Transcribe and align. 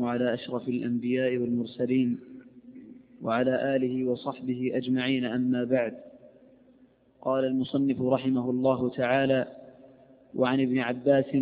على 0.00 0.34
أشرف 0.34 0.68
الأنبياء 0.68 1.36
والمرسلين 1.36 2.10
وعلى 3.22 3.76
آله 3.76 3.94
وصحبه 4.10 4.70
أجمعين. 4.74 5.24
أما 5.24 5.64
بعد 5.64 5.94
قال 7.20 7.44
المصنف 7.44 8.02
رحمه 8.02 8.50
الله 8.50 8.88
تعالى 8.88 9.40
وعن 10.34 10.60
ابن 10.60 10.78
عباس 10.78 11.34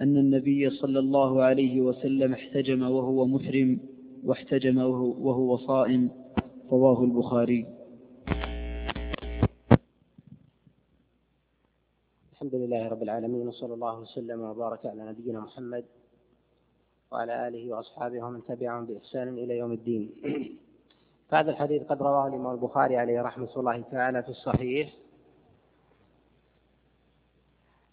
أن 0.00 0.16
النبي 0.16 0.70
صلى 0.70 0.98
الله 0.98 1.42
عليه 1.42 1.80
وسلم 1.80 2.32
احتجم 2.32 2.82
وهو 2.82 3.26
محرم 3.26 3.78
واحتجم 4.24 4.78
وهو 5.26 5.56
صائم. 5.56 6.10
رواه 6.72 7.04
البخاري. 7.04 7.66
الحمد 12.32 12.54
لله 12.54 12.88
رب 12.88 13.02
العالمين 13.02 13.48
وصلى 13.48 13.74
الله 13.74 14.00
وسلم 14.00 14.40
وبارك 14.40 14.86
على 14.86 15.02
نبينا 15.12 15.40
محمد 15.40 15.84
وعلى 17.10 17.48
آله 17.48 17.72
وأصحابه 17.74 18.22
ومن 18.22 18.40
تبعهم 18.48 18.86
بإحسان 18.86 19.28
إلى 19.28 19.58
يوم 19.58 19.72
الدين. 19.72 20.10
فهذا 21.28 21.50
الحديث 21.50 21.82
قد 21.82 22.02
رواه 22.02 22.26
الإمام 22.26 22.54
البخاري 22.54 22.96
عليه 22.96 23.22
رحمة 23.22 23.48
الله 23.56 23.84
تعالى 23.92 24.22
في 24.22 24.28
الصحيح. 24.28 24.90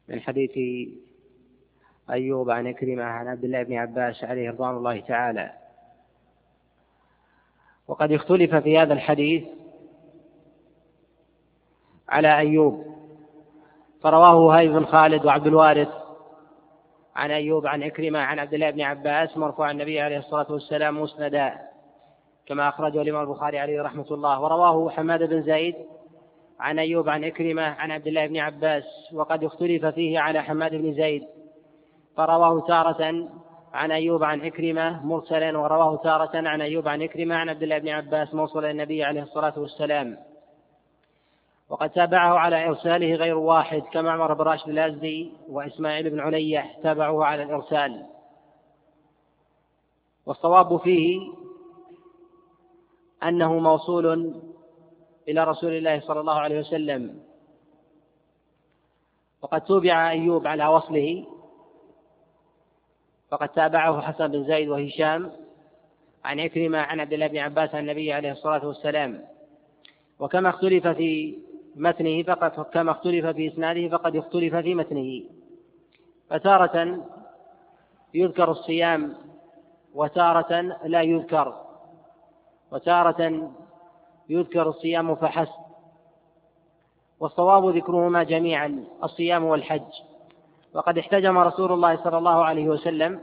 من 0.07 0.19
حديث 0.19 0.51
أيوب 2.09 2.49
عن 2.49 2.67
إكرمة 2.67 3.03
عن 3.03 3.27
عبد 3.27 3.43
الله 3.43 3.63
بن 3.63 3.73
عباس 3.73 4.23
عليه 4.23 4.49
رضوان 4.49 4.77
الله 4.77 4.99
تعالى. 4.99 5.53
وقد 7.87 8.11
اختلف 8.11 8.55
في 8.55 8.77
هذا 8.77 8.93
الحديث 8.93 9.43
على 12.09 12.37
أيوب. 12.37 12.85
فرواه 14.01 14.57
هاي 14.57 14.67
بن 14.67 14.85
خالد 14.85 15.25
وعبد 15.25 15.47
الوارث 15.47 16.06
عن 17.17 17.31
أيوب 17.31 17.67
عن 17.67 17.83
إكرمة 17.83 18.19
عن 18.19 18.39
عبد 18.39 18.53
الله 18.53 18.69
بن 18.69 18.81
عباس 18.81 19.37
مرفوع 19.37 19.71
النبي 19.71 20.01
عليه 20.01 20.17
الصلاة 20.17 20.51
والسلام 20.51 21.01
مسندا. 21.01 21.53
كما 22.45 22.69
أخرجه 22.69 23.01
الإمام 23.01 23.21
البخاري 23.21 23.59
عليه 23.59 23.81
رحمة 23.81 24.05
الله. 24.11 24.41
ورواه 24.41 24.89
حماد 24.89 25.23
بن 25.23 25.41
زيد 25.41 25.75
عن 26.59 26.79
أيوب 26.79 27.09
عن 27.09 27.23
إكرمة 27.23 27.61
عن 27.61 27.91
عبد 27.91 28.07
الله 28.07 28.27
بن 28.27 28.37
عباس. 28.37 28.83
وقد 29.13 29.43
اختلف 29.43 29.85
فيه 29.85 30.19
على 30.19 30.43
حماد 30.43 30.75
بن 30.75 30.93
زيد. 30.93 31.23
فرواه 32.17 32.67
تارة 32.67 33.29
عن 33.73 33.91
أيوب 33.91 34.23
عن 34.23 34.41
إكرمة 34.41 35.05
مرسلا. 35.05 35.57
ورواه 35.57 35.95
تارة 36.03 36.47
عن 36.47 36.61
أيوب 36.61 36.87
عن 36.87 37.01
إكرمة 37.01 37.35
عن 37.35 37.49
عبد 37.49 37.63
الله 37.63 37.77
بن 37.77 37.89
عباس 37.89 38.33
موصلا 38.33 38.71
النبي 38.71 39.03
عليه 39.03 39.23
الصلاة 39.23 39.59
والسلام. 39.59 40.17
وقد 41.69 41.89
تابعه 41.89 42.39
على 42.39 42.67
إرساله 42.67 43.15
غير 43.15 43.37
واحد 43.37 43.81
كمعمر 43.81 44.33
بن 44.33 44.43
راشد 44.43 44.69
الأزدي 44.69 45.31
وإسماعيل 45.49 46.09
بن 46.09 46.19
علية 46.19 46.65
تابعوه 46.83 47.25
على 47.25 47.43
الإرسال. 47.43 48.05
والصواب 50.25 50.77
فيه 50.77 51.19
أنه 53.23 53.59
موصول 53.59 54.33
إلى 55.27 55.43
رسول 55.43 55.71
الله 55.71 55.99
صلى 55.99 56.19
الله 56.19 56.39
عليه 56.39 56.59
وسلم. 56.59 57.19
وقد 59.41 59.61
توبع 59.61 60.09
أيوب 60.09 60.47
على 60.47 60.67
وصله. 60.67 61.25
فقد 63.29 63.49
تابعه 63.49 64.01
حسن 64.01 64.27
بن 64.27 64.43
زيد 64.43 64.69
وهشام 64.69 65.31
عن 66.25 66.39
عكرمة 66.39 66.77
عن 66.77 66.99
عبد 66.99 67.13
الله 67.13 67.27
بن 67.27 67.37
عباس 67.37 67.75
عن 67.75 67.81
النبي 67.81 68.13
عليه 68.13 68.31
الصلاة 68.31 68.67
والسلام. 68.67 69.25
وكما 70.19 70.49
اختلف 70.49 70.87
في 70.87 71.37
متنه 71.77 72.23
فقد 72.23 72.65
كما 72.65 72.91
اختلف 72.91 73.25
في 73.25 73.47
إسناده 73.47 73.97
فقد 73.97 74.15
اختلف 74.15 74.55
في 74.55 74.75
متنه. 74.75 75.23
فتارة 76.29 77.05
يذكر 78.13 78.51
الصيام 78.51 79.15
وتارة 79.93 80.61
لا 80.85 81.01
يذكر. 81.01 81.55
وتارة 82.71 83.51
يذكر 84.29 84.69
الصيام 84.69 85.15
فحسب. 85.15 85.67
والصواب 87.19 87.75
ذكرهما 87.75 88.23
جميعا 88.23 88.83
الصيام 89.03 89.43
والحج. 89.43 89.91
وقد 90.73 90.97
احتجم 90.97 91.37
رسول 91.37 91.71
الله 91.71 92.03
صلى 92.03 92.17
الله 92.17 92.45
عليه 92.45 92.69
وسلم 92.69 93.19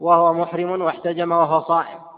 وهو 0.00 0.32
محرم 0.32 0.82
واحتجم 0.82 1.32
وهو 1.32 1.60
صائم. 1.60 2.09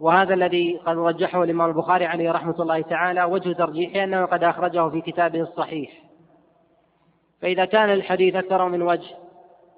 وهذا 0.00 0.34
الذي 0.34 0.80
قد 0.86 0.98
رجحه 0.98 1.42
الإمام 1.42 1.70
البخاري 1.70 2.06
عليه 2.06 2.30
رحمة 2.30 2.62
الله 2.62 2.80
تعالى 2.80 3.24
وجه 3.24 3.52
ترجيحه 3.52 4.04
أنه 4.04 4.24
قد 4.24 4.44
أخرجه 4.44 4.88
في 4.88 5.00
كتابه 5.00 5.40
الصحيح 5.40 5.90
فإذا 7.42 7.64
كان 7.64 7.90
الحديث 7.90 8.34
أكثر 8.34 8.68
من 8.68 8.82
وجه 8.82 9.14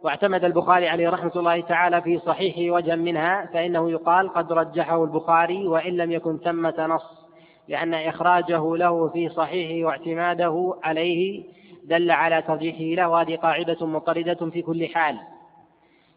واعتمد 0.02 0.44
البخاري 0.44 0.88
عليه 0.88 1.08
رحمة 1.08 1.32
الله 1.36 1.60
تعالى 1.60 2.02
في 2.02 2.18
صحيحه 2.18 2.74
وجها 2.74 2.96
منها 2.96 3.46
فإنه 3.46 3.90
يقال 3.90 4.28
قد 4.28 4.52
رجحه 4.52 5.04
البخاري 5.04 5.66
وإن 5.66 5.96
لم 5.96 6.12
يكن 6.12 6.38
ثمة 6.38 6.86
نص 6.86 7.20
لأن 7.68 7.94
إخراجه 7.94 8.76
له 8.76 9.08
في 9.08 9.28
صحيحه 9.28 9.86
واعتماده 9.86 10.74
عليه 10.82 11.44
دل 11.84 12.10
على 12.10 12.42
ترجيحه 12.42 13.02
له. 13.02 13.08
وهذه 13.08 13.36
قاعدة 13.36 13.86
مطردة 13.86 14.50
في 14.50 14.62
كل 14.62 14.88
حال. 14.88 15.16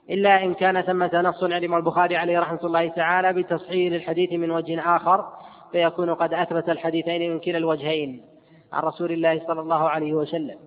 إلا 0.09 0.43
إن 0.43 0.53
كان 0.53 0.81
ثمة 0.81 1.21
نص 1.21 1.43
علم 1.43 1.75
البخاري 1.75 2.17
عليه 2.17 2.39
رحمة 2.39 2.59
الله 2.63 2.87
تعالى 2.87 3.33
بتصحيح 3.33 3.93
للحديث 3.93 4.33
من 4.33 4.51
وجه 4.51 4.95
آخر 4.95 5.33
فيكون 5.71 6.13
قد 6.13 6.33
أثبت 6.33 6.69
الحديثين 6.69 7.31
من 7.31 7.39
كلا 7.39 7.57
الوجهين 7.57 8.25
عن 8.73 8.83
رسول 8.83 9.11
الله 9.11 9.47
صلى 9.47 9.61
الله 9.61 9.89
عليه 9.89 10.13
وسلم. 10.13 10.59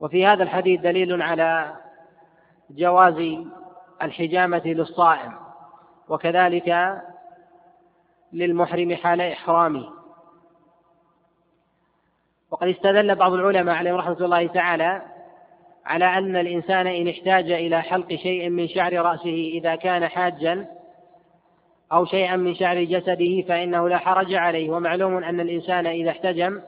وفي 0.00 0.26
هذا 0.26 0.42
الحديث 0.42 0.80
دليل 0.80 1.22
على 1.22 1.76
جواز 2.70 3.38
الحجامة 4.02 4.62
للصائم 4.64 5.32
وكذلك 6.08 7.00
للمحرم 8.32 8.94
حال 8.94 9.20
إحرامه. 9.20 9.90
وقد 12.50 12.68
استدل 12.68 13.14
بعض 13.14 13.32
العلماء 13.32 13.74
عليهم 13.74 13.96
رحمة 13.96 14.24
الله 14.24 14.46
تعالى 14.46 15.02
على 15.86 16.04
أن 16.04 16.36
الإنسان 16.36 16.86
إن 16.86 17.08
احتاج 17.08 17.50
إلى 17.50 17.82
حلق 17.82 18.08
شيء 18.14 18.48
من 18.48 18.68
شعر 18.68 18.92
رأسه 18.92 19.50
إذا 19.54 19.76
كان 19.76 20.08
حاجا 20.08 20.66
أو 21.92 22.04
شيئا 22.04 22.36
من 22.36 22.54
شعر 22.54 22.84
جسده 22.84 23.42
فإنه 23.48 23.88
لا 23.88 23.98
حرج 23.98 24.34
عليه. 24.34 24.70
ومعلوم 24.70 25.24
أن 25.24 25.40
الإنسان 25.40 25.86
إذا 25.86 26.10
احتجم 26.10 26.60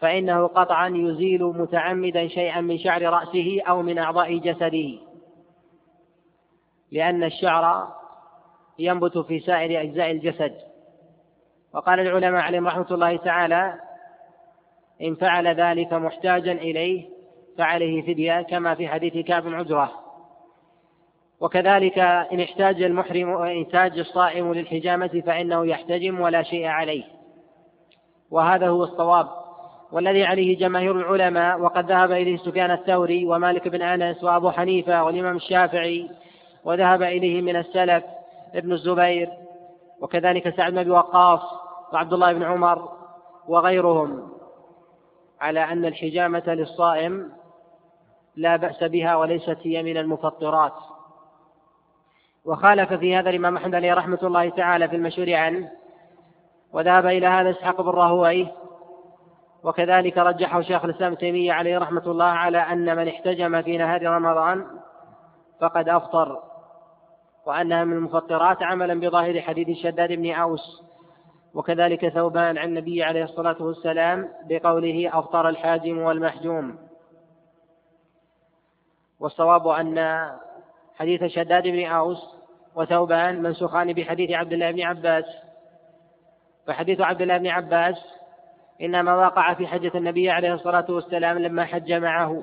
فإنه 0.00 0.46
قطعا 0.46 0.88
يزيل 0.88 1.44
متعمدا 1.44 2.28
شيئا 2.28 2.60
من 2.60 2.78
شعر 2.78 3.02
رأسه 3.02 3.60
أو 3.68 3.82
من 3.82 3.98
أعضاء 3.98 4.38
جسده 4.38 4.98
لأن 6.92 7.24
الشعر 7.24 7.88
ينبت 8.78 9.18
في 9.18 9.40
سائر 9.40 9.82
أجزاء 9.82 10.10
الجسد. 10.10 10.54
وقال 11.74 12.00
العلماء 12.00 12.42
عليهم 12.42 12.66
رحمة 12.66 12.86
الله 12.90 13.16
تعالى 13.16 13.74
إن 15.02 15.14
فعل 15.14 15.48
ذلك 15.48 15.92
محتاجا 15.92 16.52
إليه 16.52 17.19
فعليه 17.60 18.02
فدية 18.02 18.42
كما 18.42 18.74
في 18.74 18.88
حديث 18.88 19.26
كعب 19.26 19.48
عجرة 19.48 19.92
وكذلك 21.40 21.98
إن 21.98 22.40
احتاج 22.40 22.82
المحرم 22.82 23.36
إن 23.36 23.62
احتاج 23.62 23.98
الصائم 23.98 24.52
للحجامة 24.52 25.22
فإنه 25.26 25.66
يحتجم 25.66 26.20
ولا 26.20 26.42
شيء 26.42 26.66
عليه. 26.66 27.04
وهذا 28.30 28.68
هو 28.68 28.84
الصواب. 28.84 29.28
والذي 29.92 30.24
عليه 30.24 30.58
جماهير 30.58 31.00
العلماء 31.00 31.60
وقد 31.60 31.90
ذهب 31.90 32.12
إليه 32.12 32.36
سفيان 32.36 32.70
الثوري 32.70 33.24
ومالك 33.24 33.68
بن 33.68 33.82
أنس 33.82 34.24
وأبو 34.24 34.50
حنيفة 34.50 35.04
والإمام 35.04 35.36
الشافعي 35.36 36.10
وذهب 36.64 37.02
إليه 37.02 37.42
من 37.42 37.56
السلف 37.56 38.04
ابن 38.54 38.72
الزبير 38.72 39.28
وكذلك 40.00 40.56
سعد 40.56 40.72
بن 40.72 40.78
أبي 40.78 40.90
وقاص 40.90 41.40
وعبد 41.92 42.12
الله 42.12 42.32
بن 42.32 42.42
عمر 42.42 42.88
وغيرهم 43.48 44.28
على 45.40 45.60
أن 45.60 45.84
الحجامة 45.84 46.42
للصائم 46.46 47.39
لا 48.36 48.56
بأس 48.56 48.84
بها 48.84 49.16
وليست 49.16 49.58
هي 49.62 49.82
من 49.82 49.96
المفطرات. 49.96 50.74
وخالف 52.44 52.92
في 52.92 53.16
هذا 53.16 53.30
الإمام 53.30 53.56
أحمد 53.56 53.74
عليه 53.74 53.94
رحمة 53.94 54.18
الله 54.22 54.48
تعالى 54.48 54.88
في 54.88 54.96
المشهور 54.96 55.34
عنه 55.34 55.70
وذهب 56.72 57.06
إلى 57.06 57.26
هذا 57.26 57.50
إسحاق 57.50 57.80
بن 57.80 57.90
راهوي 57.90 58.48
وكذلك 59.64 60.18
رجحه 60.18 60.60
شيخ 60.60 60.84
الإسلام 60.84 61.14
تيمية 61.14 61.52
عليه 61.52 61.78
رحمة 61.78 62.02
الله 62.06 62.24
على 62.24 62.58
أن 62.58 62.96
من 62.96 63.08
احتجم 63.08 63.62
في 63.62 63.78
نهار 63.78 64.02
رمضان 64.02 64.66
فقد 65.60 65.88
أفطر 65.88 66.42
وأنها 67.46 67.84
من 67.84 67.92
المفطرات 67.92 68.62
عملا 68.62 69.00
بظاهر 69.00 69.40
حديث 69.40 69.78
شداد 69.78 70.12
بن 70.12 70.32
أوس 70.32 70.82
وكذلك 71.54 72.08
ثوبان 72.08 72.58
عن 72.58 72.68
النبي 72.68 73.02
عليه 73.02 73.24
الصلاة 73.24 73.56
والسلام 73.62 74.28
بقوله 74.48 75.18
أفطر 75.18 75.48
الحاجم 75.48 75.98
والمحجوم. 75.98 76.78
والصواب 79.20 79.68
أن 79.68 80.28
حديث 80.94 81.24
شداد 81.24 81.62
بن 81.62 81.86
أوس 81.86 82.36
وثوبان 82.74 83.42
منسوخان 83.42 83.92
بحديث 83.92 84.30
عبد 84.30 84.52
الله 84.52 84.70
بن 84.70 84.82
عباس. 84.82 85.24
فحديث 86.66 87.00
عبد 87.00 87.22
الله 87.22 87.38
بن 87.38 87.46
عباس 87.46 87.96
إنما 88.82 89.14
وقع 89.14 89.54
في 89.54 89.66
حجة 89.66 89.92
النبي 89.94 90.30
عليه 90.30 90.54
الصلاة 90.54 90.86
والسلام 90.88 91.38
لما 91.38 91.64
حج 91.64 91.92
معه. 91.92 92.42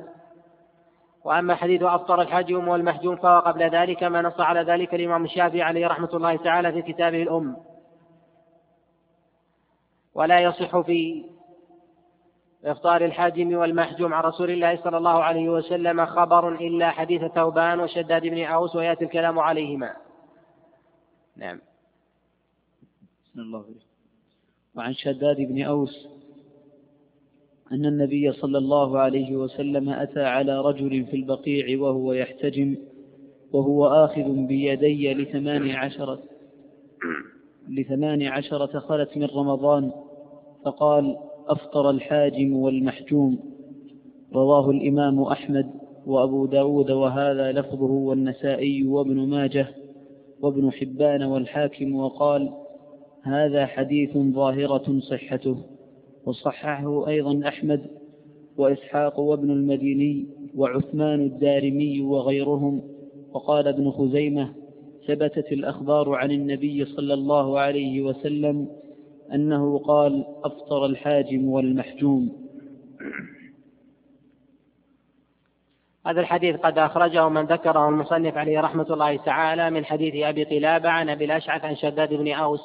وأما 1.23 1.55
حديث 1.55 1.83
أفطر 1.83 2.21
الحاجم 2.21 2.67
والمحجوم 2.67 3.15
فهو 3.15 3.39
قبل 3.39 3.69
ذلك 3.69 4.03
ما 4.03 4.21
نص 4.21 4.39
على 4.39 4.61
ذلك 4.61 4.95
الإمام 4.95 5.25
الشافعي 5.25 5.61
عليه 5.61 5.87
رحمة 5.87 6.09
الله 6.13 6.35
تعالى 6.35 6.71
في 6.71 6.93
كتابه 6.93 7.23
الأم. 7.23 7.57
ولا 10.13 10.39
يصح 10.39 10.79
في 10.79 11.25
إفطار 12.67 13.05
الحاجم 13.05 13.57
والمحجوم 13.57 14.13
عن 14.13 14.23
رسول 14.23 14.51
الله 14.51 14.83
صلى 14.83 14.97
الله 14.97 15.23
عليه 15.23 15.49
وسلم 15.49 16.05
خبر 16.05 16.55
إلا 16.55 16.89
حديث 16.89 17.21
ثوبان 17.25 17.79
وشداد 17.79 18.21
بن 18.21 18.43
أوس 18.43 18.75
ويأتي 18.75 19.05
الكلام 19.05 19.39
عليهما. 19.39 19.93
نعم. 21.37 21.59
الله 23.37 23.65
وعن 24.75 24.93
شداد 24.93 25.37
بن 25.37 25.61
أوس 25.61 26.07
أن 27.71 27.85
النبي 27.85 28.31
صلى 28.31 28.57
الله 28.57 28.99
عليه 28.99 29.35
وسلم 29.35 29.89
أتى 29.89 30.23
على 30.23 30.61
رجل 30.61 31.05
في 31.05 31.15
البقيع 31.15 31.81
وهو 31.81 32.13
يحتجم 32.13 32.75
وهو 33.53 33.87
آخذ 33.87 34.47
بيدي 34.47 35.13
لثمان 35.13 35.69
عشرة 35.69 36.19
لثمان 37.69 38.23
عشرة 38.23 38.79
خلت 38.79 39.17
من 39.17 39.25
رمضان 39.25 39.91
فقال 40.65 41.17
أفطر 41.47 41.89
الحاجم 41.89 42.55
والمحجوم. 42.55 43.39
رواه 44.33 44.69
الإمام 44.69 45.21
أحمد 45.21 45.69
وأبو 46.05 46.45
داود 46.45 46.91
وهذا 46.91 47.51
لفظه 47.51 47.91
والنسائي 47.91 48.87
وابن 48.87 49.15
ماجه 49.15 49.67
وابن 50.41 50.71
حبان 50.71 51.23
والحاكم 51.23 51.95
وقال 51.95 52.53
هذا 53.23 53.65
حديث 53.65 54.17
ظاهرة 54.17 54.99
صحته. 54.99 55.57
وصححه 56.25 57.07
أيضا 57.07 57.47
أحمد 57.47 57.81
وإسحاق 58.57 59.19
وابن 59.19 59.51
المديني 59.51 60.25
وعثمان 60.55 61.21
الدارمي 61.21 62.01
وغيرهم. 62.01 62.81
وقال 63.33 63.67
ابن 63.67 63.91
خزيمة 63.91 64.53
ثبتت 65.07 65.51
الأخبار 65.51 66.13
عن 66.13 66.31
النبي 66.31 66.85
صلى 66.85 67.13
الله 67.13 67.59
عليه 67.59 68.01
وسلم 68.01 68.67
أنه 69.33 69.79
قال 69.79 70.25
أفطر 70.43 70.85
الحاجم 70.85 71.49
والمحجوم. 71.49 72.47
هذا 76.07 76.21
الحديث 76.21 76.55
قد 76.55 76.77
أخرجه 76.77 77.29
من 77.29 77.45
ذكره 77.45 77.89
المصنف 77.89 78.37
عليه 78.37 78.59
رحمة 78.59 78.87
الله 78.89 79.17
تعالى 79.17 79.69
من 79.69 79.85
حديث 79.85 80.25
أبي 80.25 80.43
قلابة 80.43 80.89
عن 80.89 81.09
أبي 81.09 81.25
الأشعث 81.25 81.65
عن 81.65 81.75
شداد 81.75 82.13
بن 82.13 82.33
أوس 82.33 82.61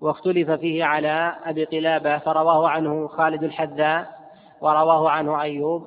واختلف 0.00 0.50
فيه 0.50 0.84
على 0.84 1.36
أبي 1.44 1.64
قلابة 1.64 2.18
فرواه 2.18 2.68
عنه 2.68 3.08
خالد 3.08 3.42
الحذاء 3.42 4.20
ورواه 4.60 5.10
عنه 5.10 5.42
أيوب 5.42 5.86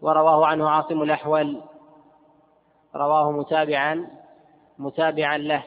ورواه 0.00 0.46
عنه 0.46 0.68
عاصم 0.68 1.02
الأحول 1.02 1.60
رواه 2.96 3.30
متابعا 3.30 4.06
متابعا 4.78 5.38
له. 5.38 5.64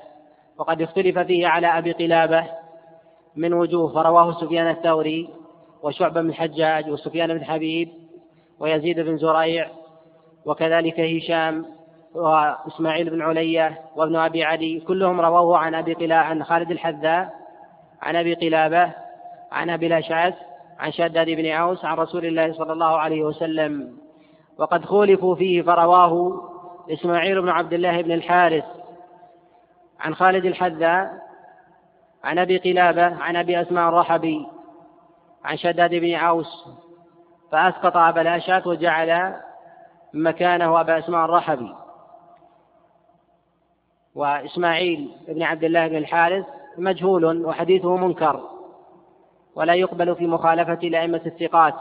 وقد 0.57 0.81
اختلف 0.81 1.19
فيه 1.19 1.47
على 1.47 1.67
أبي 1.67 1.91
قلابة 1.91 2.47
من 3.37 3.53
وجوه 3.53 3.93
فرواه 3.93 4.31
سفيان 4.31 4.69
الثوري 4.69 5.29
وشعبة 5.83 6.21
بن 6.21 6.29
الحجاج 6.29 6.89
وسفيان 6.89 7.33
بن 7.33 7.45
حبيب 7.45 7.89
ويزيد 8.59 8.99
بن 8.99 9.17
زريع 9.17 9.69
وكذلك 10.45 10.99
هشام 10.99 11.65
وإسماعيل 12.15 13.09
بن 13.09 13.21
علية 13.21 13.81
وابن 13.95 14.15
أبي 14.15 14.43
عدي 14.43 14.79
كلهم 14.79 15.21
رووه 15.21 15.57
عن 15.57 15.75
أبي 15.75 15.93
قلابة 15.93 16.15
عن 16.15 16.43
خالد 16.43 16.71
الحذاء 16.71 17.33
عن 18.01 18.15
أبي 18.15 18.33
قلابة 18.33 18.93
عن 19.51 19.69
أبي 19.69 19.87
الأشعث 19.87 20.33
عن 20.79 20.91
شداد 20.91 21.29
بن 21.29 21.51
أوس 21.51 21.85
عن 21.85 21.97
رسول 21.97 22.25
الله 22.25 22.53
صلى 22.53 22.73
الله 22.73 22.97
عليه 22.97 23.23
وسلم. 23.23 23.97
وقد 24.57 24.85
خولفوا 24.85 25.35
فيه 25.35 25.61
فرواه 25.61 26.41
إسماعيل 26.93 27.41
بن 27.41 27.49
عبد 27.49 27.73
الله 27.73 28.01
بن 28.01 28.11
الحارث 28.11 28.65
عن 29.99 30.15
خالد 30.15 30.45
الحذاء 30.45 31.26
عن 32.27 32.39
أبي 32.39 32.57
قلابة 32.57 33.23
عن 33.23 33.35
أبي 33.35 33.61
أسماء 33.61 33.89
الرحبي 33.89 34.47
عن 35.43 35.57
شداد 35.57 35.95
بن 35.95 36.15
أوس 36.15 36.67
فأسقط 37.51 37.97
أبا 37.97 38.21
الأشعث 38.21 38.67
وجعل 38.67 39.35
مكانه 40.13 40.81
أبا 40.81 40.97
أسماء 40.99 41.25
الرحبي 41.25 41.75
وإسماعيل 44.15 45.11
بن 45.27 45.43
عبد 45.43 45.63
الله 45.63 45.87
بن 45.87 45.95
الحارث 45.95 46.45
مجهول 46.77 47.45
وحديثه 47.45 47.95
منكر 47.95 48.49
ولا 49.55 49.73
يقبل 49.73 50.15
في 50.15 50.27
مخالفة 50.27 50.87
لأئمة 50.87 51.21
الثقات. 51.25 51.75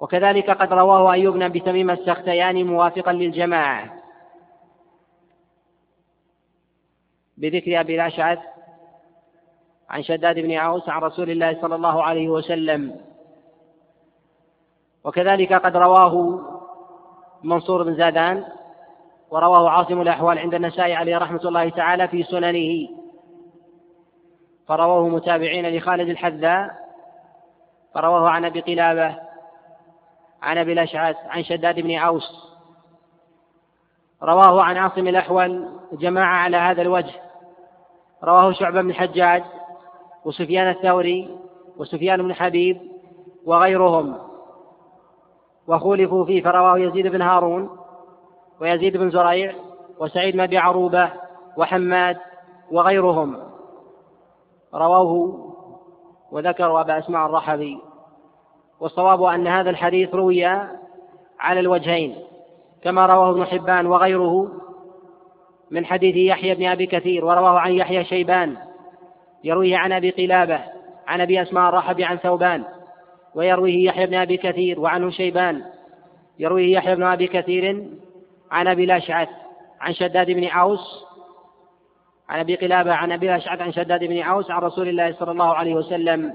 وكذلك 0.00 0.50
قد 0.50 0.72
رواه 0.72 1.12
أيوب 1.12 1.34
بن 1.34 1.42
أبي 1.42 1.60
تميم 1.60 1.90
السختياني 1.90 2.64
موافقا 2.64 3.12
للجماعة. 3.12 3.94
بذكر 7.36 7.80
أبي 7.80 7.94
الأشعث 7.94 8.38
عن 9.90 10.02
شداد 10.02 10.38
بن 10.38 10.52
عوس 10.52 10.88
عن 10.88 11.02
رسول 11.02 11.30
الله 11.30 11.60
صلى 11.60 11.74
الله 11.74 12.02
عليه 12.02 12.28
وسلم. 12.28 13.00
وكذلك 15.04 15.52
قد 15.52 15.76
رواه 15.76 16.40
منصور 17.42 17.82
بن 17.82 17.94
زادان 17.94 18.44
ورواه 19.30 19.70
عاصم 19.70 20.00
الأحوال 20.00 20.38
عند 20.38 20.54
النسائي 20.54 20.94
عليه 20.94 21.18
رحمة 21.18 21.40
الله 21.44 21.68
تعالى 21.68 22.08
في 22.08 22.22
سننه. 22.22 22.88
فرواه 24.66 25.08
متابعين 25.08 25.76
لخالد 25.76 26.08
الحذاء 26.08 26.88
فرواه 27.94 28.28
عن 28.28 28.44
أبي 28.44 28.60
قلابة 28.60 29.16
عن 30.42 30.58
أبي 30.58 30.72
الأشعث 30.72 31.16
عن 31.26 31.44
شداد 31.44 31.80
بن 31.80 31.94
عوس. 31.94 32.58
رواه 34.22 34.62
عن 34.62 34.76
عاصم 34.76 35.08
الأحول 35.08 35.68
جماعة 35.92 36.36
على 36.36 36.56
هذا 36.56 36.82
الوجه. 36.82 37.14
رواه 38.24 38.52
شعبة 38.52 38.82
بن 38.82 38.90
الحجاج 38.90 39.44
وسفيان 40.28 40.68
الثوري 40.68 41.28
وسفيان 41.76 42.22
بن 42.22 42.34
حبيب 42.34 42.80
وغيرهم. 43.44 44.18
وخولفوا 45.68 46.24
فيه 46.24 46.42
فرواه 46.42 46.78
يزيد 46.78 47.06
بن 47.06 47.22
هارون 47.22 47.70
ويزيد 48.60 48.96
بن 48.96 49.10
زريع 49.10 49.54
وسعيد 49.98 50.34
بن 50.34 50.40
أبي 50.40 50.58
عروبة 50.58 51.10
وحماد 51.56 52.16
وغيرهم. 52.70 53.36
رووه 54.74 55.54
وذكروا 56.32 56.80
أبا 56.80 56.98
أسماء 56.98 57.26
الرحبي. 57.26 57.78
والصواب 58.80 59.22
أن 59.22 59.46
هذا 59.46 59.70
الحديث 59.70 60.14
روي 60.14 60.46
على 61.40 61.60
الوجهين 61.60 62.16
كما 62.82 63.06
رواه 63.06 63.30
ابن 63.30 63.44
حبان 63.44 63.86
وغيره 63.86 64.50
من 65.70 65.86
حديث 65.86 66.16
يحيى 66.16 66.54
بن 66.54 66.66
أبي 66.66 66.86
كثير 66.86 67.24
ورواه 67.24 67.58
عن 67.58 67.72
يحيى 67.72 68.04
شيبان 68.04 68.67
يرويه 69.44 69.76
عن 69.76 69.92
أبي 69.92 70.10
قلابة 70.10 70.60
عن 71.06 71.20
أبي 71.20 71.42
أسماء 71.42 71.68
الرحبي 71.68 72.04
عن 72.04 72.16
ثوبان 72.16 72.64
ويرويه 73.34 73.84
يحيى 73.84 74.06
بن 74.06 74.14
أبي 74.14 74.36
كثير 74.36 74.80
وعنه 74.80 75.10
شيبان 75.10 75.62
يرويه 76.38 76.72
يحيى 76.72 76.94
بن 76.94 77.02
أبي 77.02 77.26
كثير 77.26 77.86
عن 78.50 78.68
أبي 78.68 78.84
الأشعث 78.84 79.28
عن 79.80 79.94
شداد 79.94 80.30
بن 80.30 80.48
أوس 80.48 81.04
عن 82.28 82.40
أبي 82.40 82.54
قلابة 82.54 82.94
عن 82.94 83.12
أبي 83.12 83.26
الأشعث 83.26 83.60
عن 83.60 83.72
شداد 83.72 84.04
بن 84.04 84.22
أوس 84.22 84.50
عن 84.50 84.62
رسول 84.62 84.88
الله 84.88 85.12
صلى 85.12 85.30
الله 85.30 85.54
عليه 85.54 85.74
وسلم. 85.74 86.34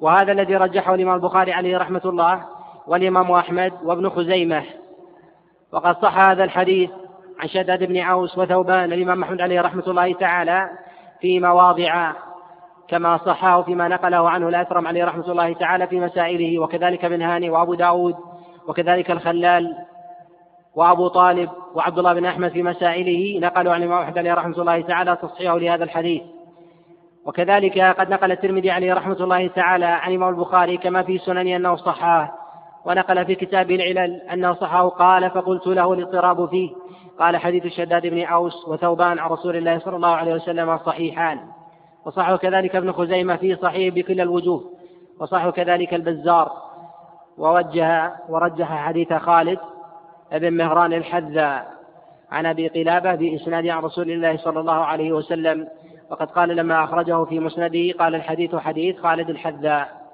وهذا 0.00 0.32
الذي 0.32 0.56
رجحه 0.56 0.94
الإمام 0.94 1.14
البخاري 1.14 1.52
عليه 1.52 1.78
رحمة 1.78 2.00
الله 2.04 2.44
والإمام 2.86 3.32
أحمد 3.32 3.72
وابن 3.84 4.08
خزيمة. 4.08 4.64
وقد 5.72 6.02
صح 6.02 6.18
هذا 6.18 6.44
الحديث 6.44 6.90
عن 7.40 7.48
شداد 7.48 7.84
بن 7.84 8.00
أوس 8.00 8.38
وثوبان 8.38 8.92
الإمام 8.92 9.20
محمد 9.20 9.40
عليه 9.40 9.60
رحمة 9.60 9.84
الله 9.86 10.12
تعالى 10.12 10.70
في 11.20 11.40
مواضع 11.40 12.12
كما 12.88 13.16
صحاه 13.16 13.62
فيما 13.62 13.88
نقله 13.88 14.30
عنه 14.30 14.48
الأثرم 14.48 14.86
عليه 14.86 15.04
رحمة 15.04 15.30
الله 15.30 15.52
تعالى 15.52 15.86
في 15.86 16.00
مسائله 16.00 16.58
وكذلك 16.58 17.04
ابن 17.04 17.22
هاني 17.22 17.50
وأبو 17.50 17.74
داود 17.74 18.14
وكذلك 18.68 19.10
الخلال 19.10 19.76
وأبو 20.74 21.08
طالب 21.08 21.50
وعبد 21.74 21.98
الله 21.98 22.12
بن 22.12 22.26
أحمد 22.26 22.50
في 22.50 22.62
مسائله 22.62 23.38
نقلوا 23.46 23.72
عن 23.72 23.82
الإمام 23.82 24.02
أحمد 24.02 24.18
عليه 24.18 24.34
رحمة 24.34 24.58
الله 24.58 24.80
تعالى 24.80 25.16
تصحيحه 25.16 25.58
لهذا 25.58 25.84
الحديث. 25.84 26.22
وكذلك 27.26 27.78
قد 27.78 28.10
نقل 28.10 28.32
الترمذي 28.32 28.70
عليه 28.70 28.94
رحمة 28.94 29.16
الله 29.20 29.48
تعالى 29.48 29.86
عن 29.86 30.10
الإمام 30.10 30.28
البخاري 30.28 30.76
كما 30.76 31.02
في 31.02 31.18
سنن 31.18 31.48
أنه 31.48 31.76
صحاه 31.76 32.32
ونقل 32.84 33.24
في 33.24 33.34
كتابه 33.34 33.74
العلل 33.74 34.20
أنه 34.32 34.52
صحاه 34.54 34.88
قال 34.88 35.30
فقلت 35.30 35.66
له 35.66 35.92
الاضطراب 35.92 36.48
فيه 36.48 36.70
قال 37.18 37.36
حديث 37.36 37.64
الشداد 37.64 38.06
بن 38.06 38.24
أوس 38.24 38.68
وثوبان 38.68 39.18
عن 39.18 39.30
رسول 39.30 39.56
الله 39.56 39.78
صلى 39.78 39.96
الله 39.96 40.08
عليه 40.08 40.34
وسلم 40.34 40.78
صحيحان 40.78 41.38
وصحه 42.06 42.36
كذلك 42.36 42.76
ابن 42.76 42.92
خزيمة 42.92 43.36
في 43.36 43.56
صحيح 43.56 43.94
بكل 43.94 44.20
الوجوه 44.20 44.64
وصحه 45.20 45.50
كذلك 45.50 45.94
البزار 45.94 46.52
ووجه 47.38 48.12
ورجح 48.28 48.86
حديث 48.86 49.12
خالد 49.12 49.58
بن 50.32 50.52
مهران 50.52 50.92
الحذا 50.92 51.66
عن 52.30 52.46
أبي 52.46 52.68
قلابة 52.68 53.14
بإسناد 53.14 53.66
عن 53.66 53.82
رسول 53.82 54.10
الله 54.10 54.36
صلى 54.36 54.60
الله 54.60 54.84
عليه 54.84 55.12
وسلم 55.12 55.68
وقد 56.10 56.30
قال 56.30 56.48
لما 56.48 56.84
أخرجه 56.84 57.24
في 57.24 57.40
مسنده 57.40 57.92
قال 57.98 58.14
الحديث 58.14 58.56
حديث 58.56 59.00
خالد 59.00 59.30
الحذاء. 59.30 60.04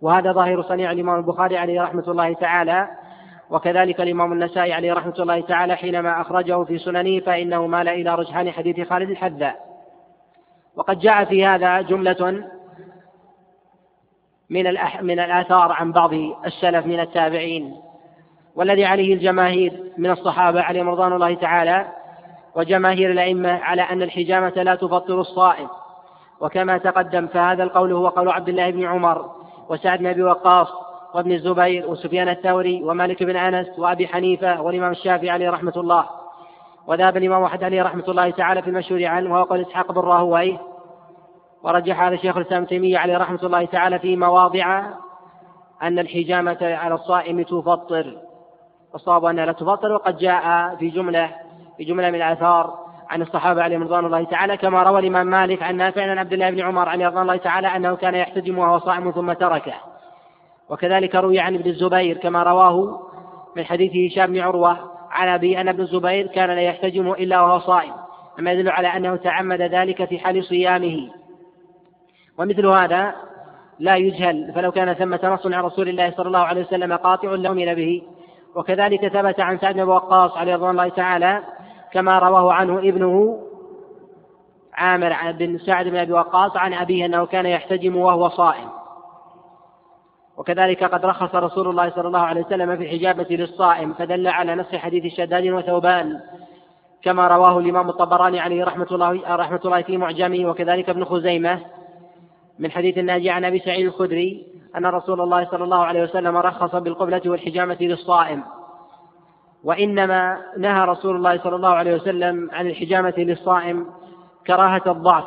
وهذا 0.00 0.32
ظاهر 0.32 0.62
صنيع 0.62 0.90
الإمام 0.90 1.18
البخاري 1.18 1.58
عليه 1.58 1.82
رحمة 1.82 2.04
الله 2.08 2.32
تعالى 2.32 2.88
وكذلك 3.50 4.00
الإمام 4.00 4.32
النسائي 4.32 4.72
عليه 4.72 4.92
رحمة 4.92 5.14
الله 5.18 5.40
تعالى 5.40 5.76
حينما 5.76 6.20
أخرجه 6.20 6.64
في 6.64 6.78
سننه 6.78 7.20
فإنه 7.20 7.66
مال 7.66 7.88
إلى 7.88 8.14
رجحان 8.14 8.50
حديث 8.50 8.88
خالد 8.88 9.10
الحذاء. 9.10 9.67
وقد 10.78 10.98
جاء 10.98 11.24
في 11.24 11.46
هذا 11.46 11.80
جملة 11.80 12.44
من 14.50 14.64
من 15.02 15.20
الآثار 15.20 15.72
عن 15.72 15.92
بعض 15.92 16.14
السلف 16.46 16.86
من 16.86 17.00
التابعين 17.00 17.76
والذي 18.56 18.84
عليه 18.84 19.14
الجماهير 19.14 19.92
من 19.98 20.10
الصحابة 20.10 20.62
عليهم 20.62 20.88
رضوان 20.88 21.12
الله 21.12 21.34
تعالى 21.34 21.86
وجماهير 22.54 23.10
الأئمة 23.10 23.50
على 23.50 23.82
أن 23.82 24.02
الحجامة 24.02 24.52
لا 24.56 24.74
تفطر 24.74 25.20
الصائم. 25.20 25.68
وكما 26.40 26.78
تقدم 26.78 27.26
فهذا 27.26 27.62
القول 27.62 27.92
هو 27.92 28.08
قول 28.08 28.28
عبد 28.28 28.48
الله 28.48 28.70
بن 28.70 28.84
عمر 28.84 29.30
وسعد 29.68 29.98
بن 29.98 30.06
أبي 30.06 30.22
وقاص 30.22 30.68
وابن 31.14 31.32
الزبير 31.32 31.90
وسفيان 31.90 32.28
الثوري 32.28 32.82
ومالك 32.82 33.22
بن 33.22 33.36
أنس 33.36 33.78
وأبي 33.78 34.08
حنيفة 34.08 34.60
والإمام 34.60 34.90
الشافعي 34.90 35.30
عليه 35.30 35.50
رحمة 35.50 35.72
الله. 35.76 36.06
وذهب 36.88 37.16
الإمام 37.16 37.42
أحمد 37.42 37.64
عليه 37.64 37.82
رحمة 37.82 38.04
الله 38.08 38.30
تعالى 38.30 38.62
في 38.62 38.70
المشهور 38.70 39.04
عنه 39.04 39.32
وهو 39.32 39.44
قول 39.44 39.60
إسحاق 39.60 39.92
بن 39.92 40.00
راهويه 40.00 40.58
ورجح 41.62 42.02
هذا 42.02 42.14
الشيخ 42.14 42.36
الإسلام 42.36 42.64
تيمية 42.64 42.98
عليه 42.98 43.18
رحمة 43.18 43.40
الله 43.42 43.64
تعالى 43.64 43.98
في 43.98 44.16
مواضع 44.16 44.82
أن 45.82 45.98
الحجامة 45.98 46.58
على 46.60 46.94
الصائم 46.94 47.42
تفطر. 47.42 48.16
الصواب 48.94 49.24
أنها 49.24 49.46
لا 49.46 49.52
تفطر 49.52 49.92
وقد 49.92 50.18
جاء 50.18 50.76
في 50.76 50.90
جملة 50.90 51.30
في 51.76 51.84
جملة 51.84 52.10
من 52.10 52.14
الآثار 52.14 52.78
عن 53.10 53.22
الصحابة 53.22 53.62
عليهم 53.62 53.82
رضوان 53.82 54.04
الله 54.04 54.24
تعالى 54.24 54.56
كما 54.56 54.82
روى 54.82 55.00
الإمام 55.00 55.26
مالك 55.26 55.62
عن 55.62 55.76
نافع 55.76 56.02
عن 56.02 56.18
عبد 56.18 56.32
الله 56.32 56.50
بن 56.50 56.60
عمر 56.60 56.88
عليه 56.88 57.06
رضوان 57.06 57.22
الله 57.22 57.36
تعالى 57.36 57.66
أنه 57.76 57.96
كان 57.96 58.14
يحتجم 58.14 58.58
وهو 58.58 58.78
صائم 58.78 59.10
ثم 59.10 59.32
تركه. 59.32 59.74
وكذلك 60.68 61.14
روي 61.14 61.40
عن 61.40 61.54
ابن 61.54 61.70
الزبير 61.70 62.16
كما 62.16 62.42
رواه 62.42 63.00
من 63.56 63.64
حديث 63.64 64.12
هشام 64.12 64.32
بن 64.32 64.40
عروة 64.40 64.97
عن 65.10 65.28
أبي 65.28 65.60
أن 65.60 65.68
ابن 65.68 65.80
الزبير 65.80 66.26
كان 66.26 66.50
لا 66.50 66.60
يحتجم 66.60 67.12
إلا 67.12 67.40
وهو 67.40 67.58
صائم 67.58 67.94
مما 68.38 68.52
يدل 68.52 68.68
على 68.68 68.88
أنه 68.88 69.16
تعمد 69.16 69.62
ذلك 69.62 70.04
في 70.04 70.18
حال 70.18 70.44
صيامه. 70.44 71.10
ومثل 72.38 72.66
هذا 72.66 73.14
لا 73.78 73.96
يجهل 73.96 74.52
فلو 74.54 74.72
كان 74.72 74.94
ثمة 74.94 75.20
نص 75.24 75.46
عن 75.46 75.64
رسول 75.64 75.88
الله 75.88 76.10
صلى 76.10 76.26
الله 76.26 76.38
عليه 76.38 76.60
وسلم 76.60 76.96
قاطع 76.96 77.28
لأمن 77.28 77.74
به. 77.74 78.02
وكذلك 78.54 79.08
ثبت 79.08 79.40
عن 79.40 79.58
سعد 79.58 79.74
بن 79.74 79.82
وقاص 79.82 80.36
عليه 80.36 80.54
رضوان 80.54 80.70
الله 80.70 80.88
تعالى 80.88 81.42
كما 81.92 82.18
رواه 82.18 82.52
عنه 82.52 82.78
ابنه 82.78 83.38
عامر 84.74 85.32
بن 85.32 85.58
سعد 85.58 85.88
بن 85.88 85.96
أبي 85.96 86.12
وقاص 86.12 86.56
عن 86.56 86.74
أبيه 86.74 87.06
أنه 87.06 87.26
كان 87.26 87.46
يحتجم 87.46 87.96
وهو 87.96 88.28
صائم. 88.28 88.77
وكذلك 90.38 90.84
قد 90.84 91.04
رخص 91.04 91.34
رسول 91.34 91.68
الله 91.68 91.90
صلى 91.90 92.06
الله 92.06 92.18
عليه 92.18 92.44
وسلم 92.44 92.76
في 92.76 92.82
الحجابة 92.82 93.26
للصائم 93.30 93.92
فدل 93.92 94.26
على 94.26 94.54
نص 94.54 94.74
حديث 94.74 95.14
شداد 95.14 95.46
وثوبان 95.46 96.20
كما 97.02 97.28
رواه 97.28 97.58
الإمام 97.58 97.88
الطبراني 97.88 98.40
عليه 98.40 98.64
رحمة 98.64 98.86
الله 98.92 99.36
رحمة 99.36 99.60
الله 99.64 99.82
في 99.82 99.96
معجمه 99.96 100.50
وكذلك 100.50 100.88
ابن 100.88 101.04
خزيمة 101.04 101.60
من 102.58 102.70
حديث 102.70 102.98
الناجي 102.98 103.30
عن 103.30 103.44
أبي 103.44 103.58
سعيد 103.58 103.86
الخدري 103.86 104.46
أن 104.76 104.86
رسول 104.86 105.20
الله 105.20 105.44
صلى 105.50 105.64
الله 105.64 105.84
عليه 105.84 106.02
وسلم 106.02 106.36
رخص 106.36 106.74
بالقبلة 106.76 107.22
والحجامة 107.26 107.76
للصائم. 107.80 108.42
وإنما 109.64 110.38
نهى 110.58 110.84
رسول 110.84 111.16
الله 111.16 111.38
صلى 111.38 111.56
الله 111.56 111.68
عليه 111.68 111.94
وسلم 111.94 112.50
عن 112.52 112.66
الحجامة 112.66 113.14
للصائم 113.18 113.86
كراهة 114.46 114.82
الضعف 114.86 115.24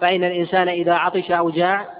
فإن 0.00 0.24
الإنسان 0.24 0.68
إذا 0.68 0.94
عطش 0.94 1.30
أو 1.30 1.50
جاع 1.50 1.99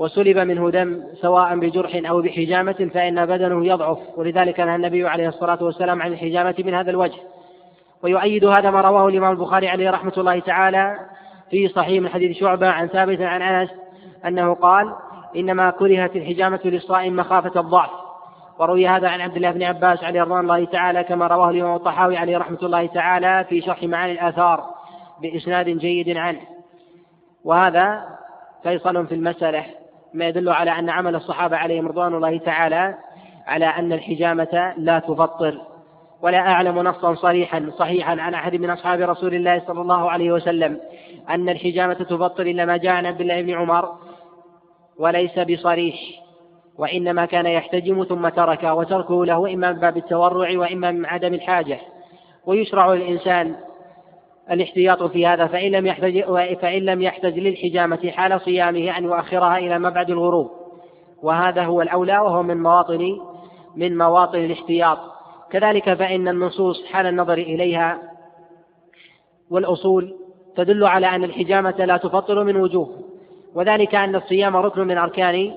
وسلب 0.00 0.38
منه 0.38 0.70
دم 0.70 1.02
سواء 1.20 1.58
بجرح 1.58 2.00
أو 2.10 2.22
بحجامة 2.22 2.90
فإن 2.94 3.26
بدنه 3.26 3.66
يضعف. 3.66 3.98
ولذلك 4.16 4.60
نهى 4.60 4.76
النبي 4.76 5.08
عليه 5.08 5.28
الصلاة 5.28 5.64
والسلام 5.64 6.02
عن 6.02 6.12
الحجامة 6.12 6.54
من 6.58 6.74
هذا 6.74 6.90
الوجه. 6.90 7.18
ويؤيد 8.02 8.44
هذا 8.44 8.70
ما 8.70 8.80
رواه 8.80 9.08
الإمام 9.08 9.32
البخاري 9.32 9.68
عليه 9.68 9.90
رحمة 9.90 10.12
الله 10.16 10.38
تعالى 10.38 10.96
في 11.50 11.68
صحيح 11.68 12.02
من 12.02 12.08
حديث 12.08 12.36
شعبة 12.36 12.68
عن 12.68 12.86
ثابت 12.86 13.20
عن 13.20 13.42
أنس 13.42 13.70
أنه 14.26 14.54
قال 14.54 14.94
إنما 15.36 15.70
كرهت 15.70 16.16
الحجامة 16.16 16.60
للصائم 16.64 17.16
مخافة 17.16 17.60
الضعف. 17.60 17.90
وروي 18.58 18.88
هذا 18.88 19.08
عن 19.08 19.20
عبد 19.20 19.36
الله 19.36 19.50
بن 19.50 19.62
عباس 19.62 20.04
عليه 20.04 20.22
رضوان 20.22 20.40
الله 20.40 20.64
تعالى 20.64 21.04
كما 21.04 21.26
رواه 21.26 21.50
الإمام 21.50 21.74
الطحاوي 21.74 22.16
عليه 22.16 22.38
رحمة 22.38 22.58
الله 22.62 22.86
تعالى 22.86 23.44
في 23.48 23.60
شرح 23.60 23.82
معاني 23.82 24.12
الآثار 24.12 24.64
بإسناد 25.22 25.68
جيد 25.68 26.16
عنه. 26.16 26.40
وهذا 27.44 28.04
فيصل 28.62 29.06
في 29.06 29.14
المسألة. 29.14 29.79
ما 30.14 30.28
يدل 30.28 30.48
على 30.48 30.70
أن 30.70 30.90
عمل 30.90 31.14
الصحابة 31.14 31.56
عليهم 31.56 31.88
رضوان 31.88 32.14
الله 32.14 32.38
تعالى 32.38 32.94
على 33.46 33.66
أن 33.66 33.92
الحجامة 33.92 34.74
لا 34.76 34.98
تفطر. 34.98 35.60
ولا 36.22 36.38
أعلم 36.38 36.78
نصا 36.78 37.14
صريحا 37.14 37.70
صحيحا 37.78 38.20
عن 38.20 38.34
أحد 38.34 38.56
من 38.56 38.70
أصحاب 38.70 39.00
رسول 39.00 39.34
الله 39.34 39.62
صلى 39.66 39.80
الله 39.80 40.10
عليه 40.10 40.32
وسلم 40.32 40.80
أن 41.30 41.48
الحجامة 41.48 41.94
تفطر 41.94 42.42
إلا 42.42 42.64
ما 42.64 42.76
جاء 42.76 42.92
عن 42.92 43.06
عبد 43.06 43.20
الله 43.20 43.42
بن 43.42 43.54
عمر 43.54 43.94
وليس 44.98 45.38
بصريح 45.38 45.96
وإنما 46.78 47.26
كان 47.26 47.46
يحتجم 47.46 48.04
ثم 48.04 48.28
ترك 48.28 48.64
وتركه 48.64 49.26
له 49.26 49.54
إما 49.54 49.72
من 49.72 49.80
باب 49.80 49.96
التورع 49.96 50.58
وإما 50.58 50.90
من 50.90 51.06
عدم 51.06 51.34
الحاجة. 51.34 51.78
ويشرع 52.46 52.94
للإنسان 52.94 53.56
الاحتياط 54.50 55.02
في 55.02 55.26
هذا 55.26 55.46
فإن 55.46 55.72
لم 55.72 55.86
يحتج 55.86 56.24
فإن 56.54 56.82
لم 56.82 57.02
يحتج 57.02 57.38
للحجامة 57.38 58.10
حال 58.10 58.40
صيامه 58.40 58.98
أن 58.98 59.04
يؤخرها 59.04 59.58
إلى 59.58 59.78
مبعد 59.78 60.10
الغروب. 60.10 60.50
وهذا 61.22 61.64
هو 61.64 61.82
الأولى 61.82 62.18
وهو 62.18 62.42
من 62.42 62.62
مواطن 62.62 63.18
من 63.76 63.98
مواطن 63.98 64.38
الاحتياط. 64.38 64.98
كذلك 65.50 65.94
فإن 65.94 66.28
النصوص 66.28 66.84
حال 66.84 67.06
النظر 67.06 67.38
إليها 67.38 67.98
والأصول 69.50 70.14
تدل 70.56 70.84
على 70.84 71.06
أن 71.06 71.24
الحجامة 71.24 71.84
لا 71.84 71.96
تفطر 71.96 72.44
من 72.44 72.56
وجوه. 72.56 72.90
وذلك 73.54 73.94
أن 73.94 74.14
الصيام 74.14 74.56
ركن 74.56 74.80
من 74.80 74.98
أركان 74.98 75.54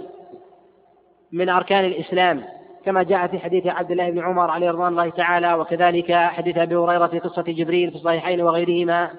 من 1.32 1.50
أركان 1.50 1.86
الإسلام. 1.86 2.44
كما 2.86 3.04
جاء 3.04 3.28
في 3.28 3.40
حديث 3.40 3.68
عبد 3.68 3.92
الله 3.92 4.10
بن 4.10 4.20
عمر 4.20 4.50
عليه 4.50 4.72
رضوان 4.72 4.88
الله 4.88 5.10
تعالى 5.10 5.54
وكذلك 5.54 6.14
حديث 6.14 6.58
أبي 6.58 6.76
هريرة 6.76 7.08
في 7.08 7.20
قصة 7.20 7.42
جبريل 7.42 7.90
في 7.90 7.96
الصحيحين 7.96 8.42
وغيرهما 8.42 9.10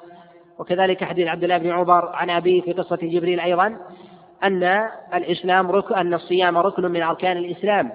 وكذلك 0.58 1.04
حديث 1.04 1.28
عبد 1.28 1.42
الله 1.42 1.58
بن 1.58 1.70
عمر 1.70 2.08
عن 2.08 2.30
أبيه 2.30 2.62
في 2.62 2.72
قصة 2.72 2.98
جبريل 3.02 3.40
أيضا 3.40 3.76
أن 4.44 4.88
الإسلام 5.14 5.70
ركن 5.70 5.94
أن 5.94 6.14
الصيام 6.14 6.58
ركن 6.58 6.82
من 6.82 7.02
أركان 7.02 7.36
الإسلام. 7.36 7.92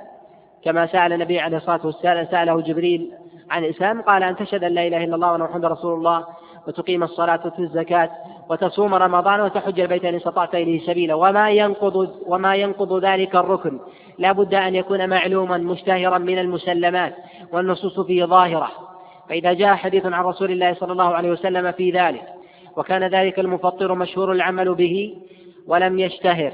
كما 0.65 0.87
سأل 0.87 1.13
النبي 1.13 1.39
عليه 1.39 1.57
الصلاة 1.57 1.85
والسلام 1.85 2.25
سأله 2.25 2.61
جبريل 2.61 3.11
عن 3.49 3.63
الإسلام 3.63 4.01
قال 4.01 4.23
أن 4.23 4.35
تشهد 4.35 4.63
أن 4.63 4.71
لا 4.71 4.87
إله 4.87 5.03
إلا 5.03 5.15
الله 5.15 5.31
وأن 5.31 5.41
محمدا 5.41 5.67
رسول 5.67 5.93
الله. 5.93 6.25
وتقيم 6.67 7.03
الصلاة 7.03 7.39
وتؤتي 7.45 7.61
الزكاة 7.61 8.09
وتصوم 8.49 8.93
رمضان 8.93 9.41
وتحج 9.41 9.79
البيت 9.79 10.05
إن 10.05 10.15
استطعت 10.15 10.55
إليه 10.55 10.79
سبيلا. 10.79 11.13
وما 11.13 11.49
ينقض 11.49 12.09
وما 12.25 12.55
ينقض 12.55 13.05
ذلك 13.05 13.35
الركن. 13.35 13.79
لا 14.17 14.31
بد 14.31 14.53
أن 14.53 14.75
يكون 14.75 15.09
معلوما 15.09 15.57
مشتهرا 15.57 16.17
من 16.17 16.39
المسلمات 16.39 17.15
والنصوص 17.51 17.99
فيه 17.99 18.25
ظاهرة. 18.25 18.69
فإذا 19.29 19.53
جاء 19.53 19.75
حديث 19.75 20.05
عن 20.05 20.23
رسول 20.23 20.51
الله 20.51 20.73
صلى 20.73 20.91
الله 20.91 21.15
عليه 21.15 21.31
وسلم 21.31 21.71
في 21.71 21.91
ذلك 21.91 22.23
وكان 22.77 23.03
ذلك 23.03 23.39
المفطر 23.39 23.95
مشهور 23.95 24.31
العمل 24.31 24.75
به 24.75 25.17
ولم 25.67 25.99
يشتهر 25.99 26.51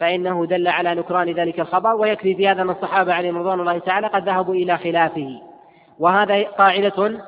فإنه 0.00 0.46
دل 0.46 0.68
على 0.68 0.94
نكران 0.94 1.32
ذلك 1.32 1.60
الخبر 1.60 1.94
ويكفي 1.94 2.34
في 2.34 2.48
هذا 2.48 2.62
أن 2.62 2.70
الصحابة 2.70 3.12
عليهم 3.14 3.38
رضوان 3.38 3.60
الله 3.60 3.78
تعالى 3.78 4.06
قد 4.06 4.28
ذهبوا 4.28 4.54
إلى 4.54 4.78
خلافه. 4.78 5.40
وهذا 5.98 6.42
قاعدة 6.42 7.20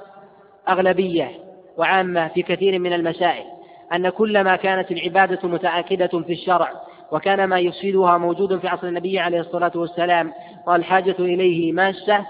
أغلبية. 0.68 1.45
وعامة 1.78 2.28
في 2.28 2.42
كثير 2.42 2.78
من 2.78 2.92
المسائل 2.92 3.44
أن 3.92 4.08
كلما 4.08 4.56
كانت 4.56 4.90
العبادة 4.90 5.48
متأكدة 5.48 6.06
في 6.06 6.32
الشرع 6.32 6.72
وكان 7.12 7.44
ما 7.44 7.58
يفسدها 7.58 8.18
موجود 8.18 8.58
في 8.58 8.68
عصر 8.68 8.86
النبي 8.86 9.18
عليه 9.18 9.40
الصلاة 9.40 9.72
والسلام 9.74 10.32
والحاجة 10.66 11.16
إليه 11.18 11.72
ماسة 11.72 12.26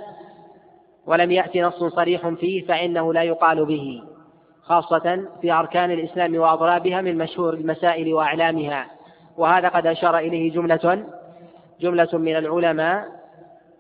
ولم 1.07 1.31
يأتي 1.31 1.63
نص 1.63 1.85
صريح 1.85 2.29
فيه 2.29 2.67
فإنه 2.67 3.13
لا 3.13 3.23
يقال 3.23 3.65
به 3.65 4.03
خاصة 4.63 5.25
في 5.41 5.53
أركان 5.53 5.91
الإسلام 5.91 6.37
وأضرابها 6.37 7.01
من 7.01 7.19
مشهور 7.19 7.55
المسائل 7.55 8.15
وأعلامها. 8.15 8.87
وهذا 9.37 9.69
قد 9.69 9.87
أشار 9.87 10.19
إليه 10.19 10.53
جملة 10.53 11.05
جملة 11.81 12.09
من 12.13 12.37
العلماء 12.37 13.05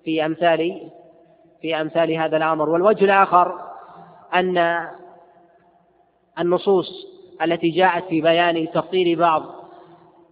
في 0.04 0.26
أمثال 0.26 0.90
في 1.62 1.80
أمثال 1.80 2.12
هذا 2.12 2.36
الأمر. 2.36 2.70
والوجه 2.70 3.04
الآخر 3.04 3.54
أن 4.34 4.86
النصوص 6.38 7.06
التي 7.42 7.70
جاءت 7.70 8.04
في 8.04 8.20
بيان 8.20 8.70
تفطير 8.70 9.18
بعض 9.18 9.42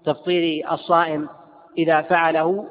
تفطير 0.05 0.73
الصائم 0.73 1.29
إذا 1.79 2.03
فعله. 2.03 2.67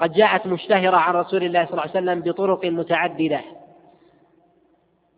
قد 0.00 0.12
جاءت 0.12 0.46
مشتهرة 0.46 0.96
عن 0.96 1.14
رسول 1.14 1.42
الله 1.44 1.64
صلى 1.64 1.72
الله 1.72 1.82
عليه 1.82 1.90
وسلم 1.90 2.20
بطرق 2.20 2.64
متعددة. 2.64 3.40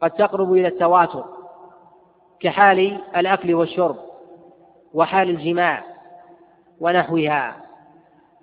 قد 0.03 0.11
تقرب 0.11 0.53
إلى 0.53 0.69
التواتر 0.69 1.25
كحال 2.41 3.01
الأكل 3.17 3.55
والشرب 3.55 3.97
وحال 4.95 5.31
الجماع 5.31 5.85
ونحوها. 6.81 7.57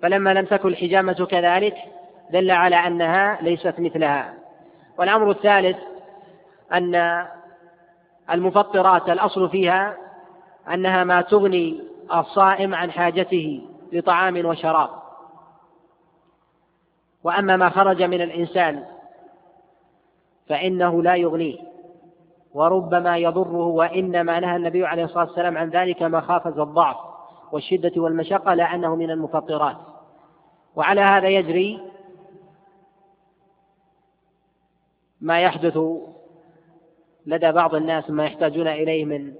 فلما 0.02 0.34
لم 0.34 0.44
تكن 0.44 0.68
الحجامة 0.68 1.26
كذلك 1.30 1.76
دل 2.30 2.50
على 2.50 2.76
أنها 2.76 3.38
ليست 3.42 3.74
مثلها. 3.78 4.34
والأمر 4.98 5.30
الثالث 5.30 5.76
أن 6.72 7.24
المفطرات 8.30 9.08
الأصل 9.08 9.48
فيها 9.48 9.96
أنها 10.72 11.04
ما 11.04 11.20
تغني 11.20 11.80
الصائم 12.14 12.74
عن 12.74 12.90
حاجته 12.90 13.68
لطعام 13.92 14.46
وشراب. 14.46 14.90
وأما 17.24 17.56
ما 17.56 17.70
خرج 17.70 18.02
من 18.02 18.20
الإنسان 18.20 18.84
فإنه 20.48 21.02
لا 21.02 21.14
يغنيه 21.14 21.58
وربما 22.54 23.16
يضره 23.16 23.66
وإنما 23.66 24.40
نهى 24.40 24.56
النبي 24.56 24.86
عليه 24.86 25.04
الصلاة 25.04 25.24
والسلام 25.24 25.58
عن 25.58 25.70
ذلك 25.70 26.02
مخافة 26.02 26.62
الضعف 26.62 26.96
والشدة 27.52 28.02
والمشقة 28.02 28.54
لا 28.54 28.74
أنه 28.74 28.96
من 28.96 29.10
المفطرات. 29.10 29.76
وعلى 30.76 31.00
هذا 31.00 31.28
يجري 31.28 31.80
ما 35.20 35.40
يحدث 35.40 35.78
لدى 37.26 37.52
بعض 37.52 37.74
الناس 37.74 38.10
ما 38.10 38.24
يحتاجون 38.24 38.68
إليه 38.68 39.04
من 39.04 39.32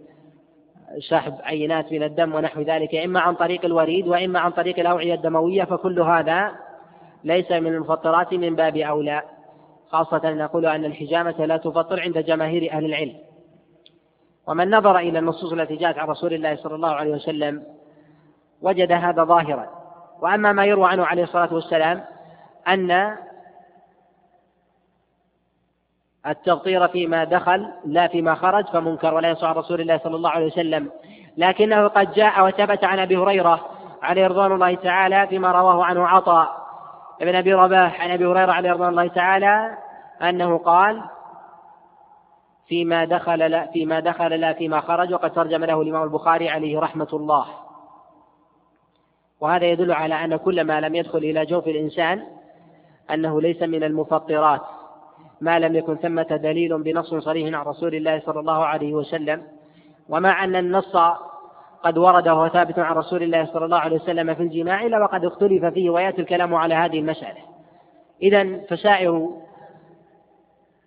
سحب 1.11 1.35
عينات 1.43 1.93
من 1.93 2.03
الدم 2.03 2.35
ونحو 2.35 2.61
ذلك 2.61 2.95
إما 2.95 3.21
عن 3.21 3.35
طريق 3.35 3.65
الوريد 3.65 4.09
وإما 4.09 4.41
عن 4.41 4.51
طريق 4.51 4.79
الأوعية 4.79 5.15
الدموية 5.15 5.65
فكل 5.65 6.01
هذا 6.01 6.53
ليس 7.25 7.53
من 7.53 7.75
المفطرات 7.75 8.35
من 8.35 8.55
باب 8.57 8.77
أولى. 8.77 9.23
خاصة 9.89 10.31
نقول 10.31 10.67
أن 10.67 10.85
الحجامة 10.85 11.47
لا 11.47 11.57
تفطر 11.57 12.01
عند 12.01 12.19
جماهير 12.19 12.73
أهل 12.73 12.85
العلم. 12.85 13.17
ومن 14.47 14.71
نظر 14.71 14.99
إلى 14.99 15.19
النصوص 15.19 15.53
التي 15.53 15.77
جاءت 15.77 15.99
عن 15.99 16.09
رسول 16.09 16.35
الله 16.35 16.57
صلى 16.57 16.75
الله 16.75 16.89
عليه 16.89 17.15
وسلم 17.15 17.63
وجد 18.63 18.93
هذا 18.93 19.25
ظاهرا. 19.25 19.69
وأما 20.23 20.53
ما 20.53 20.65
يروى 20.65 20.89
عنه 20.89 21.05
عليه 21.05 21.23
الصلاة 21.23 21.55
والسلام 21.55 22.05
أن 22.69 23.17
التغطير 26.27 26.89
فيما 26.89 27.25
دخل 27.25 27.69
لا 27.85 28.07
فيما 28.07 28.35
خرج 28.35 28.67
فمنكر 28.67 29.15
ولا 29.15 29.31
يصح 29.31 29.45
عن 29.45 29.55
رسول 29.55 29.81
الله 29.81 29.99
صلى 29.99 30.17
الله 30.17 30.31
عليه 30.31 30.47
وسلم. 30.47 30.91
لكنه 31.37 31.89
قد 31.89 32.13
جاء 32.13 32.47
وثبت 32.47 32.85
عن 32.85 32.99
أبي 32.99 33.17
هريرة 33.17 33.61
عليه 34.03 34.27
رضوان 34.27 34.53
الله 34.53 34.75
تعالى 34.75 35.27
فيما 35.27 35.53
رواه 35.53 35.85
عنه 35.85 36.07
عطاء 36.07 36.65
ابن 37.23 37.35
أبي 37.35 37.55
رباح 37.55 38.01
عن 38.01 38.11
أبي 38.11 38.27
هريرة 38.27 38.53
عليه 38.53 38.73
رضوان 38.73 38.89
الله 38.89 39.07
تعالى 39.07 39.79
أنه 40.23 40.59
قال 40.59 41.03
فيما 42.69 43.05
دخل 43.05 43.39
لا 43.39 43.67
فيما 43.67 44.01
دخل 44.01 44.41
لا 44.41 44.53
فيما 44.53 44.81
خرج 44.81 45.15
وقد 45.15 45.33
ترجم 45.33 45.65
له 45.65 45.83
الإمام 45.83 46.03
البخاري 46.03 46.49
عليه 46.49 46.81
رحمة 46.81 47.09
الله. 47.13 47.47
وهذا 49.41 49.65
يدل 49.65 49.93
على 49.93 50.25
أن 50.25 50.37
كل 50.37 50.65
ما 50.65 50.81
لم 50.81 50.95
يدخل 50.95 51.19
إلى 51.19 51.47
جوف 51.47 51.67
الإنسان 51.69 52.27
أنه 53.11 53.41
ليس 53.41 53.63
من 53.63 53.85
المفطرات. 53.85 54.61
ما 55.45 55.59
لم 55.59 55.77
يكن 55.77 55.97
ثمة 55.97 56.23
دليل 56.23 56.83
بنص 56.83 57.15
صريح 57.15 57.59
عن 57.59 57.67
رسول 57.67 57.95
الله 57.95 58.21
صلى 58.27 58.41
الله 58.41 58.65
عليه 58.65 58.95
وسلم 58.95 59.43
ومع 60.09 60.45
أن 60.45 60.57
النص 60.57 60.97
قد 61.83 61.99
ورد 61.99 62.29
وهو 62.29 62.49
ثابت 62.49 62.79
عن 62.79 62.97
رسول 62.97 63.23
الله 63.23 63.47
صلى 63.47 63.65
الله 63.65 63.79
عليه 63.79 63.97
وسلم 63.97 64.35
في 64.35 64.43
الجماع 64.43 64.87
إلا 64.87 64.99
وقد 64.99 65.25
اختلف 65.25 65.65
فيه 65.65 65.91
ويأتي 65.91 66.21
الكلام 66.21 66.55
على 66.55 66.75
هذه 66.75 66.99
المسألة. 66.99 67.41
إذا 68.23 68.61
فسائر 68.69 69.31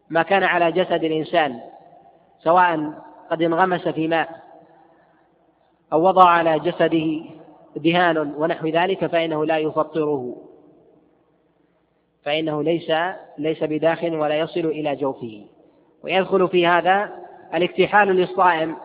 ما 0.09 0.23
كان 0.23 0.43
على 0.43 0.71
جسد 0.71 1.03
الإنسان 1.03 1.59
سواء 2.43 2.93
قد 3.31 3.41
انغمس 3.41 3.87
في 3.87 4.07
ماء 4.07 4.29
أو 5.93 6.01
وضع 6.01 6.29
على 6.29 6.59
جسده 6.59 7.21
دهان 7.75 8.17
ونحو 8.17 8.67
ذلك 8.67 9.05
فإنه 9.05 9.45
لا 9.45 9.57
يفطره. 9.57 10.35
فإنه 12.27 12.63
ليس 12.63 12.91
ليس 13.37 13.63
بداخل 13.63 14.15
ولا 14.15 14.35
يصل 14.35 14.59
إلى 14.59 14.95
جوفه. 14.95 15.45
ويدخل 16.03 16.47
في 16.47 16.67
هذا 16.67 17.09
الاكتحال 17.53 18.07
للصائم 18.07 18.75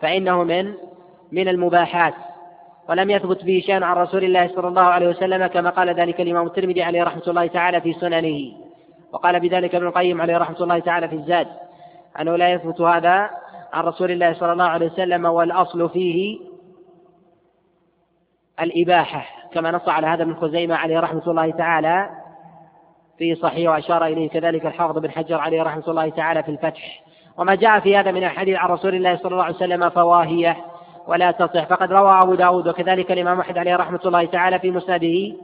فإنه 0.00 0.44
من 0.44 0.74
من 1.32 1.48
المباحات. 1.48 2.14
ولم 2.88 3.10
يثبت 3.10 3.44
به 3.44 3.62
شيء 3.66 3.82
عن 3.82 3.96
رسول 3.96 4.24
الله 4.24 4.48
صلى 4.48 4.68
الله 4.68 4.82
عليه 4.82 5.08
وسلم 5.08 5.46
كما 5.46 5.70
قال 5.70 5.94
ذلك 5.94 6.20
الإمام 6.20 6.46
الترمذي 6.46 6.82
عليه 6.82 7.02
رحمة 7.02 7.22
الله 7.28 7.46
تعالى 7.46 7.80
في 7.80 7.92
سننه. 7.92 8.52
وقال 9.12 9.40
بذلك 9.40 9.74
ابن 9.74 9.86
القيم 9.86 10.20
عليه 10.20 10.36
رحمة 10.36 10.62
الله 10.62 10.78
تعالى 10.78 11.08
في 11.08 11.14
الزاد 11.14 11.48
أنه 12.20 12.36
لا 12.36 12.52
يثبت 12.52 12.80
هذا 12.80 13.30
عن 13.72 13.84
رسول 13.84 14.10
الله 14.10 14.32
صلى 14.32 14.52
الله 14.52 14.64
عليه 14.64 14.86
وسلم 14.86 15.24
والأصل 15.24 15.90
فيه 15.90 16.38
الإباحة 18.60 19.24
كما 19.52 19.70
نص 19.70 19.88
على 19.88 20.06
هذا 20.06 20.22
ابن 20.22 20.34
خزيمة 20.34 20.74
عليه 20.74 21.00
رحمة 21.00 21.30
الله 21.30 21.50
تعالى 21.50 22.17
في 23.18 23.34
صحيح 23.34 23.70
وأشار 23.70 24.06
إليه 24.06 24.28
كذلك 24.28 24.66
الحافظ 24.66 24.98
بن 24.98 25.10
حجر 25.10 25.40
عليه 25.40 25.62
رحمة 25.62 25.84
الله 25.88 26.08
تعالى 26.08 26.42
في 26.42 26.48
الفتح. 26.48 27.02
وما 27.38 27.54
جاء 27.54 27.80
في 27.80 27.96
هذا 27.96 28.10
من 28.12 28.24
الحديث 28.24 28.56
عن 28.56 28.68
رسول 28.68 28.94
الله 28.94 29.16
صلى 29.16 29.32
الله 29.32 29.44
عليه 29.44 29.56
وسلم 29.56 29.88
فواهية 29.88 30.56
ولا 31.06 31.30
تصح. 31.30 31.64
فقد 31.64 31.92
روى 31.92 32.22
أبو 32.22 32.34
داود 32.34 32.68
وكذلك 32.68 33.12
الإمام 33.12 33.40
أحمد 33.40 33.58
عليه 33.58 33.76
رحمة 33.76 34.00
الله 34.06 34.24
تعالى 34.24 34.58
في 34.58 34.70
مسنده 34.70 35.36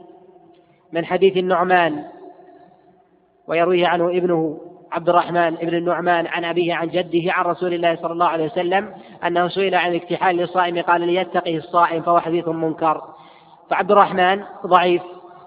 من 0.93 1.05
حديث 1.05 1.37
النعمان 1.37 2.03
ويرويه 3.47 3.87
عنه 3.87 4.09
ابنه 4.09 4.59
عبد 4.91 5.09
الرحمن 5.09 5.55
بن 5.55 5.75
النعمان 5.75 6.27
عن 6.27 6.45
أبيه 6.45 6.73
عن 6.73 6.87
جده 6.87 7.33
عن 7.33 7.45
رسول 7.45 7.73
الله 7.73 7.95
صلى 7.95 8.13
الله 8.13 8.25
عليه 8.25 8.45
وسلم 8.45 8.93
أنه 9.27 9.47
سئل 9.47 9.75
عن 9.75 9.91
الاكتحال 9.91 10.35
للصائم 10.35 10.81
قال 10.81 11.01
ليتقه 11.01 11.57
الصائم 11.57 12.01
فهو 12.01 12.19
حديث 12.19 12.47
منكر. 12.47 13.01
فعبد 13.69 13.91
الرحمن 13.91 14.43
ضعيف 14.65 15.01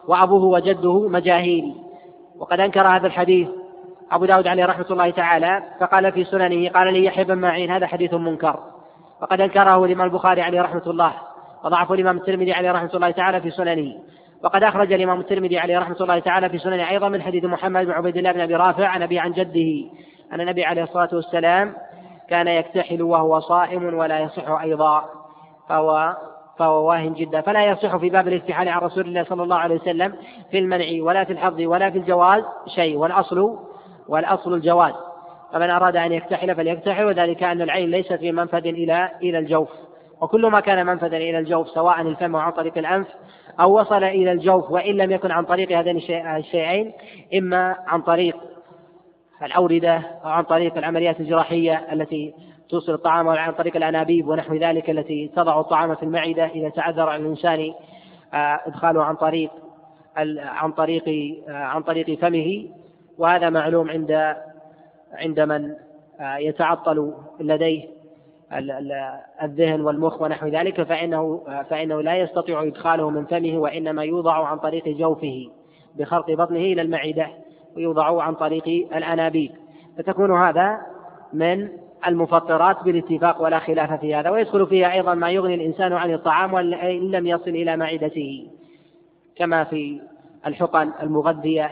وأبوه 0.08 0.44
وجده 0.44 1.08
مجاهيل. 1.08 1.74
وقد 2.38 2.61
أنكر 2.61 2.87
هذا 2.88 3.07
الحديث 3.07 3.48
أبو 4.12 4.24
داود 4.24 4.46
عليه 4.46 4.64
رحمة 4.64 4.87
الله 4.90 5.11
تعالى 5.11 5.62
فقال 5.81 6.12
في 6.12 6.24
سننه 6.24 6.68
قال 6.68 6.92
لي 6.92 7.05
يحيى 7.05 7.24
بن 7.24 7.38
معين 7.38 7.70
هذا 7.70 7.87
حديث 7.87 8.14
منكر. 8.14 8.61
وقد 9.22 9.40
أنكره 9.40 9.85
الإمام 9.85 10.07
البخاري 10.07 10.42
عليه 10.42 10.62
رحمة 10.62 10.83
الله 10.87 11.12
وضعفه 11.64 11.94
الإمام 11.94 12.16
الترمذي 12.16 12.53
عليه 12.53 12.72
رحمة 12.72 12.90
الله 12.94 13.11
تعالى 13.11 13.40
في 13.40 13.51
سننه. 13.51 13.94
وقد 14.42 14.62
أخرج 14.62 14.92
الإمام 14.92 15.20
الترمذي 15.20 15.59
عليه 15.59 15.79
رحمة 15.79 15.96
الله 16.01 16.18
تعالى 16.18 16.48
في 16.48 16.59
سننه 16.59 16.90
أيضا 16.90 17.09
من 17.09 17.22
حديث 17.22 17.44
محمد 17.44 17.87
بن 17.87 17.92
عبيد 17.92 18.16
الله 18.16 18.33
بن 18.33 18.40
أبي 18.40 18.55
رافع 18.55 18.87
عن 18.87 19.03
أبي 19.03 19.18
عن 19.18 19.33
جده 19.33 19.90
أن 20.33 20.40
النبي 20.40 20.64
عليه 20.64 20.83
الصلاة 20.83 21.09
والسلام 21.12 21.74
كان 22.31 22.48
يكتحل 22.48 23.03
وهو 23.03 23.40
صائم 23.40 23.94
ولا 23.94 24.18
يصح 24.18 24.48
أيضا 24.48 25.05
فهو 25.68 26.16
فهو 26.58 26.88
واهن 26.88 27.14
جدا. 27.14 27.40
فلا 27.40 27.66
يصح 27.66 27.96
في 27.96 28.10
باب 28.10 28.28
الاكتحال 28.28 28.68
عن 28.68 28.80
رسول 28.80 29.06
الله 29.06 29.24
صلى 29.24 29.42
الله 29.42 29.56
عليه 29.56 29.74
وسلم 29.74 30.14
في 30.50 30.58
المنع 30.58 30.86
ولا 31.00 31.24
في 31.24 31.32
الحظ 31.32 31.60
ولا 31.60 31.90
في 31.90 31.98
الجواز 31.98 32.44
شيء. 32.66 32.96
والأصل 32.96 33.58
والأصل 34.08 34.54
الجواز. 34.54 34.94
فمن 35.52 35.70
أراد 35.70 35.96
أن 35.96 36.12
يكتحل 36.12 36.54
فليكتحل 36.54 37.04
وذلك 37.04 37.42
أن 37.42 37.62
العين 37.62 37.90
ليست 37.90 38.12
في 38.12 38.32
منفذ 38.32 38.66
إلى 38.66 39.10
إلى 39.22 39.38
الجوف. 39.38 39.68
وكل 40.20 40.46
ما 40.46 40.60
كان 40.60 40.86
منفذا 40.86 41.16
إلى 41.16 41.38
الجوف 41.38 41.68
سواء 41.68 42.00
الفم 42.00 42.36
أو 42.36 42.40
عن 42.40 42.52
طريق 42.52 42.78
الأنف 42.78 43.06
أو 43.60 43.80
وصل 43.80 44.04
إلى 44.04 44.32
الجوف 44.32 44.70
وإن 44.70 44.96
لم 44.96 45.10
يكن 45.10 45.30
عن 45.30 45.44
طريق 45.44 45.78
هذين 45.78 45.96
الشيئين 46.36 46.92
إما 47.38 47.76
عن 47.86 48.02
طريق 48.02 48.36
الأوردة 49.42 49.96
أو 50.24 50.28
عن 50.30 50.42
طريق 50.42 50.76
العمليات 50.76 51.20
الجراحية 51.20 51.86
التي 51.92 52.34
توصل 52.68 52.94
الطعام 52.94 53.28
عن 53.28 53.52
طريق 53.52 53.76
الأنابيب 53.76 54.28
ونحو 54.28 54.54
ذلك 54.54 54.90
التي 54.90 55.31
تضع 55.37 55.61
الطعام 55.61 55.94
في 55.94 56.02
المعدة 56.02 56.46
إذا 56.46 56.68
تعذر 56.68 57.09
على 57.09 57.22
الإنسان 57.22 57.72
آه، 58.35 58.61
إدخاله 58.66 59.04
عن 59.04 59.14
طريق 59.14 59.50
عن 60.38 60.72
طريق 60.72 61.09
آه، 61.48 61.52
عن 61.52 61.83
طريق 61.83 62.18
فمه. 62.18 62.68
وهذا 63.18 63.50
معلوم 63.50 63.90
عند 63.90 64.37
عند 65.12 65.40
من 65.40 65.74
آه، 66.20 66.37
يتعطل 66.37 67.14
لديه 67.40 67.98
الذهن 69.42 69.81
والمخ 69.81 70.22
ونحو 70.22 70.46
ذلك 70.46 70.83
فإنه 70.83 71.42
فإنه 71.70 72.00
لا 72.00 72.16
يستطيع 72.16 72.62
إدخاله 72.62 73.11
من 73.11 73.24
فمه 73.24 73.59
وإنما 73.59 74.04
يوضع 74.04 74.46
عن 74.46 74.59
طريق 74.59 74.88
جوفه 74.88 75.50
بخرق 75.96 76.31
بطنه 76.31 76.59
إلى 76.59 76.83
المعدة 76.83 77.28
ويوضع 77.76 78.22
عن 78.22 78.35
طريق 78.35 78.68
الأنابيب. 78.96 79.50
فتكون 79.98 80.38
هذا 80.38 80.78
من 81.33 81.68
المفطرات 82.06 82.84
بالاتفاق 82.84 83.42
ولا 83.42 83.58
خلاف 83.58 84.00
في 84.00 84.14
هذا 84.14 84.30
ويدخل 84.30 84.66
فيها 84.66 84.92
أيضا 84.92 85.14
ما 85.14 85.30
يغني 85.30 85.54
الإنسان 85.54 85.92
عن 85.92 86.14
الطعام 86.14 86.54
وإن 86.54 87.11
لم 87.11 87.26
يصل 87.26 87.50
إلى 87.50 87.76
معدته 87.76 88.46
كما 89.37 89.64
في 89.64 90.00
الحقن 90.46 90.92
المغذية 91.02 91.70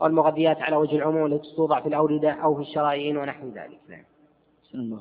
والمغذيات 0.00 0.62
على 0.62 0.76
وجه 0.76 0.96
العموم 0.96 1.32
التي 1.32 1.56
توضع 1.56 1.80
في 1.80 1.88
الأوردة 1.88 2.30
أو 2.30 2.54
في 2.54 2.60
الشرايين 2.60 3.16
ونحو 3.16 3.46
ذلك. 3.46 3.78
نعم. 3.88 4.04
الله 4.74 5.00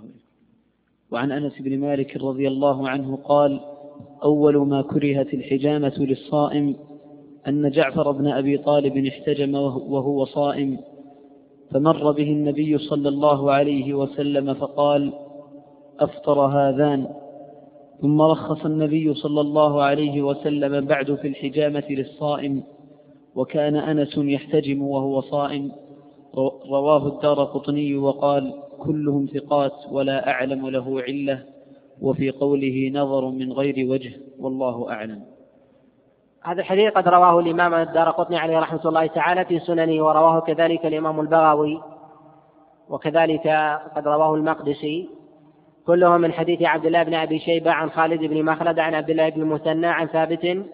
وعن 1.11 1.31
أنس 1.31 1.61
بن 1.61 1.79
مالك 1.79 2.17
رضي 2.17 2.47
الله 2.47 2.89
عنه 2.89 3.15
قال 3.15 3.59
أول 4.23 4.57
ما 4.57 4.81
كرهت 4.81 5.33
الحجامة 5.33 5.93
للصائم 5.97 6.75
أن 7.47 7.69
جعفر 7.69 8.11
بن 8.11 8.27
أبي 8.27 8.57
طالب 8.57 9.05
احتجم 9.05 9.55
وهو 9.55 10.25
صائم. 10.25 10.79
فمر 11.71 12.11
به 12.11 12.23
النبي 12.23 12.77
صلى 12.77 13.09
الله 13.09 13.51
عليه 13.51 13.93
وسلم 13.93 14.53
فقال 14.53 15.13
أفطر 15.99 16.39
هذان. 16.39 17.07
ثم 18.01 18.21
رخص 18.21 18.65
النبي 18.65 19.13
صلى 19.13 19.41
الله 19.41 19.83
عليه 19.83 20.21
وسلم 20.21 20.85
بعد 20.85 21.15
في 21.15 21.27
الحجامة 21.27 21.83
للصائم 21.89 22.63
وكان 23.35 23.75
أنس 23.75 24.17
يحتجم 24.17 24.81
وهو 24.81 25.21
صائم. 25.21 25.71
رواه 26.69 27.07
الدار 27.07 27.43
قطني 27.43 27.95
وقال 27.95 28.53
كلهم 28.79 29.25
ثقات 29.25 29.73
ولا 29.91 30.29
أعلم 30.29 30.69
له 30.69 31.01
علة 31.01 31.43
وفي 32.01 32.31
قوله 32.31 32.91
نظر 32.93 33.29
من 33.29 33.53
غير 33.53 33.91
وجه 33.91 34.11
والله 34.39 34.89
أعلم. 34.89 35.36
هذا 36.47 36.61
الحديث 36.61 36.93
قد 36.93 37.07
رواه 37.07 37.39
الإمام 37.39 37.73
الدار 37.73 38.09
قطني 38.09 38.37
عليه 38.37 38.59
رحمة 38.59 38.81
الله 38.85 39.07
تعالى 39.07 39.45
في 39.45 39.59
سننه 39.59 40.03
ورواه 40.03 40.39
كذلك 40.39 40.85
الإمام 40.85 41.19
البغوي 41.19 41.81
وكذلك 42.89 43.47
قد 43.95 44.07
رواه 44.07 44.35
المقدسي. 44.35 45.09
كلهم 45.87 46.21
من 46.21 46.33
حديث 46.33 46.61
عبد 46.61 46.85
الله 46.85 47.03
بن 47.03 47.13
أبي 47.13 47.39
شيبة 47.39 47.71
عن 47.71 47.89
خالد 47.89 48.19
بن 48.19 48.45
مخلد 48.45 48.79
عن 48.79 48.95
عبد 48.95 49.09
الله 49.09 49.29
بن 49.29 49.41
المثنى 49.41 49.87
عن 49.87 50.07
ثابت 50.07 50.65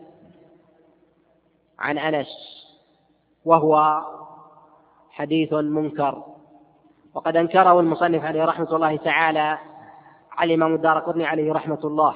عن 1.79 1.97
أنس. 1.97 2.27
وهو 3.45 4.01
حديث 5.11 5.53
منكر. 5.53 6.23
وقد 7.13 7.37
أنكره 7.37 7.79
المصنف 7.79 8.25
عليه 8.25 8.45
رحمة 8.45 8.75
الله 8.75 8.95
تعالى 8.95 9.57
على 10.31 10.53
الإمام 10.53 10.75
الدار 10.75 10.99
قطني 10.99 11.25
عليه 11.25 11.53
رحمة 11.53 11.79
الله. 11.83 12.13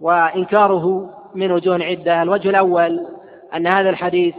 وإنكاره 0.00 1.14
من 1.34 1.52
وجوه 1.52 1.84
عدة 1.84 2.22
الوجه 2.22 2.50
الأول 2.50 3.06
أن 3.54 3.66
هذا 3.66 3.90
الحديث 3.90 4.34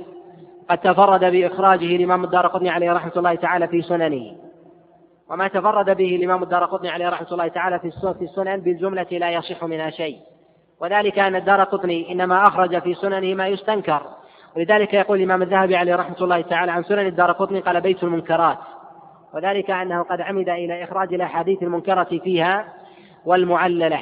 قد 0.69 0.77
تفرد 0.77 1.19
بإخراجه 1.19 1.95
الإمام 1.95 2.23
الدار 2.23 2.47
قطني 2.47 2.69
عليه 2.69 2.91
رحمة 2.91 3.11
الله 3.17 3.35
تعالى 3.35 3.67
في 3.67 3.81
سننه. 3.81 4.35
وما 5.29 5.47
تفرد 5.47 5.97
به 5.97 6.15
الإمام 6.15 6.43
الدار 6.43 6.65
قطني 6.65 6.89
عليه 6.89 7.09
رحمة 7.09 7.27
الله 7.31 7.47
تعالى 7.47 7.79
في 7.79 7.91
السنن 8.21 8.57
بالجملة 8.57 9.07
لا 9.11 9.31
يصح 9.31 9.63
منها 9.63 9.89
شيء. 9.89 10.17
وذلك 10.81 11.19
أن 11.19 11.35
الدار 11.35 11.63
قطني 11.63 12.11
إنما 12.11 12.47
أخرج 12.47 12.79
في 12.79 12.93
سننه 12.93 13.33
ما 13.35 13.47
يستنكر. 13.47 14.01
ولذلك 14.55 14.93
يقول 14.93 15.17
الإمام 15.17 15.41
الذهبي 15.41 15.75
عليه 15.75 15.95
رحمة 15.95 16.17
الله 16.21 16.41
تعالى 16.41 16.71
عن 16.71 16.83
سنن 16.83 17.07
الدار 17.07 17.31
قطني 17.31 17.59
قال 17.59 17.81
بيت 17.81 18.03
المنكرات. 18.03 18.57
وذلك 19.33 19.71
أنه 19.71 20.03
قد 20.03 20.21
عمد 20.21 20.49
إلى 20.49 20.83
إخراج 20.83 21.13
الأحاديث 21.13 21.63
المنكرة 21.63 22.19
فيها 22.23 22.65
والمعللة. 23.25 24.01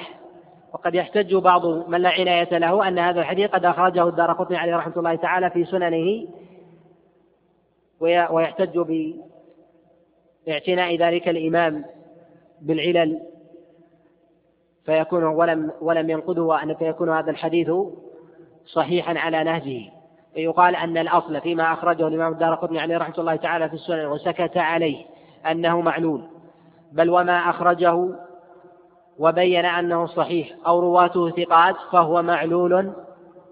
وقد 0.73 0.95
يحتج 0.95 1.35
بعض 1.35 1.65
من 1.65 2.01
لا 2.01 2.09
عناية 2.09 2.57
له 2.57 2.87
أن 2.87 2.99
هذا 2.99 3.19
الحديث 3.19 3.49
قد 3.49 3.65
أخرجه 3.65 4.07
الدار 4.07 4.33
قطني 4.33 4.57
عليه 4.57 4.75
رحمة 4.75 4.93
الله 4.97 5.15
تعالى 5.15 5.49
في 5.49 5.65
سننه 5.65 6.27
ويحتج 8.29 8.79
باعتناء 10.47 10.97
ذلك 10.97 11.29
الإمام 11.29 11.85
بالعلل 12.61 13.19
فيكون 14.85 15.23
ولم 15.23 15.71
ولم 15.81 16.09
ينقده 16.09 16.63
أن 16.63 16.75
فيكون 16.75 17.09
هذا 17.09 17.31
الحديث 17.31 17.71
صحيحا 18.65 19.17
على 19.17 19.43
نهجه. 19.43 19.89
فيقال 20.33 20.75
أن 20.75 20.97
الأصل 20.97 21.41
فيما 21.41 21.73
أخرجه 21.73 22.07
الإمام 22.07 22.33
الدار 22.33 22.55
قطني 22.55 22.79
عليه 22.79 22.97
رحمة 22.97 23.15
الله 23.17 23.35
تعالى 23.35 23.69
في 23.69 23.75
السنن 23.75 24.05
وسكت 24.05 24.57
عليه 24.57 25.05
أنه 25.51 25.81
معلول. 25.81 26.23
بل 26.91 27.09
وما 27.09 27.49
أخرجه 27.49 28.15
وبين 29.21 29.65
أنه 29.65 30.05
صحيح 30.05 30.49
أو 30.67 30.79
رواته 30.79 31.29
ثقات 31.29 31.75
فهو 31.91 32.21
معلول 32.21 32.93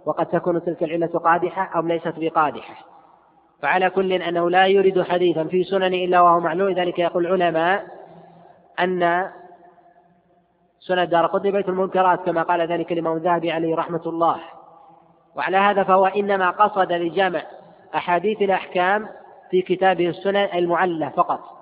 وقد 0.06 0.26
تكون 0.26 0.64
تلك 0.64 0.84
العلة 0.84 1.08
قادحة 1.08 1.70
أو 1.76 1.82
ليست 1.82 2.14
بقادحة. 2.18 2.76
فعلى 3.62 3.90
كل 3.90 4.14
أنه 4.14 4.50
لا 4.50 4.68
يريد 4.68 5.02
حديثا 5.02 5.44
في 5.44 5.64
سنن 5.64 5.94
إلا 5.94 6.22
وهو 6.22 6.40
معلول 6.40 6.74
ذلك 6.74 7.00
يقول 7.00 7.26
العلماء 7.26 7.86
أن 8.80 9.30
سنن 10.80 11.10
دار 11.10 11.26
قطني 11.26 11.52
بيت 11.52 11.70
المنكرات 11.70 12.26
كما 12.26 12.44
قال 12.44 12.62
ذلك 12.72 12.92
الإمام 12.92 13.18
الذهبي 13.18 13.52
عليه 13.52 13.76
رحمة 13.76 14.02
الله. 14.06 14.40
وعلى 15.36 15.58
هذا 15.58 15.84
فهو 15.84 16.06
إنما 16.06 16.50
قصد 16.50 16.92
لجمع 16.92 17.42
أحاديث 17.96 18.42
الأحكام 18.42 19.10
في 19.52 19.62
كتابه 19.62 20.10
السنن 20.10 20.50
المعلة 20.54 21.10
فقط. 21.10 21.59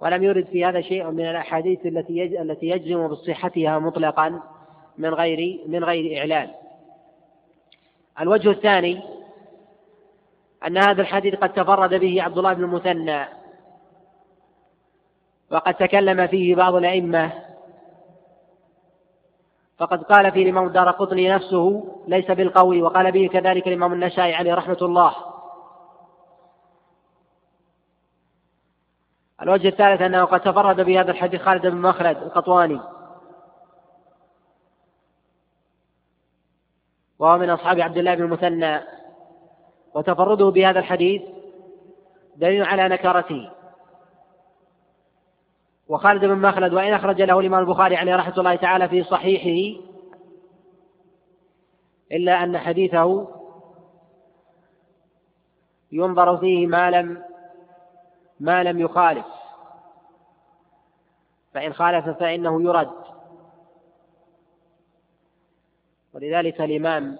ولم 0.00 0.22
يرد 0.22 0.44
في 0.44 0.64
هذا 0.64 0.80
شيء 0.80 1.10
من 1.10 1.30
الأحاديث 1.30 1.86
التي 1.86 2.42
التي 2.42 2.66
يجزم 2.66 3.08
بصحتها 3.08 3.78
مطلقا 3.78 4.40
من 4.98 5.14
غير 5.14 5.60
من 5.66 5.84
غير 5.84 6.18
إعلان. 6.18 6.50
الوجه 8.20 8.50
الثاني 8.50 9.02
أن 10.66 10.78
هذا 10.78 11.02
الحديث 11.02 11.34
قد 11.34 11.52
تفرد 11.52 11.94
به 11.94 12.22
عبد 12.22 12.38
الله 12.38 12.52
بن 12.52 12.64
المثنى 12.64 13.24
وقد 15.50 15.74
تكلم 15.74 16.26
فيه 16.26 16.54
بعض 16.54 16.74
الأئمة 16.74 17.32
فقد 19.78 20.02
قال 20.02 20.32
فيه 20.32 20.42
الإمام 20.42 20.66
الدار 20.66 20.90
قطني 20.90 21.28
نفسه 21.28 21.84
ليس 22.08 22.30
بالقوي 22.30 22.82
وقال 22.82 23.12
به 23.12 23.28
كذلك 23.32 23.68
الإمام 23.68 23.92
النسائي 23.92 24.34
عليه 24.34 24.54
رحمة 24.54 24.78
الله 24.82 25.14
الوجه 29.44 29.68
الثالث 29.68 30.02
أنه 30.02 30.24
قد 30.24 30.40
تفرد 30.40 30.80
بهذا 30.80 31.10
الحديث 31.10 31.42
خالد 31.42 31.66
بن 31.66 31.76
مخلد 31.76 32.16
القطواني. 32.16 32.80
وهو 37.18 37.38
من 37.38 37.50
أصحاب 37.50 37.80
عبد 37.80 37.96
الله 37.96 38.14
بن 38.14 38.22
المثنى. 38.22 38.80
وتفرده 39.94 40.50
بهذا 40.50 40.78
الحديث 40.78 41.22
دليل 42.36 42.62
على 42.62 42.88
نكارته 42.88 43.50
وخالد 45.88 46.24
بن 46.24 46.38
مخلد 46.38 46.74
وإن 46.74 46.92
أخرج 46.92 47.22
له 47.22 47.40
الإمام 47.40 47.60
البخاري 47.60 47.96
عليه 47.96 48.16
رحمة 48.16 48.38
الله 48.38 48.54
تعالى 48.54 48.88
في 48.88 49.02
صحيحه 49.02 49.80
إلا 52.12 52.44
أن 52.44 52.58
حديثه 52.58 53.28
ينظر 55.92 56.36
فيه 56.36 56.66
ما 56.66 56.90
لم 56.90 57.22
ما 58.40 58.62
لم 58.62 58.80
يخالف. 58.80 59.26
فإن 61.52 61.72
خالف 61.72 62.08
فإنه 62.08 62.62
يرد. 62.62 63.04
ولذلك 66.14 66.60
الإمام 66.60 67.18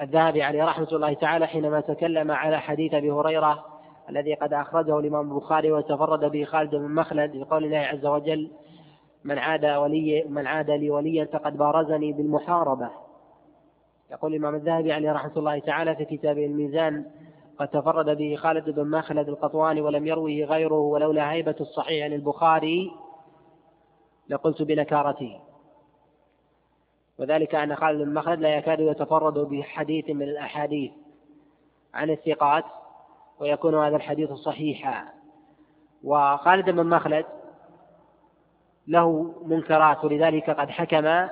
الذهبي 0.00 0.42
عليه 0.42 0.64
رحمة 0.64 0.88
الله 0.92 1.14
تعالى 1.14 1.46
حينما 1.46 1.80
تكلم 1.80 2.30
على 2.30 2.60
حديث 2.60 2.94
أبي 2.94 3.10
هريرة 3.10 3.64
الذي 4.08 4.34
قد 4.34 4.52
أخرجه 4.52 4.98
الإمام 4.98 5.32
البخاري 5.32 5.72
وتفرد 5.72 6.24
به 6.24 6.44
خالد 6.44 6.74
بن 6.74 6.94
مخلد 6.94 7.36
بقول 7.36 7.64
الله 7.64 7.78
عز 7.78 8.06
وجل 8.06 8.50
من 9.24 9.38
عاد 9.38 9.64
ولي 9.64 10.24
من 10.28 10.46
عاد 10.46 10.70
لي 10.70 10.90
وليا 10.90 11.24
فقد 11.24 11.56
بارزني 11.56 12.12
بالمحاربة. 12.12 12.90
يقول 14.10 14.34
الإمام 14.34 14.54
الذهبي 14.54 14.92
عليه 14.92 15.12
رحمة 15.12 15.32
الله 15.36 15.58
تعالى 15.58 15.96
في 15.96 16.04
كتابه 16.04 16.46
الميزان 16.46 17.04
قد 17.62 17.68
تفرد 17.68 18.16
به 18.16 18.36
خالد 18.36 18.70
بن 18.70 18.90
مخلد 18.90 19.28
القطواني 19.28 19.80
ولم 19.80 20.06
يروه 20.06 20.30
غيره 20.30 20.78
ولولا 20.78 21.32
هيبة 21.32 21.54
الصحيح 21.60 22.04
عن 22.04 22.12
البخاري 22.12 22.90
لقلت 24.28 24.62
بنكارته 24.62 25.40
وذلك 27.18 27.54
أن 27.54 27.76
خالد 27.76 28.02
بن 28.02 28.14
مخلد 28.14 28.40
لا 28.40 28.56
يكاد 28.56 28.80
يتفرد 28.80 29.38
بحديث 29.38 30.10
من 30.10 30.22
الأحاديث 30.22 30.92
عن 31.94 32.10
الثقات 32.10 32.64
ويكون 33.40 33.74
هذا 33.74 33.96
الحديث 33.96 34.32
صحيحا. 34.32 35.04
وخالد 36.04 36.70
بن 36.70 36.86
مخلد 36.86 37.26
له 38.88 39.34
منكرات 39.46 40.04
ولذلك 40.04 40.50
قد 40.50 40.70
حكم 40.70 41.28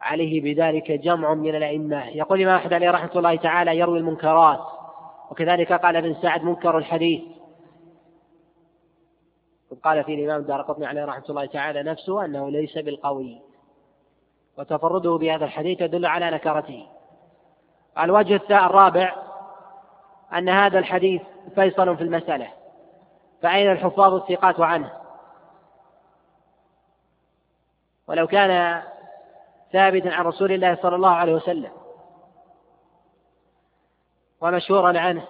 عليه 0.00 0.40
بذلك 0.40 0.92
جمع 0.92 1.34
من 1.34 1.54
الأئمة. 1.54 2.06
يقول 2.06 2.40
الإمام 2.40 2.56
أحمد 2.56 2.72
عليه 2.72 2.90
رحمة 2.90 3.10
الله 3.16 3.36
تعالى 3.36 3.78
يروي 3.78 3.98
المنكرات 3.98 4.60
وكذلك 5.30 5.72
قال 5.72 5.96
ابن 5.96 6.14
سعد 6.14 6.44
منكر 6.44 6.78
الحديث. 6.78 7.22
قال 9.84 10.04
في 10.04 10.14
الإمام 10.14 10.42
دار 10.42 10.62
قطني 10.62 10.86
عليه 10.86 11.04
رحمة 11.04 11.24
الله 11.30 11.46
تعالى 11.46 11.82
نفسه 11.82 12.24
أنه 12.24 12.50
ليس 12.50 12.78
بالقوي. 12.78 13.42
وتفرده 14.58 15.16
بهذا 15.16 15.44
الحديث 15.44 15.80
يدل 15.80 16.06
على 16.06 16.30
نكرته. 16.30 16.86
الوجه 17.98 18.66
الرابع 18.66 19.14
أن 20.32 20.48
هذا 20.48 20.78
الحديث 20.78 21.22
فيصل 21.54 21.96
في 21.96 22.02
المسألة. 22.02 22.48
فأين 23.42 23.72
الحفاظ 23.72 24.14
الثقات 24.14 24.60
عنه؟ 24.60 24.92
ولو 28.08 28.26
كان 28.26 28.82
ثابتا 29.72 30.08
عن 30.08 30.24
رسول 30.24 30.52
الله 30.52 30.78
صلى 30.82 30.96
الله 30.96 31.10
عليه 31.10 31.34
وسلم. 31.34 31.72
ومشهورا 34.40 34.98
عنه 34.98 35.26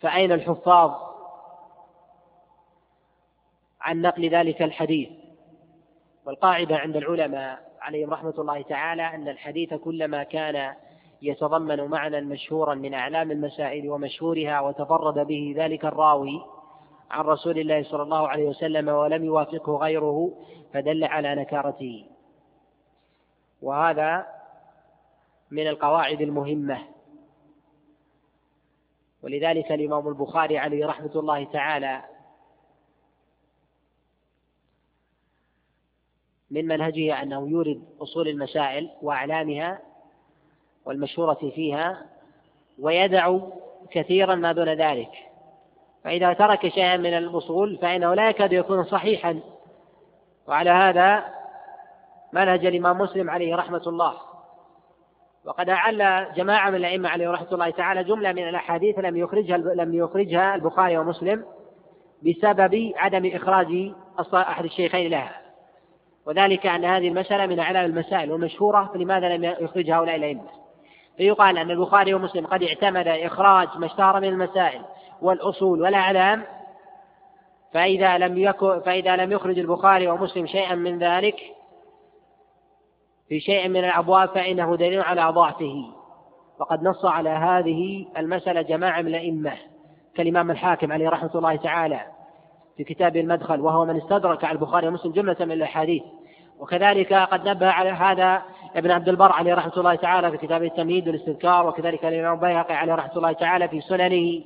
فأين 0.00 0.32
الحفاظ 0.32 0.94
عن 3.80 4.02
نقل 4.02 4.28
ذلك 4.28 4.62
الحديث؟ 4.62 5.08
والقاعدة 6.26 6.76
عند 6.76 6.96
العلماء 6.96 7.68
عليهم 7.80 8.10
رحمة 8.10 8.34
الله 8.38 8.62
تعالى 8.62 9.02
أن 9.02 9.28
الحديث 9.28 9.74
كلما 9.74 10.22
كان 10.22 10.74
يتضمن 11.22 11.84
معنى 11.84 12.20
مشهورا 12.20 12.74
من 12.74 12.94
أعلام 12.94 13.30
المسائل 13.30 13.90
ومشهورها 13.90 14.60
وتفرد 14.60 15.26
به 15.26 15.54
ذلك 15.56 15.84
الراوي 15.84 16.42
عن 17.10 17.24
رسول 17.24 17.58
الله 17.58 17.82
صلى 17.82 18.02
الله 18.02 18.28
عليه 18.28 18.44
وسلم 18.48 18.88
ولم 18.88 19.24
يوافقه 19.24 19.76
غيره 19.76 20.30
فدل 20.72 21.04
على 21.04 21.34
نكارته. 21.34 22.04
وهذا 23.62 24.26
من 25.50 25.66
القواعد 25.66 26.20
المهمة. 26.20 26.78
ولذلك 29.22 29.72
الإمام 29.72 30.08
البخاري 30.08 30.58
عليه 30.58 30.86
رحمة 30.86 31.10
الله 31.16 31.44
تعالى 31.44 32.04
من 36.50 36.66
منهجه 36.66 37.22
أنه 37.22 37.48
يورد 37.48 37.82
أصول 38.00 38.28
المسائل 38.28 38.90
وأعلامها 39.02 39.78
والمشهورة 40.84 41.52
فيها 41.54 42.06
ويدع 42.78 43.38
كثيرا 43.90 44.34
ما 44.34 44.52
دون 44.52 44.68
ذلك. 44.68 45.10
فإذا 46.04 46.32
ترك 46.32 46.68
شيئا 46.68 46.96
من 46.96 47.14
الأصول 47.14 47.78
فإنه 47.78 48.14
لا 48.14 48.28
يكاد 48.28 48.52
يكون 48.52 48.84
صحيحا. 48.84 49.40
وعلى 50.46 50.70
هذا 50.70 51.37
منهج 52.32 52.66
الإمام 52.66 52.98
مسلم 52.98 53.30
عليه 53.30 53.56
رحمة 53.56 53.82
الله. 53.86 54.14
وقد 55.44 55.68
أعل 55.68 56.26
جماعة 56.34 56.70
من 56.70 56.76
الأئمة 56.76 57.08
عليه 57.08 57.30
رحمة 57.30 57.48
الله 57.52 57.70
تعالى 57.70 58.04
جملة 58.04 58.32
من 58.32 58.48
الأحاديث 58.48 58.98
لم 58.98 59.16
يخرجها 59.16 59.56
لم 59.56 59.94
يخرجها 59.94 60.54
البخاري 60.54 60.98
ومسلم 60.98 61.44
بسبب 62.22 62.92
عدم 62.96 63.30
إخراج 63.34 63.92
أحد 64.34 64.64
الشيخين 64.64 65.10
لها. 65.10 65.40
وذلك 66.26 66.66
أن 66.66 66.84
هذه 66.84 67.08
المسألة 67.08 67.46
من 67.46 67.58
أعلام 67.58 67.84
المسائل 67.84 68.32
والمشهورة 68.32 68.90
فلماذا 68.94 69.36
لم 69.36 69.44
يخرجها 69.44 69.96
هؤلاء 69.96 70.16
الأئمة؟ 70.16 70.58
فيقال 71.16 71.58
أن 71.58 71.70
البخاري 71.70 72.14
ومسلم 72.14 72.46
قد 72.46 72.62
اعتمد 72.62 73.08
إخراج 73.08 73.68
ما 73.76 73.86
اشتهر 73.86 74.20
من 74.20 74.28
المسائل 74.28 74.82
والأصول 75.22 75.82
والأعلام 75.82 76.44
فإذا 77.72 78.18
لم 78.18 78.38
يكن 78.38 78.80
فإذا 78.80 79.16
لم 79.16 79.32
يخرج 79.32 79.58
البخاري 79.58 80.08
ومسلم 80.08 80.46
شيئا 80.46 80.74
من 80.74 80.98
ذلك 80.98 81.40
في 83.28 83.40
شيء 83.40 83.68
من 83.68 83.76
الأبواب 83.76 84.28
فإنه 84.28 84.76
دليل 84.76 85.00
على 85.02 85.22
ضعفه. 85.22 85.84
وقد 86.58 86.82
نص 86.82 87.04
على 87.04 87.30
هذه 87.30 88.06
المسألة 88.16 88.62
جماعة 88.62 89.02
من 89.02 89.08
الأئمة 89.08 89.52
كالإمام 90.14 90.50
الحاكم 90.50 90.92
عليه 90.92 91.08
رحمة 91.08 91.30
الله 91.34 91.56
تعالى 91.56 92.00
في 92.76 92.84
كتاب 92.84 93.16
المدخل 93.16 93.60
وهو 93.60 93.84
من 93.84 93.96
استدرك 93.96 94.44
على 94.44 94.52
البخاري 94.52 94.88
ومسلم 94.88 95.12
جملة 95.12 95.36
من 95.40 95.52
الأحاديث. 95.52 96.02
وكذلك 96.58 97.12
قد 97.12 97.48
نبه 97.48 97.66
على 97.66 97.90
هذا 97.90 98.42
ابن 98.76 98.90
عبد 98.90 99.08
البر 99.08 99.32
عليه 99.32 99.54
رحمة 99.54 99.72
الله 99.76 99.94
تعالى 99.94 100.30
في 100.30 100.36
كتاب 100.36 100.64
التمهيد 100.64 101.08
والاستذكار 101.08 101.66
وكذلك 101.66 102.04
الإمام 102.04 102.34
البيهقي 102.34 102.74
عليه 102.74 102.94
رحمة 102.94 103.16
الله 103.16 103.32
تعالى 103.32 103.68
في 103.68 103.80
سننه. 103.80 104.44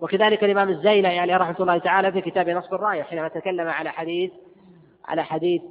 وكذلك 0.00 0.44
الإمام 0.44 0.68
الزيلعي 0.68 1.18
عليه 1.18 1.36
رحمة 1.36 1.56
الله 1.60 1.78
تعالى 1.78 2.12
في 2.12 2.20
كتاب 2.20 2.48
نصب 2.48 2.74
الراية 2.74 3.02
حينما 3.02 3.28
تكلم 3.28 3.68
على 3.68 3.90
حديث 3.90 4.30
على 5.04 5.24
حديث 5.24 5.62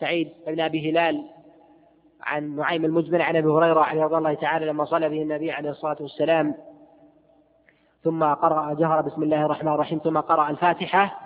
سعيد 0.00 0.32
بن 0.46 0.60
أبي 0.60 0.90
هلال 0.90 1.24
عن 2.22 2.56
نعيم 2.56 2.84
المجمل 2.84 3.22
عن 3.22 3.36
أبي 3.36 3.48
هريرة 3.48 4.04
رضي 4.04 4.16
الله 4.16 4.34
تعالى 4.34 4.66
لما 4.66 4.84
صلى 4.84 5.08
به 5.08 5.22
النبي 5.22 5.52
عليه 5.52 5.70
الصلاة 5.70 5.96
والسلام. 6.00 6.54
ثم 8.04 8.24
قرأ 8.24 8.74
جهر 8.74 9.00
بسم 9.00 9.22
الله 9.22 9.44
الرحمن 9.44 9.72
الرحيم 9.72 9.98
ثم 9.98 10.20
قرأ 10.20 10.50
الفاتحة. 10.50 11.18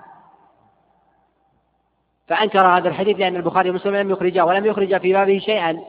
فأنكر 2.26 2.66
هذا 2.66 2.88
الحديث 2.88 3.18
لأن 3.18 3.36
البخاري 3.36 3.70
ومسلم 3.70 3.96
لم 3.96 4.10
يخرجه 4.10 4.44
ولم 4.44 4.66
يخرج 4.66 5.00
في 5.00 5.12
بابه 5.12 5.38
شيئا. 5.38 5.80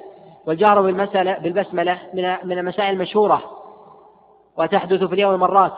والجهر 0.45 0.82
بالمسألة 0.82 1.38
بالبسملة 1.38 1.99
من 2.13 2.36
من 2.43 2.60
المسائل 2.60 2.93
المشهورة 2.93 3.41
وتحدث 4.58 5.04
في 5.04 5.13
اليوم 5.13 5.39
مرات 5.39 5.73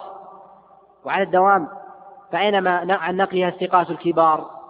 وعلى 1.06 1.24
الدوام. 1.24 1.68
فأينما 2.32 2.96
عن 2.96 3.18
نقلها 3.18 3.50
الثقات 3.50 3.90
الكبار 3.90 4.61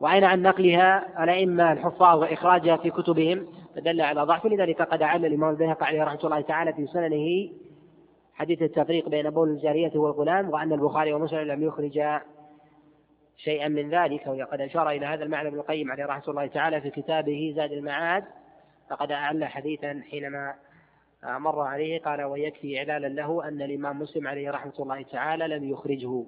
وأين 0.00 0.24
عن 0.24 0.42
نقلها 0.42 1.24
الأئمة 1.24 1.72
الحفاظ 1.72 2.18
وإخراجها 2.18 2.76
في 2.76 2.90
كتبهم 2.90 3.46
فدل 3.76 4.00
على 4.00 4.22
ضعف. 4.22 4.46
لذلك 4.46 4.82
قد 4.82 5.02
أعل 5.02 5.26
الإمام 5.26 5.50
البيهقي 5.50 5.86
عليه 5.86 6.04
رحمة 6.04 6.20
الله 6.24 6.40
تعالى 6.40 6.72
في 6.72 6.86
سننه 6.86 7.50
حديث 8.34 8.62
التفريق 8.62 9.08
بين 9.08 9.30
بول 9.30 9.48
الجارية 9.48 9.92
والغلام 9.94 10.50
وأن 10.50 10.72
البخاري 10.72 11.12
ومسلم 11.12 11.40
لم 11.40 11.62
يخرجا 11.62 12.20
شيئا 13.36 13.68
من 13.68 13.90
ذلك. 13.90 14.26
وقد 14.26 14.60
أشار 14.60 14.90
إلى 14.90 15.06
هذا 15.06 15.24
المعنى 15.24 15.48
ابن 15.48 15.58
القيم 15.58 15.90
عليه 15.90 16.06
رحمة 16.06 16.24
الله 16.28 16.46
تعالى 16.46 16.80
في 16.80 16.90
كتابه 16.90 17.52
زاد 17.56 17.72
المعاد. 17.72 18.24
فقد 18.90 19.12
أعل 19.12 19.44
حديثا 19.44 20.02
حينما 20.10 20.54
مر 21.24 21.60
عليه 21.60 22.00
قال 22.00 22.22
ويكفي 22.22 22.78
إعلالا 22.78 23.06
له 23.06 23.48
أن 23.48 23.62
الإمام 23.62 23.98
مسلم 23.98 24.28
عليه 24.28 24.50
رحمة 24.50 24.74
الله 24.80 25.02
تعالى 25.02 25.48
لم 25.48 25.64
يخرجه. 25.64 26.24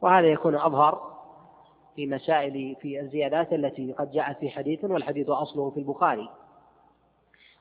وهذا 0.00 0.26
يكون 0.26 0.54
أظهر 0.54 1.15
في 1.96 2.06
مسائل 2.06 2.76
في 2.80 3.00
الزيادات 3.00 3.52
التي 3.52 3.92
قد 3.92 4.12
جاءت 4.12 4.38
في 4.38 4.50
حديث 4.50 4.84
والحديث 4.84 5.28
أصله 5.28 5.70
في 5.70 5.80
البخاري. 5.80 6.28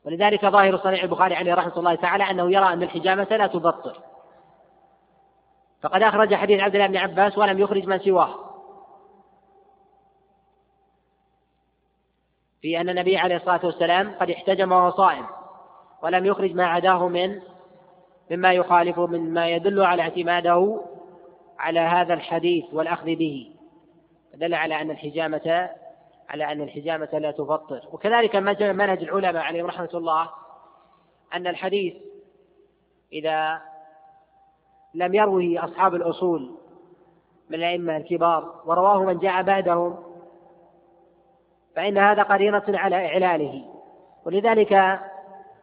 ولذلك 0.06 0.46
ظاهر 0.46 0.78
صنيع 0.78 1.04
البخاري 1.04 1.36
عليه 1.36 1.54
رحمة 1.54 1.80
الله 1.80 1.96
تعالى 1.96 2.24
أنه 2.24 2.52
يرى 2.52 2.74
أن 2.74 2.84
الحجامة 2.84 3.28
لا 3.32 3.48
تبطل. 3.48 3.96
فقد 5.82 6.04
أخرج 6.04 6.36
حديث 6.36 6.60
عبد 6.60 6.76
الله 6.76 6.88
بن 6.88 6.98
عباس 6.98 7.38
ولم 7.38 7.60
يخرج 7.60 7.86
من 7.86 8.00
سواه. 8.00 8.36
في 12.62 12.82
أن 12.82 12.90
النبي 12.90 13.18
عليه 13.18 13.36
الصلاة 13.36 13.66
والسلام 13.66 14.16
قد 14.20 14.30
احتجم 14.30 14.72
وهو 14.72 14.92
صائم 14.92 15.26
ولم 16.04 16.26
يخرج 16.26 16.54
ما 16.54 16.66
عداه 16.66 17.08
من 17.08 17.42
مما 18.32 18.54
يخالف 18.54 19.00
مما 19.00 19.50
يدل 19.50 19.82
على 19.82 20.02
اعتماده 20.02 20.82
على 21.60 21.80
هذا 21.80 22.14
الحديث 22.14 22.66
والأخذ 22.74 23.06
به. 23.06 23.55
دل 24.36 24.54
على 24.54 24.82
أن 24.82 24.92
الحجامة 24.92 25.70
على 26.30 26.52
أن 26.52 26.62
الحجامة 26.62 27.10
لا 27.14 27.32
تفطر. 27.32 27.88
وكذلك 27.92 28.36
منهج 28.36 29.04
العلماء 29.04 29.44
عليهم 29.44 29.66
رحمة 29.66 29.90
الله 29.94 30.30
أن 31.34 31.48
الحديث 31.48 31.94
إذا 33.14 33.62
لم 34.94 35.14
يروه 35.14 35.64
أصحاب 35.64 35.96
الأصول 35.96 36.52
من 37.50 37.56
الأئمة 37.56 37.98
الكبار 37.98 38.62
ورواه 38.66 39.04
من 39.04 39.20
جاء 39.20 39.44
بعدهم 39.44 40.04
فإن 41.76 41.98
هذا 41.98 42.24
قرينة 42.24 42.64
على 42.68 42.96
إعلاله. 42.96 43.66
ولذلك 44.26 45.00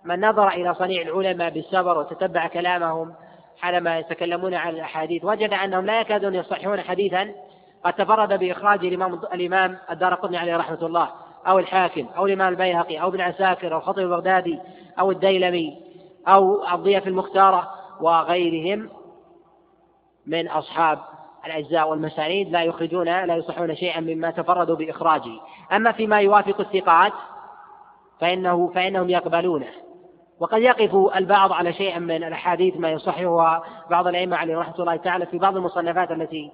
من 0.05 0.21
نظر 0.21 0.49
إلى 0.49 0.75
صنيع 0.75 1.03
العلماء 1.03 1.51
بالصبر 1.51 1.99
وتتبع 1.99 2.49
كلامهم 2.49 3.15
حالما 3.59 3.99
يتكلمون 3.99 4.55
عن 4.55 4.75
الأحاديث 4.75 5.25
وجد 5.25 5.53
أنهم 5.53 5.87
لا 5.87 6.01
يكادون 6.01 6.35
يصححون 6.35 6.81
حديثا 6.81 7.35
قد 7.85 7.93
تفرد 7.93 8.39
بإخراج 8.39 8.85
الإمام 8.85 9.15
الإمام 9.15 9.79
الدار 9.91 10.15
قطني 10.15 10.37
عليه 10.37 10.57
رحمة 10.57 10.87
الله 10.87 11.09
أو 11.47 11.59
الحاكم 11.59 12.07
أو 12.17 12.27
الإمام 12.27 12.49
البيهقي 12.49 13.01
أو 13.01 13.09
ابن 13.09 13.21
عساكر 13.21 13.75
أو 13.75 13.79
الخطيب 13.79 14.05
البغدادي 14.05 14.59
أو 14.99 15.11
الديلمي 15.11 15.81
أو 16.29 16.69
الضيف 16.75 17.07
المختارة 17.07 17.71
وغيرهم 18.01 18.89
من 20.27 20.49
أصحاب 20.49 20.99
الأجزاء 21.47 21.91
والمسانيد 21.91 22.49
لا 22.49 22.63
يخرجون 22.63 23.05
لا 23.05 23.37
يصحون 23.37 23.77
شيئا 23.77 24.01
مما 24.01 24.31
تفردوا 24.31 24.77
بإخراجه. 24.77 25.41
أما 25.73 25.93
فيما 25.93 26.21
يوافق 26.21 26.61
الثقات 26.61 27.13
فإنه 28.21 28.73
فإنهم 28.75 29.11
يقبلونه. 29.11 29.69
وقد 30.41 30.63
يقف 30.63 31.17
البعض 31.17 31.53
على 31.53 31.73
شيء 31.73 31.99
من 31.99 32.25
الأحاديث 32.25 32.77
ما 32.77 32.91
يصححها 32.91 33.63
بعض 33.91 34.07
الأئمة 34.07 34.37
عليه 34.37 34.59
رحمة 34.59 34.75
الله 34.79 34.97
تعالى 34.97 35.27
في 35.27 35.39
بعض 35.39 35.57
المصنفات 35.57 36.11
التي 36.11 36.53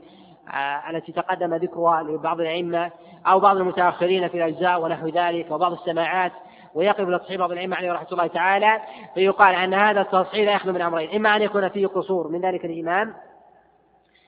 التي 0.90 1.12
تقدم 1.12 1.54
ذكرها 1.54 2.02
لبعض 2.02 2.40
الأئمة 2.40 2.90
أو 3.26 3.40
بعض 3.40 3.56
المتأخرين 3.56 4.28
في 4.28 4.36
الأجزاء 4.36 4.80
ونحو 4.82 5.08
ذلك 5.08 5.50
وبعض 5.50 5.72
السماعات 5.72 6.32
ويقف 6.74 7.00
لتصحيح 7.00 7.38
بعض 7.38 7.52
الأئمة 7.52 7.76
عليه 7.76 7.92
رحمة 7.92 8.08
الله 8.12 8.26
تعالى 8.26 8.80
فيقال 9.14 9.54
أن 9.54 9.74
هذا 9.74 10.00
التصحيح 10.00 10.46
لا 10.46 10.52
يخلو 10.52 10.72
من 10.72 10.82
أمرين 10.82 11.10
إما 11.10 11.36
أن 11.36 11.42
يكون 11.42 11.68
فيه 11.68 11.86
قصور 11.86 12.28
من 12.28 12.40
ذلك 12.40 12.64
الإمام 12.64 13.14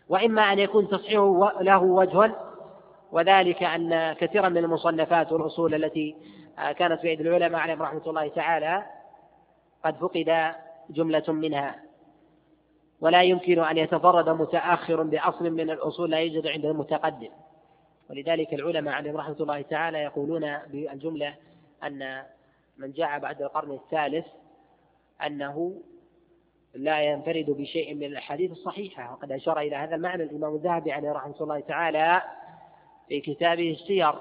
وإما 0.08 0.42
أن 0.42 0.58
يكون 0.58 0.88
تصحيحه 0.88 1.52
له 1.60 1.82
وجه 1.82 2.34
وذلك 3.12 3.62
أن 3.62 4.12
كثيرا 4.12 4.48
من 4.48 4.58
المصنفات 4.58 5.32
والأصول 5.32 5.74
التي 5.74 6.16
آه، 6.58 6.72
كانت 6.72 7.00
في 7.00 7.08
أيدي 7.08 7.22
العلماء 7.22 7.60
عليهم 7.60 7.82
رحمة 7.82 8.02
الله 8.06 8.28
تعالى 8.28 8.82
قد 9.84 9.96
فقد 9.96 10.54
جملة 10.90 11.24
منها. 11.28 11.89
ولا 13.00 13.22
يمكن 13.22 13.58
أن 13.58 13.78
يتفرد 13.78 14.28
متأخر 14.28 15.02
بأصل 15.02 15.50
من 15.50 15.70
الأصول 15.70 16.10
لا 16.10 16.18
يوجد 16.18 16.46
عند 16.46 16.64
المتقدم. 16.64 17.30
ولذلك 18.10 18.54
العلماء 18.54 18.94
عليهم 18.94 19.16
رحمة 19.16 19.36
الله 19.40 19.62
تعالى 19.62 19.98
يقولون 19.98 20.58
بالجملة 20.58 21.34
أن 21.84 22.22
من 22.78 22.92
جاء 22.92 23.18
بعد 23.18 23.42
القرن 23.42 23.72
الثالث 23.72 24.26
أنه 25.26 25.80
لا 26.74 27.00
ينفرد 27.00 27.50
بشيء 27.50 27.94
من 27.94 28.04
الأحاديث 28.04 28.50
الصحيحة. 28.50 29.12
وقد 29.12 29.32
أشار 29.32 29.60
إلى 29.60 29.76
هذا 29.76 29.94
المعنى 29.94 30.22
الإمام 30.22 30.54
الذهبي 30.54 30.92
عليه 30.92 31.12
رحمة 31.12 31.36
الله 31.40 31.60
تعالى 31.60 32.22
في 33.08 33.20
كتابه 33.20 33.70
السير 33.70 34.14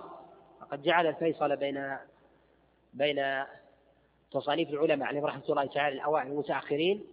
وقد 0.61 0.81
جعل 0.81 1.07
الفيصل 1.07 1.55
بين 1.55 1.97
بين 2.93 3.43
تصانيف 4.31 4.69
العلماء 4.69 5.07
عليهم 5.07 5.25
رحمة 5.25 5.43
الله 5.49 5.65
تعالى 5.65 5.95
الأوائل 5.95 6.27
المتأخرين. 6.27 7.03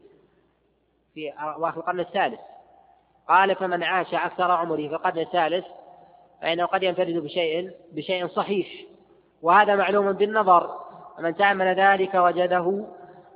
في 1.17 1.31
أواخر 1.31 1.81
القرن 1.81 2.01
الثالث. 2.01 2.41
قال 3.29 3.57
فمن 3.57 3.83
عاش 3.83 4.15
أكثر 4.15 4.51
عمره 4.51 4.77
في 4.77 4.95
القرن 4.95 5.19
الثالث 5.19 5.65
فإنه 6.43 6.65
قد 6.65 6.83
ينفرد 6.83 7.15
بشيء 7.15 7.71
بشيء 7.93 8.27
صحيح 8.27 8.67
وهذا 9.43 9.77
معلوم 9.77 10.13
بالنظر. 10.13 10.71
ومن 11.19 11.37
تأمل 11.37 11.67
ذلك 11.67 12.15
وجده 12.15 12.85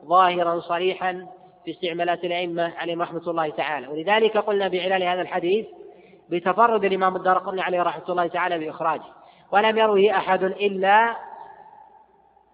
ظاهرا 0.05 0.61
صريحا 0.61 1.27
في 1.65 1.71
استعمالات 1.71 2.25
الأئمة 2.25 2.73
عليهم 2.77 3.03
رحمة 3.03 3.31
الله 3.31 3.51
تعالى. 3.51 3.89
ولذلك 3.89 4.37
قلنا 4.37 4.69
بعلال 4.69 5.03
هذا 5.03 5.21
الحديث 5.21 5.67
بتفرد 6.31 6.85
الإمام 6.85 7.17
الدارقطني 7.17 7.61
عليه 7.61 7.83
رحمة 7.83 8.05
الله 8.09 8.27
تعالى 8.27 8.59
بإخراجه 8.59 9.05
ولم 9.53 9.79
يروه 9.79 10.17
أحد 10.17 10.43
إلا 10.43 11.17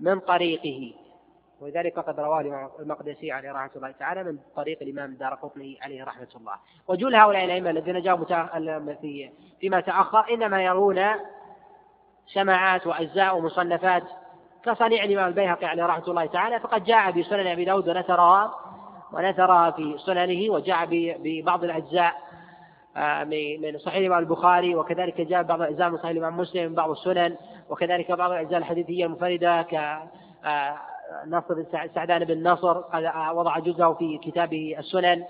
من 0.01 0.21
طريقه. 0.21 1.06
ولذلك 1.61 1.99
قد 1.99 2.21
رواه 2.21 2.71
المقدسي 2.81 3.33
عليه 3.33 3.53
رحمة 3.53 3.71
الله 3.77 3.91
تعالى 3.91 4.25
من 4.25 4.39
طريق 4.57 4.79
الإمام 4.83 5.11
الدارقطني 5.11 5.79
عليه 5.83 6.05
رحمة 6.05 6.29
الله. 6.37 6.55
وجل 6.89 7.15
هؤلاء 7.15 7.45
الأئمة 7.45 7.71
الذين 7.71 8.03
جاءوا 8.03 8.25
في 9.01 9.31
فيما 9.61 9.81
تأخر 9.81 10.25
إنما 10.31 10.63
يرون 10.63 11.03
سماعات 12.27 12.87
وأجزاء 12.87 13.39
ومصنفات 13.39 14.03
كصنيع 14.65 15.05
الإمام 15.05 15.29
البيهقي 15.29 15.67
عليه 15.67 15.87
رحمة 15.87 16.09
الله 16.09 16.27
تعالى 16.27 16.61
فقد 16.61 16.85
جاء 16.85 17.13
في 17.13 17.23
سنن 17.23 17.47
أبي 17.47 17.65
داود 17.65 17.89
ونثرها 17.89 18.55
ونثرها 19.13 19.71
في 19.71 19.99
سننه 19.99 20.53
وجاء 20.53 20.89
ببعض 20.91 21.65
الأجزاء 21.65 22.27
آه، 22.97 23.25
من 23.25 23.79
صحيح 23.79 23.97
الإمام 23.97 24.19
البخاري 24.19 24.75
وكذلك 24.75 25.21
جاء 25.21 25.43
بعض 25.43 25.61
الأجزاء 25.63 25.91
من 25.91 25.97
صحيح 25.97 26.11
الإمام 26.11 26.37
مسلم 26.37 26.75
بعض 26.75 26.91
السنن 26.91 27.37
وكذلك 27.71 28.13
بعض 28.13 28.31
الأجزاء 28.31 28.59
الحديثية 28.59 29.05
المنفردة 29.05 29.63
ك 29.63 29.75
آه، 30.45 30.77
نصر 31.27 31.65
سعدان 31.95 32.25
بن 32.25 32.49
نصر 32.49 32.81
قد 32.81 33.13
وضع 33.37 33.59
جزءه 33.59 33.93
في 33.93 34.19
كتابه 34.19 34.77
السنن. 34.79 35.25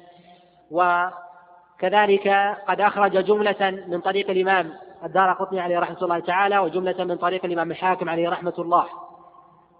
وكذلك 0.71 2.29
قد 2.69 2.81
أخرج 2.81 3.25
جملة 3.25 3.71
من 3.87 4.01
طريق 4.01 4.31
الإمام 4.31 4.73
الدار 5.05 5.33
قطني 5.33 5.61
عليه 5.61 5.79
رحمة 5.79 5.99
الله 6.03 6.19
تعالى 6.19 6.59
وجملة 6.59 7.05
من 7.05 7.17
طريق 7.17 7.45
الإمام 7.45 7.71
الحاكم 7.71 8.09
عليه 8.09 8.29
رحمة 8.29 8.55
الله. 8.59 8.87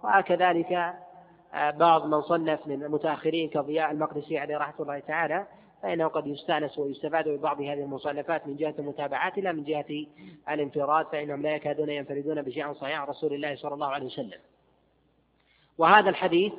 وكذلك 0.03 0.93
بعض 1.53 2.05
من 2.05 2.21
صنف 2.21 2.67
من 2.67 2.83
المتأخرين 2.83 3.49
كضياء 3.49 3.91
المقدسي 3.91 4.37
عليه 4.37 4.57
رحمة 4.57 4.75
الله 4.79 4.99
تعالى 4.99 5.45
فإنه 5.83 6.07
قد 6.07 6.27
يستأنس 6.27 6.77
ويستفاد 6.79 7.29
ببعض 7.29 7.61
هذه 7.61 7.73
المصنفات 7.83 8.47
من 8.47 8.55
جهة 8.55 8.73
المتابعات 8.79 9.37
لا 9.37 9.51
من 9.51 9.63
جهة 9.63 10.05
الانفراد 10.49 11.05
فإنهم 11.05 11.41
لا 11.41 11.55
يكادون 11.55 11.89
ينفردون 11.89 12.41
بشيء 12.41 12.73
صحيح 12.73 13.03
رسول 13.03 13.33
الله 13.33 13.55
صلى 13.55 13.73
الله 13.73 13.87
عليه 13.87 14.05
وسلم. 14.05 14.39
وهذا 15.77 16.09
الحديث 16.09 16.53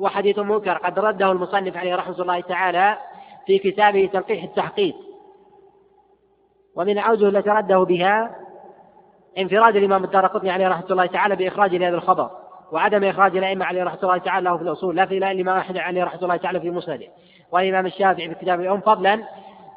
هو 0.00 0.08
حديث 0.08 0.38
منكر. 0.38 0.72
قد 0.72 0.98
رده 0.98 1.32
المصنف 1.32 1.76
عليه 1.76 1.94
رحمة 1.94 2.22
الله 2.22 2.40
تعالى 2.40 2.98
في 3.46 3.58
كتابه 3.58 4.10
تلقيح 4.12 4.42
التحقيق. 4.42 4.94
ومن 6.76 6.98
الأوجه 6.98 7.28
التي 7.28 7.50
رده 7.50 7.78
بها 7.78 8.36
انفراد 9.38 9.76
الإمام 9.76 10.04
الدارقطني 10.04 10.50
عليه 10.50 10.68
رحمة 10.68 10.86
الله 10.90 11.06
تعالى 11.06 11.36
بإخراج 11.36 11.74
لهذا 11.74 11.96
الخبر 11.96 12.30
وعدم 12.72 13.04
إخراج 13.04 13.36
الأئمة 13.36 13.64
عليه 13.64 13.84
رحمة 13.84 14.02
الله 14.02 14.18
تعالى 14.18 14.44
له 14.44 14.56
في 14.56 14.62
الأصول 14.62 14.96
لا 14.96 15.06
في 15.06 15.18
الإمام 15.18 15.56
أحمد 15.56 15.78
عليه 15.78 16.04
رحمة 16.04 16.22
الله 16.22 16.36
تعالى 16.36 16.60
في 16.60 16.70
مسنده 16.70 17.06
والإمام 17.52 17.86
الشافعي 17.86 18.28
في 18.28 18.34
كتاب 18.34 18.60
الأم 18.60 18.80
فضلا 18.80 19.22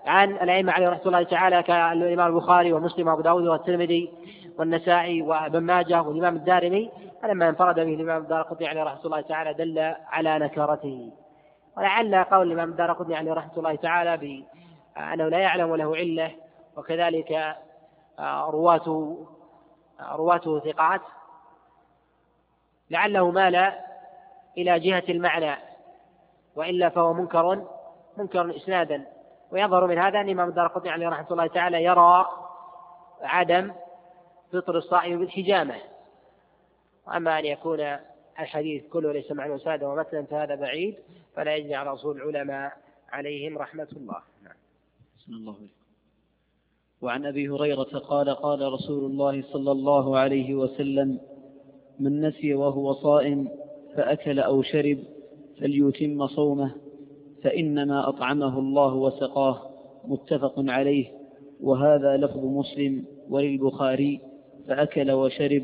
عن 0.06 0.32
الأئمة 0.32 0.72
عليه 0.72 0.90
رحمة 0.90 1.06
الله 1.06 1.24
تعالى 1.24 1.64
كالإمام 1.64 2.28
البخاري 2.28 2.74
ومسلم 2.74 3.08
وأبو 3.08 3.22
داود 3.22 3.48
والترمذي 3.48 4.10
والنسائي 4.60 5.22
وابن 5.22 5.60
ماجه 5.60 6.02
والإمام 6.02 6.36
الدارمي. 6.36 6.92
فلما 7.26 7.50
انفرد 7.50 7.76
به 7.76 7.94
الإمام 7.94 8.22
الدارقطني 8.22 8.68
عليه 8.68 8.84
رحمة 8.84 9.06
الله 9.06 9.22
تعالى 9.22 9.54
دل 9.54 9.96
على 10.08 10.40
نكرته. 10.40 11.12
ولعل 11.78 12.24
قول 12.24 12.48
الإمام 12.48 12.70
الدارقطني 12.70 13.16
عليه 13.16 13.34
رحمة 13.34 13.58
الله 13.58 13.76
تعالى 13.76 14.18
بأنه 14.18 15.28
لا 15.28 15.40
يعلم 15.40 15.76
له 15.76 15.96
علة 15.96 16.32
وكذلك 16.78 17.56
رواة 18.50 19.18
رواته 20.12 20.60
ثقات. 20.60 21.02
لعله 22.90 23.32
مال 23.32 23.56
إلى 24.58 24.80
جهة 24.80 25.04
المعنى 25.10 25.56
وإلا 26.56 26.90
فهو 26.90 27.14
منكر 27.14 27.66
منكر 28.18 28.56
إسنادا. 28.56 29.06
ويظهر 29.52 29.88
من 29.88 29.98
هذا 29.98 30.20
أن 30.20 30.26
الإمام 30.26 30.50
الدارقطني 30.50 30.90
عليه 30.90 31.10
رحمة 31.10 31.28
الله 31.32 31.48
تعالى 31.48 31.84
يرى 31.84 32.26
عدم 33.22 33.72
فطر 34.54 34.78
الصائم 34.78 35.20
بالحجامة. 35.20 35.76
وأما 37.08 37.40
أن 37.40 37.46
يكون 37.46 37.80
الحديث 38.40 38.84
كله 38.88 39.12
ليس 39.14 39.32
معنى 39.32 39.60
سادة 39.60 39.90
ومثلا 39.90 40.24
فهذا 40.26 40.56
بعيد 40.56 40.96
فلا 41.36 41.56
يجري 41.56 41.76
على 41.76 41.94
أصول 41.94 42.18
العلماء 42.22 42.78
عليهم 43.10 43.58
رحمة 43.58 43.88
الله 43.98 44.20
نعم. 44.44 44.56
الله. 45.30 45.56
وعن 47.02 47.26
أبي 47.26 47.50
هريرة 47.50 47.84
قال 48.00 48.30
قال 48.30 48.74
رسول 48.74 49.06
الله 49.12 49.42
صلى 49.42 49.72
الله 49.72 50.18
عليه 50.18 50.56
وسلم 50.56 51.20
من 52.00 52.22
نسي 52.22 52.54
وهو 52.54 52.94
صائم 52.94 53.50
فأكل 53.96 54.40
أو 54.40 54.62
شرب 54.62 54.98
فليتم 55.60 56.28
صومه 56.28 56.76
فإنما 57.44 58.10
أطعمه 58.10 58.60
الله 58.60 58.94
وسقاه 58.94 59.70
متفق 60.06 60.54
عليه 60.58 61.12
وهذا 61.62 62.18
لفظ 62.18 62.46
مسلم 62.46 63.06
وللبخاري 63.30 64.22
فأكل 64.68 65.12
وشرب 65.12 65.64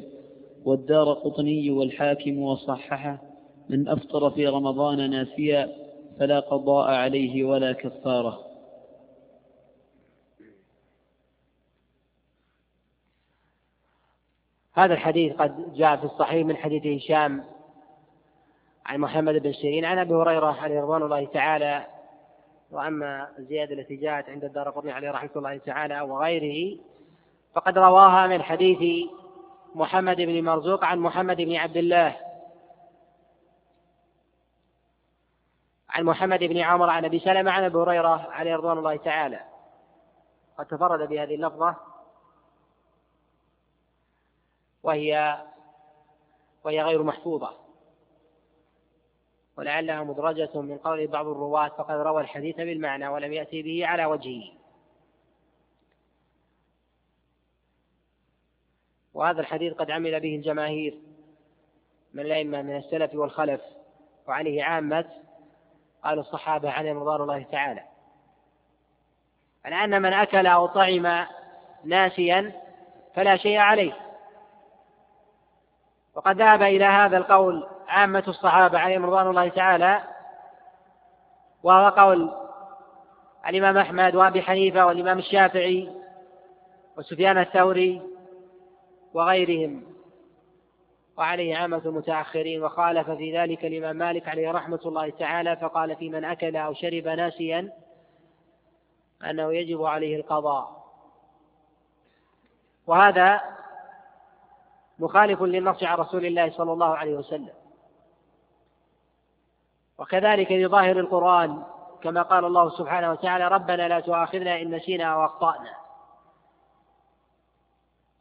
والدار 0.66 1.14
قطني 1.14 1.72
والحاكم 1.72 2.40
وصححه 2.40 3.22
من 3.70 3.88
أفطر 3.88 4.32
في 4.32 4.48
رمضان 4.48 5.10
ناسيا 5.10 5.70
فلا 6.20 6.40
قضاء 6.40 6.92
عليه 6.92 7.44
ولا 7.44 7.72
كفارة. 7.72 8.40
هذا 14.74 14.94
الحديث 14.94 15.34
قد 15.34 15.74
جاء 15.74 15.98
في 15.98 16.04
الصحيح 16.04 16.46
من 16.46 16.58
حديث 16.58 17.04
هشام 17.04 17.44
عن 18.86 19.00
محمد 19.00 19.34
بن 19.34 19.54
سيرين 19.54 19.86
عن 19.86 19.98
أبي 19.98 20.14
هريرة 20.14 20.52
عليه 20.52 20.82
رضوان 20.82 21.02
الله 21.02 21.26
تعالى. 21.26 21.86
وأما 22.72 23.28
الزياده 23.40 23.74
التي 23.74 23.96
جاءت 23.96 24.30
عند 24.30 24.44
الدار 24.44 24.70
قطني 24.70 24.92
عليه 24.92 25.12
رحمة 25.12 25.30
الله 25.36 25.58
تعالى 25.58 26.02
وغيره 26.02 26.80
فقد 27.56 27.78
رواها 27.78 28.28
من 28.28 28.42
حديث 28.42 29.10
محمد 29.76 30.16
بن 30.16 30.44
مرزوق 30.44 30.84
عن 30.84 31.00
محمد 31.00 31.38
بن 31.38 31.56
عبد 31.56 31.78
الله. 31.78 32.18
عن 35.90 36.04
محمد 36.04 36.40
بن 36.40 36.58
عمر 36.58 36.90
عن 36.90 37.06
أبي 37.06 37.20
سلمة 37.20 37.52
عن 37.52 37.64
أبي 37.64 37.78
هريرة 37.78 38.32
عليه 38.32 38.56
رضوان 38.56 38.78
الله 38.78 38.96
تعالى. 38.96 39.42
قد 40.58 40.66
تفرد 40.66 41.10
بهذه 41.10 41.36
اللفظة. 41.36 41.76
وهي 44.84 45.42
وهي 46.64 46.82
غير 46.82 47.04
محفوظة. 47.04 47.58
ولعلها 49.58 50.04
مدرجة 50.04 50.62
من 50.62 50.78
قول 50.78 51.08
بعض 51.08 51.28
الرواة 51.28 51.68
فقد 51.68 51.96
روى 51.96 52.22
الحديث 52.22 52.56
بالمعنى 52.56 53.08
ولم 53.08 53.34
يأتي 53.34 53.62
به 53.62 53.88
على 53.88 54.06
وجهه. 54.06 54.61
وهذا 59.14 59.42
الحديث 59.42 59.74
قد 59.74 59.92
عمل 59.92 60.20
به 60.20 60.36
الجماهير 60.36 60.98
من 62.14 62.26
الأئمة 62.26 62.62
من 62.62 62.78
السلف 62.78 63.16
والخلف 63.16 63.62
وعليه 64.28 64.64
عامة 64.64 65.06
قال 66.04 66.20
الصحابة 66.20 66.72
عليهم 66.72 66.98
رضوان 66.98 67.22
الله 67.22 67.46
تعالى. 67.52 67.84
أن 69.66 70.02
من 70.02 70.14
أكل 70.14 70.48
أو 70.48 70.66
طعم 70.66 71.26
ناسيا 71.84 72.52
فلا 73.16 73.38
شيء 73.38 73.58
عليه. 73.58 73.94
وقد 76.16 76.38
ذهب 76.42 76.62
إلى 76.62 76.86
هذا 76.86 77.18
القول 77.18 77.68
عامة 77.88 78.24
الصحابة 78.28 78.80
عليهم 78.80 79.06
رضوان 79.06 79.28
الله 79.28 79.50
تعالى 79.50 80.02
وهو 81.64 81.90
قول 81.90 82.32
الإمام 83.48 83.78
أحمد 83.78 84.16
وأبي 84.16 84.42
حنيفة 84.42 84.86
والإمام 84.86 85.20
الشافعي 85.20 85.92
وسفيان 86.98 87.38
الثوري 87.38 88.11
وغيرهم. 89.14 89.84
وعليه 91.18 91.56
عامة 91.56 91.82
المتأخرين 91.86 92.64
وخالف 92.64 93.10
في 93.10 93.38
ذلك 93.38 93.66
الإمام 93.66 93.96
مالك 93.96 94.28
عليه 94.28 94.52
رحمة 94.52 94.80
الله 94.86 95.10
تعالى 95.10 95.58
فقال 95.58 95.96
في 95.96 96.10
من 96.10 96.24
أكل 96.24 96.56
أو 96.56 96.74
شرب 96.74 97.08
ناسيا 97.08 97.74
أنه 99.30 99.54
يجب 99.54 99.84
عليه 99.84 100.16
القضاء. 100.16 100.82
وهذا 102.88 103.42
مخالف 105.00 105.42
للنص 105.42 105.84
عن 105.84 105.98
رسول 105.98 106.26
الله 106.26 106.52
صلى 106.52 106.74
الله 106.74 106.96
عليه 106.96 107.16
وسلم. 107.16 107.54
وكذلك 109.98 110.52
لظاهر 110.52 111.00
القرآن 111.00 111.64
كما 112.04 112.22
قال 112.22 112.46
الله 112.46 112.70
سبحانه 112.70 113.12
وتعالى 113.12 113.48
ربنا 113.48 113.88
لا 113.88 114.00
تؤاخذنا 114.00 114.62
إن 114.62 114.76
نسينا 114.76 115.04
أو 115.04 115.26
أخطأنا. 115.26 115.81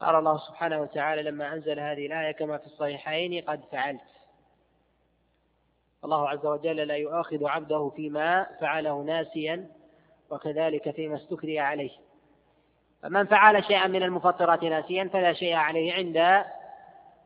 قال 0.00 0.14
الله 0.14 0.38
سبحانه 0.38 0.80
وتعالى 0.80 1.22
لما 1.22 1.54
أنزل 1.54 1.80
هذه 1.80 2.06
الآية 2.06 2.32
كما 2.32 2.58
في 2.58 2.66
الصحيحين 2.66 3.44
قد 3.44 3.60
فعلت. 3.72 4.00
الله 6.04 6.28
عز 6.28 6.46
وجل 6.46 6.76
لا 6.76 6.96
يؤاخذ 6.96 7.46
عبده 7.46 7.92
فيما 7.96 8.46
فعله 8.60 9.02
ناسيا 9.02 9.66
وكذلك 10.30 10.90
فيما 10.90 11.16
استكري 11.16 11.60
عليه. 11.60 11.90
فمن 13.02 13.26
فعل 13.26 13.64
شيئا 13.64 13.86
من 13.86 14.02
المفطرات 14.02 14.62
ناسيا 14.62 15.10
فلا 15.12 15.32
شيء 15.32 15.54
عليه 15.54 15.92
عند 15.92 16.44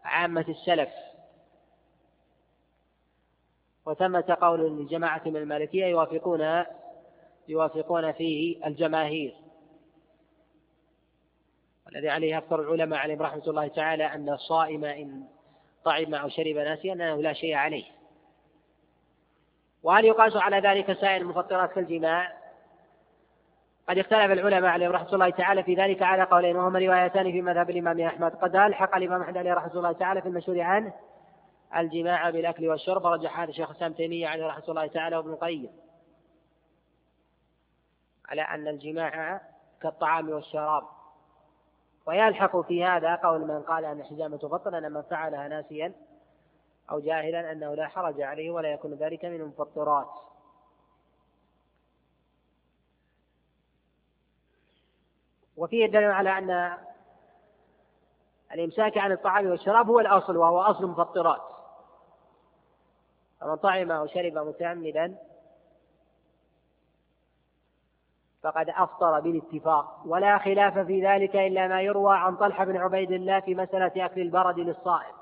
عامة 0.05 0.45
السلف. 0.49 0.91
وثمة 3.87 4.37
قول 4.41 4.83
لجماعة 4.83 5.23
من 5.27 5.37
المالكية 5.37 5.87
يوافقون 5.87 6.65
يوافقون 7.49 8.13
فيه 8.13 8.67
الجماهير. 8.67 9.44
والذي 11.87 12.09
عليه 12.09 12.39
أكثر 12.39 12.61
العلماء 12.61 12.99
عليهم 12.99 13.23
رحمة 13.23 13.43
الله 13.47 13.69
تعالى 13.69 14.07
أن 14.07 14.29
الصائم 14.29 14.85
إن 14.85 15.25
طعم 15.85 16.15
أو 16.15 16.29
شرب 16.29 16.57
ناسيا 16.57 16.93
أنه 16.93 17.23
لا 17.23 17.33
شيء 17.33 17.55
عليه. 17.55 17.85
وهل 19.83 20.05
يقاس 20.05 20.37
على 20.37 20.61
ذلك 20.61 20.93
سائر 20.93 21.21
المفطرات 21.21 21.73
كالجماع؟ 21.73 22.33
قد 23.89 23.99
اختلف 23.99 24.33
العلماء 24.33 24.71
عليهم 24.71 24.93
رحمة 24.93 25.15
الله 25.15 25.31
تعالى 25.31 25.63
في 25.63 25.75
ذلك 25.75 26.03
على 26.03 26.23
قولين 26.23 26.57
وهما 26.57 26.79
روايتان 26.79 27.33
في 27.33 27.43
مذهب 27.43 27.71
الإمام 27.71 28.01
أحمد. 28.01 28.35
قد 28.35 28.57
ألحق 28.57 28.97
الإمام 28.97 29.23
أحمد 29.23 29.37
عليه 29.37 29.55
رحمة 29.55 29.73
الله 29.73 29.93
تعالى 29.93 30.23
في 30.23 30.29
المشهور 30.29 30.61
عنه 30.61 30.93
الجماع 31.77 32.31
بالأكل 32.31 32.69
والشرب 32.69 33.07
رجح 33.07 33.41
هذا 33.41 33.51
الشيخ 33.51 33.71
الإسلام 33.71 33.93
تيمية 33.93 34.29
عليه 34.29 34.47
رحمة 34.47 34.65
الله 34.69 34.87
تعالى 34.87 35.17
وابن 35.17 35.31
القيم. 35.31 35.71
على 38.29 38.43
أن 38.43 38.69
الجماع 38.69 39.41
كالطعام 39.83 40.29
والشراب. 40.29 40.83
ويلحق 42.07 42.61
في 42.61 42.85
هذا 42.85 43.15
قول 43.15 43.41
من 43.41 43.63
قال 43.63 43.85
أن 43.85 44.01
الحجامة 44.01 44.37
تفطر 44.37 44.79
أن 44.79 44.93
من 44.93 45.03
فعلها 45.03 45.49
ناسيا 45.49 45.93
أو 46.91 47.01
جاهلا 47.01 47.53
أنه 47.53 47.75
لا 47.75 47.89
حرج 47.89 48.21
عليه 48.21 48.51
ولا 48.51 48.73
يكون 48.73 48.95
ذلك 48.95 49.25
من 49.25 49.41
المفطرات. 49.41 50.11
وفيه 55.57 55.87
دليل 55.87 56.11
على 56.11 56.39
أن 56.39 56.79
الإمساك 58.53 58.99
عن 58.99 59.13
الطعام 59.13 59.47
والشراب 59.47 59.89
هو 59.89 60.01
الأصل 60.01 60.37
وهو 60.37 60.61
أصل 60.61 60.85
المفطرات. 60.85 61.43
فمن 63.41 63.57
طعم 63.57 63.91
أو 63.91 64.07
شرب 64.07 64.39
متعمدا 64.39 65.17
فقد 68.45 68.69
أفطر 68.69 69.21
بالاتفاق. 69.21 70.03
ولا 70.07 70.39
خلاف 70.39 70.79
في 70.79 71.07
ذلك 71.07 71.37
إلا 71.37 71.69
ما 71.69 71.83
يروى 71.83 72.17
عن 72.17 72.37
طلحة 72.37 72.65
بن 72.65 72.77
عبيد 72.77 73.13
الله 73.13 73.41
في 73.41 73.55
مسألة 73.55 74.05
أكل 74.05 74.21
البرد 74.21 74.59
للصائم. 74.59 75.15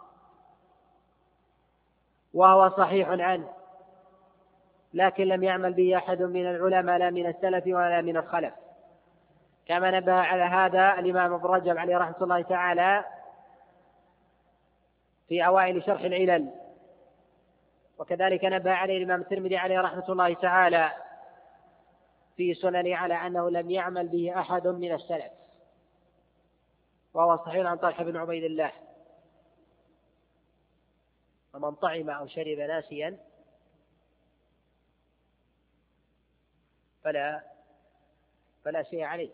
وهو 2.34 2.70
صحيح 2.70 3.08
عنه 3.08 3.48
لكن 4.94 5.24
لم 5.24 5.42
يعمل 5.42 5.72
به 5.72 5.96
أحد 5.96 6.22
من 6.22 6.50
العلماء 6.50 6.98
لا 6.98 7.10
من 7.10 7.26
السلف 7.26 7.66
ولا 7.66 8.00
من 8.00 8.16
الخلف. 8.16 8.54
كما 9.66 9.90
نبه 9.90 10.12
على 10.12 10.42
هذا 10.42 10.98
الإمام 10.98 11.32
ابن 11.32 11.46
رجب 11.46 11.78
عليه 11.78 11.98
رحمة 11.98 12.16
الله 12.22 12.42
تعالى 12.42 13.04
في 15.28 15.46
أوائل 15.46 15.82
شرح 15.82 16.00
العلل. 16.00 16.50
وكذلك 17.98 18.44
نبه 18.44 18.72
عليه 18.72 18.98
الإمام 18.98 19.20
الترمذي 19.20 19.56
عليه 19.56 19.80
رحمة 19.80 20.04
الله 20.08 20.34
تعالى 20.34 20.92
في 22.36 22.54
سننه 22.54 22.96
على 22.96 23.14
أنه 23.14 23.50
لم 23.50 23.70
يعمل 23.70 24.08
به 24.08 24.40
أحد 24.40 24.66
من 24.66 24.94
السلف. 24.94 25.32
وهو 27.14 27.36
صحيح 27.36 27.66
عن 27.66 27.76
طلحة 27.76 28.04
بن 28.04 28.16
عبيد 28.16 28.44
الله. 28.44 28.72
ومن 31.54 31.74
طعم 31.74 32.10
أو 32.10 32.26
شرب 32.26 32.58
ناسيا 32.58 33.18
فلا 37.04 37.42
فلا 38.64 38.82
شيء 38.82 39.02
عليه. 39.02 39.30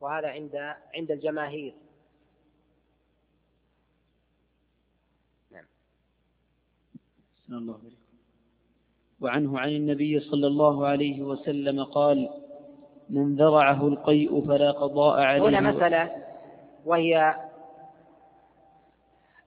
وهذا 0.00 0.28
عند 0.28 0.56
عند 0.94 1.10
الجماهير. 1.10 1.74
نعم. 5.50 5.66
الله 7.50 7.78
عليكم 7.78 8.01
وعنه 9.22 9.58
عن 9.60 9.68
النبي 9.68 10.20
صلى 10.20 10.46
الله 10.46 10.86
عليه 10.86 11.22
وسلم 11.22 11.84
قال 11.84 12.28
من 13.10 13.36
ذرعه 13.36 13.88
القيء 13.88 14.46
فلا 14.46 14.70
قضاء 14.70 15.20
عليه 15.20 15.48
هنا 15.48 15.60
مسألة 15.60 16.10
وهي 16.86 17.36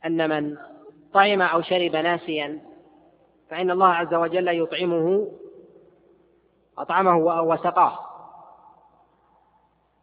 أن 0.05 0.29
من 0.29 0.57
طعم 1.13 1.41
أو 1.41 1.61
شرب 1.61 1.95
ناسيا 1.95 2.59
فإن 3.49 3.71
الله 3.71 3.87
عز 3.87 4.13
وجل 4.13 4.47
يطعمه 4.47 5.27
أطعمه 6.77 7.17
وسقاه 7.41 7.99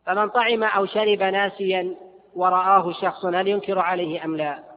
فمن 0.06 0.28
طعم 0.28 0.62
أو 0.62 0.86
شرب 0.86 1.22
ناسيا 1.22 1.94
ورآه 2.34 2.92
شخص 2.92 3.24
هل 3.24 3.48
ينكر 3.48 3.78
عليه 3.78 4.24
أم 4.24 4.36
لا؟ 4.36 4.71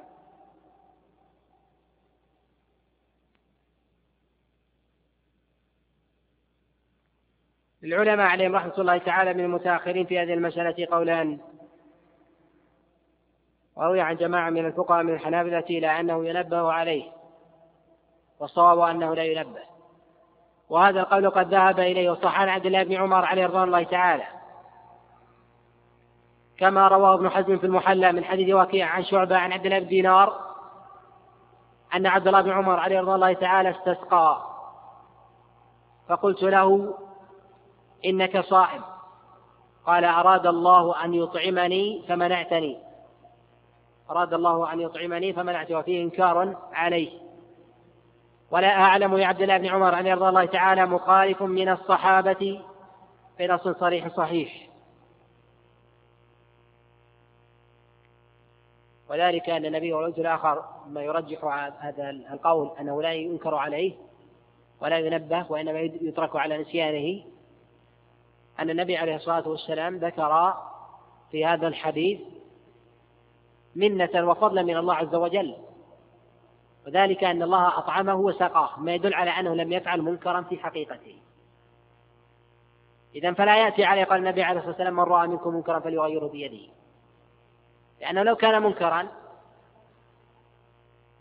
للعلماء 7.85 8.27
عليهم 8.27 8.55
رحمة 8.55 8.73
الله 8.77 8.97
تعالى 8.97 9.33
من 9.33 9.43
المتأخرين 9.43 10.05
في 10.05 10.19
هذه 10.19 10.33
المسألة 10.33 10.87
قولان 10.91 11.39
وروي 13.75 14.01
عن 14.01 14.15
جماعة 14.15 14.49
من 14.49 14.65
الفقهاء 14.65 15.03
من 15.03 15.13
الحنابلة 15.13 15.63
إلى 15.69 15.99
أنه 15.99 16.25
ينبه 16.25 16.71
عليه 16.71 17.11
والصواب 18.39 18.79
أنه 18.79 19.15
لا 19.15 19.23
ينبه. 19.23 19.61
وهذا 20.69 20.99
القول 20.99 21.29
قد 21.29 21.53
ذهب 21.53 21.79
إليه 21.79 22.09
وصح 22.11 22.39
عن 22.39 22.49
عبد 22.49 22.65
الله 22.65 22.83
بن 22.83 22.95
عمر 22.95 23.25
عليه 23.25 23.45
رضوان 23.45 23.63
الله 23.63 23.83
تعالى. 23.83 24.23
كما 26.57 26.87
رواه 26.87 27.13
ابن 27.13 27.29
حزم 27.29 27.57
في 27.57 27.65
المحلى 27.65 28.11
من 28.11 28.23
حديث 28.23 28.55
وكيع 28.55 28.87
عن 28.87 29.03
شعبة 29.03 29.37
عن 29.37 29.53
عبد 29.53 29.65
الله 29.65 29.79
بن 29.79 29.87
دينار 29.87 30.39
أن 31.95 32.07
عبد 32.07 32.27
الله 32.27 32.41
بن 32.41 32.51
عمر 32.51 32.79
عليه 32.79 32.99
رضوان 32.99 33.15
الله 33.15 33.33
تعالى 33.33 33.69
استسقى 33.69 34.41
فقلت 36.07 36.43
له 36.43 36.97
إنك 38.05 38.39
صائم. 38.39 38.81
قال 39.85 40.05
أراد 40.05 40.47
الله 40.47 41.05
أن 41.05 41.13
يطعمني 41.13 42.03
فمنعتني. 42.07 42.77
أراد 44.09 44.33
الله 44.33 44.73
أن 44.73 44.79
يطعمني 44.79 45.33
فمنعته 45.33 45.77
وفيه 45.77 46.03
إنكار 46.03 46.57
عليه. 46.73 47.25
ولا 48.51 48.67
أعلم 48.67 49.17
يا 49.17 49.27
عبد 49.27 49.41
الله 49.41 49.57
بن 49.57 49.65
عمر 49.65 49.99
أن 49.99 50.07
يرضى 50.07 50.29
الله 50.29 50.45
تعالى 50.45 50.85
مخالف 50.85 51.41
من 51.41 51.69
الصحابة 51.69 52.61
في 53.37 53.47
نص 53.47 53.67
صريح 53.67 54.07
صحيح. 54.07 54.69
وذلك 59.09 59.49
أن 59.49 59.65
النبي 59.65 59.93
والوجه 59.93 60.21
الآخر 60.21 60.63
ما 60.87 61.03
يرجح 61.03 61.45
هذا 61.79 62.09
القول 62.09 62.71
أنه 62.79 63.01
لا 63.01 63.13
ينكر 63.13 63.55
عليه 63.55 63.93
ولا 64.81 64.97
ينبه 64.97 65.45
وإنما 65.49 65.79
يترك 65.79 66.35
على 66.35 66.57
نسيانه. 66.57 67.34
أن 68.59 68.69
النبي 68.69 68.97
عليه 68.97 69.15
الصلاة 69.15 69.47
والسلام 69.47 69.97
ذكر 69.97 70.53
في 71.31 71.45
هذا 71.45 71.67
الحديث 71.67 72.21
منة 73.75 74.29
وفضلا 74.29 74.63
من 74.63 74.77
الله 74.77 74.95
عز 74.95 75.15
وجل 75.15 75.55
وذلك 76.87 77.23
أن 77.23 77.43
الله 77.43 77.77
أطعمه 77.77 78.15
وسقاه 78.15 78.79
ما 78.79 78.93
يدل 78.93 79.13
على 79.13 79.31
أنه 79.31 79.53
لم 79.55 79.71
يفعل 79.71 80.01
منكرا 80.01 80.41
في 80.41 80.57
حقيقته. 80.57 81.15
إذا 83.15 83.33
فلا 83.33 83.57
يأتي 83.57 83.85
عليه 83.85 84.03
قال 84.03 84.19
النبي 84.19 84.43
عليه 84.43 84.59
الصلاة 84.59 84.71
والسلام 84.71 84.95
من 84.95 85.03
رأى 85.03 85.27
منكم 85.27 85.55
منكرا 85.55 85.79
فليغيره 85.79 86.27
بيده. 86.27 86.73
لأنه 88.01 88.23
لو 88.23 88.35
كان 88.35 88.63
منكرا 88.63 89.07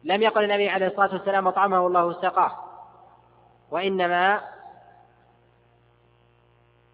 لم 0.04 0.22
يقل 0.22 0.44
النبي 0.44 0.68
عليه 0.68 0.86
الصلاة 0.86 1.12
والسلام 1.12 1.48
أطعمه 1.48 1.86
الله 1.86 2.06
وسقاه. 2.06 2.58
وإنما 3.70 4.40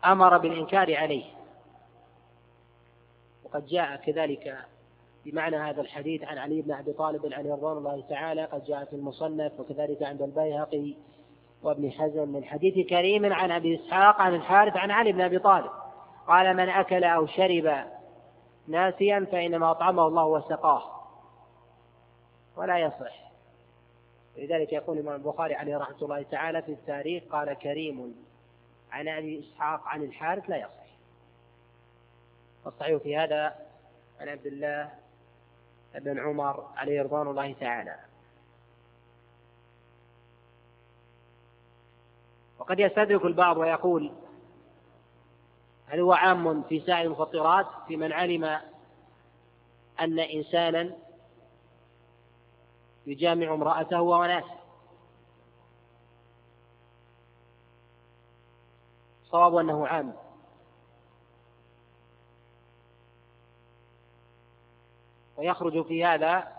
أمر 0.05 0.38
بالإنكار 0.38 0.96
عليه. 0.96 1.24
وقد 3.44 3.66
جاء 3.66 3.96
كذلك 3.96 4.57
بمعنى 5.24 5.57
هذا 5.57 5.80
الحديث 5.80 6.24
عن 6.24 6.38
علي 6.38 6.62
بن 6.62 6.72
أبي 6.72 6.92
طالب 6.92 7.32
عليه 7.32 7.53
رضوان 7.53 7.76
الله 7.76 8.05
تعالى 8.09 8.44
قد 8.44 8.64
جاء 8.64 8.84
في 8.84 8.92
المصنف 8.92 9.61
وكذلك 9.61 10.03
عند 10.03 10.22
البيهقي 10.22 10.94
وابن 11.62 11.90
حزم 11.90 12.28
من 12.28 12.44
حديث 12.44 12.88
كريم 12.88 13.32
عن 13.32 13.51
أبي 13.51 13.74
إسحاق 13.74 14.20
عن 14.20 14.34
الحارث 14.34 14.76
عن 14.76 14.90
علي 14.90 15.12
بن 15.12 15.20
أبي 15.20 15.38
طالب 15.38 15.70
قال 16.28 16.57
من 16.57 16.68
أكل 16.68 17.05
أو 17.05 17.26
شرب 17.26 17.84
ناسيا 18.68 19.26
فإنما 19.32 19.70
أطعمه 19.70 20.07
الله 20.07 20.26
وسقاه. 20.26 20.82
ولا 22.57 22.78
يصح. 22.78 23.30
لذلك 24.36 24.72
يقول 24.72 24.98
الإمام 24.98 25.14
البخاري 25.14 25.55
عليه 25.55 25.76
رحمة 25.76 26.03
الله 26.03 26.22
تعالى 26.22 26.62
في 26.62 26.72
التاريخ 26.72 27.22
قال 27.30 27.55
كريم 27.55 28.14
عن 28.93 29.09
أبي 29.09 29.41
إسحاق 29.41 29.88
عن 29.88 30.03
الحارث 30.03 30.51
لا 30.51 30.57
يصح. 30.57 30.70
والصحيح 32.64 33.03
في 33.03 33.16
هذا 33.16 33.57
عن 34.20 34.28
عبد 34.28 34.47
الله 34.47 34.91
بن 35.95 36.18
عمر 36.18 36.68
عليه 36.76 37.03
رضوان 37.03 37.26
الله 37.26 37.53
تعالى. 37.53 37.97
وقد 42.59 42.80
يستدرك 42.80 43.24
البعض 43.24 43.57
ويقول 43.57 44.12
هل 45.86 46.01
هو 46.01 46.12
عام 46.12 46.62
في 46.62 46.80
سائر 46.80 47.07
المفطرات 47.07 47.66
في 47.88 47.97
من 47.97 48.12
علم 48.12 48.45
أن 50.01 50.18
إنسانا 50.18 50.97
يجامع 53.07 53.55
امرأته 53.55 54.01
وهو 54.01 54.24
ناس 54.24 54.45
الصواب 59.31 59.57
أنه 59.57 59.87
عام. 59.87 60.12
ويخرج 65.37 65.87
في 65.87 66.05
هذا 66.05 66.57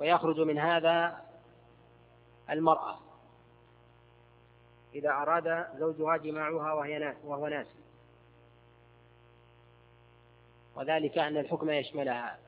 ويخرج 0.00 0.40
من 0.40 0.58
هذا 0.58 1.24
المرأة. 2.50 2.98
إذا 4.94 5.10
أراد 5.10 5.78
زوجها 5.78 6.16
جماعها 6.16 6.72
وهي 6.72 7.16
وهو 7.24 7.46
ناسي 7.46 7.80
وذلك 10.74 11.18
أن 11.18 11.36
الحكم 11.36 11.70
يشملها. 11.70 12.38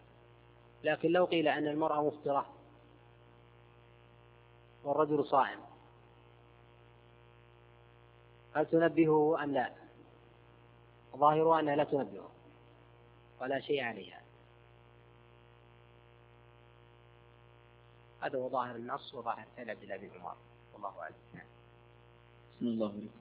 لكن 0.85 1.09
لو 1.09 1.25
قيل 1.25 1.49
أن 1.49 1.67
المرأة 1.69 2.03
مفطرة 2.03 2.47
والرجل 4.85 5.27
صائم 5.27 5.72
هل 8.55 8.67
تنبهه 8.67 9.45
أم 9.45 9.53
لا؟ 9.53 9.73
ظاهرها 11.17 11.61
أنها 11.61 11.77
لا 11.77 11.85
تنبهه 11.85 12.31
ولا 13.41 13.61
شيء 13.61 13.85
عليها 13.85 14.23
هذا 18.21 18.39
هو 18.39 18.49
ظاهر 18.49 18.77
النص 18.77 19.15
وظاهر 19.15 19.47
فعل 19.57 19.71
عبد 19.71 19.83
الله 19.83 19.97
بن 19.97 20.11
عمر 20.21 20.37
والله 20.73 21.01
أعلم 21.03 21.15
نعم. 21.35 21.47
بسم 22.57 22.67
الله 22.67 22.89
عليكم. 22.93 23.21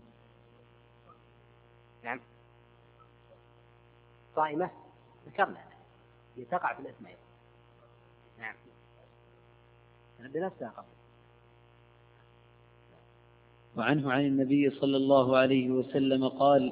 نعم. 2.03 2.19
صائمة 4.35 4.71
ذكرنا 5.25 5.65
هي 6.37 6.45
تقع 6.45 6.73
في 6.73 6.81
الأسماء. 6.81 7.17
نعم. 8.39 8.55
بنفسها 10.19 10.69
قبل. 10.69 11.00
وعنه 13.77 14.11
عن 14.11 14.25
النبي 14.25 14.69
صلى 14.69 14.97
الله 14.97 15.37
عليه 15.37 15.69
وسلم 15.69 16.27
قال 16.27 16.71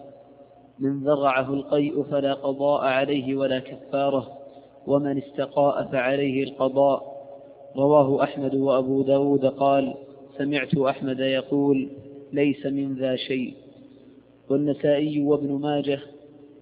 من 0.80 1.04
ذرعه 1.04 1.54
القيء 1.54 2.04
فلا 2.04 2.34
قضاء 2.34 2.82
عليه 2.82 3.36
ولا 3.36 3.60
كفارة 3.60 4.28
ومن 4.88 5.18
استقاء 5.18 5.84
فعليه 5.84 6.43
القضاء. 6.43 7.20
رواه 7.78 8.24
أحمد 8.24 8.56
وأبو 8.56 9.02
داود 9.02 9.45
قال 9.45 9.93
سمعت 10.38 10.78
أحمد 10.78 11.20
يقول 11.20 11.89
ليس 12.34 12.66
من 12.66 12.95
ذا 12.95 13.16
شيء. 13.16 13.54
والنسائي 14.50 15.24
وابن 15.24 15.52
ماجه 15.52 16.00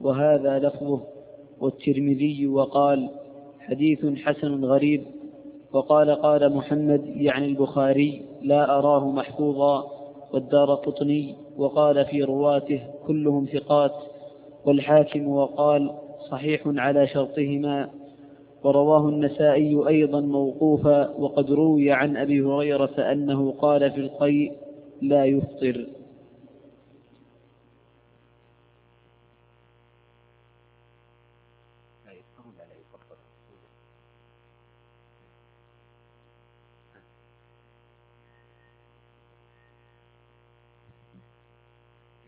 وهذا 0.02 0.60
لفظه. 0.60 1.02
والترمذي 1.60 2.48
وقال 2.48 3.10
حديث 3.60 4.06
حسن 4.06 4.66
غريب. 4.66 5.04
وقال 5.74 6.12
قال 6.12 6.54
محمد 6.54 7.06
يعني 7.16 7.46
البخاري 7.46 8.22
لا 8.42 8.80
أراه 8.80 9.12
محفوظا. 9.12 9.97
والدار 10.34 10.76
قطني 10.76 11.36
وقال 11.58 12.06
في 12.06 12.24
رواته 12.24 12.82
كلهم 13.08 13.46
ثقات 13.46 13.92
والحاكم 14.66 15.28
وقال 15.28 15.92
صحيح 16.32 16.62
على 16.66 17.08
شرطهما 17.08 17.90
ورواه 18.64 19.10
النسائي 19.10 19.88
أيضا 19.88 20.22
موقوفا 20.22 21.10
وقد 21.10 21.52
روي 21.52 21.92
عن 21.92 22.18
أبي 22.18 22.42
هريرة 22.42 23.12
أنه 23.12 23.52
قال 23.52 23.92
في 23.92 23.98
القيء 23.98 24.52
لا 25.02 25.26
يفطر. 25.26 25.86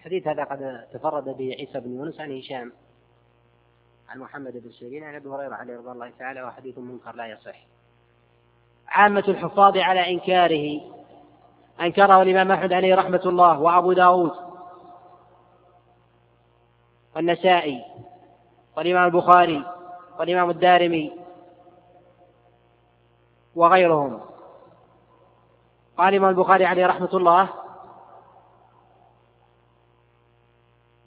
الحديث 0.09 0.27
هذا 0.27 0.43
قد 0.43 0.87
تفرد 0.93 1.23
به 1.23 1.55
عيسى 1.59 1.79
بن 1.79 1.95
يونس 1.95 2.19
عن 2.19 2.37
هشام 2.37 2.71
عن 4.09 4.19
محمد 4.19 4.53
بن 4.53 4.71
سيرين 4.71 5.03
عن 5.03 5.15
أبي 5.15 5.29
هريرة 5.29 5.55
عليه 5.55 5.77
رضي 5.77 5.91
الله 5.91 6.11
تعالى 6.19 6.43
وحديث 6.43 6.77
منكر 6.77 7.15
لا 7.15 7.27
يصح. 7.27 7.55
عامة 8.87 9.23
الحفاظ 9.27 9.77
على 9.77 10.13
إنكاره 10.13 10.81
أنكره 11.81 12.21
الإمام 12.21 12.51
أحمد 12.51 12.73
عليه 12.73 12.95
رحمة 12.95 13.21
الله 13.25 13.59
وأبو 13.59 13.93
داود 13.93 14.31
والنسائي 17.15 17.85
والإمام 18.77 19.05
البخاري 19.05 19.65
والإمام 20.19 20.49
الدارمي 20.49 21.13
وغيرهم 23.55 24.21
قال 25.97 26.09
الإمام 26.13 26.29
البخاري 26.29 26.65
عليه 26.65 26.87
رحمة 26.87 27.09
الله 27.13 27.49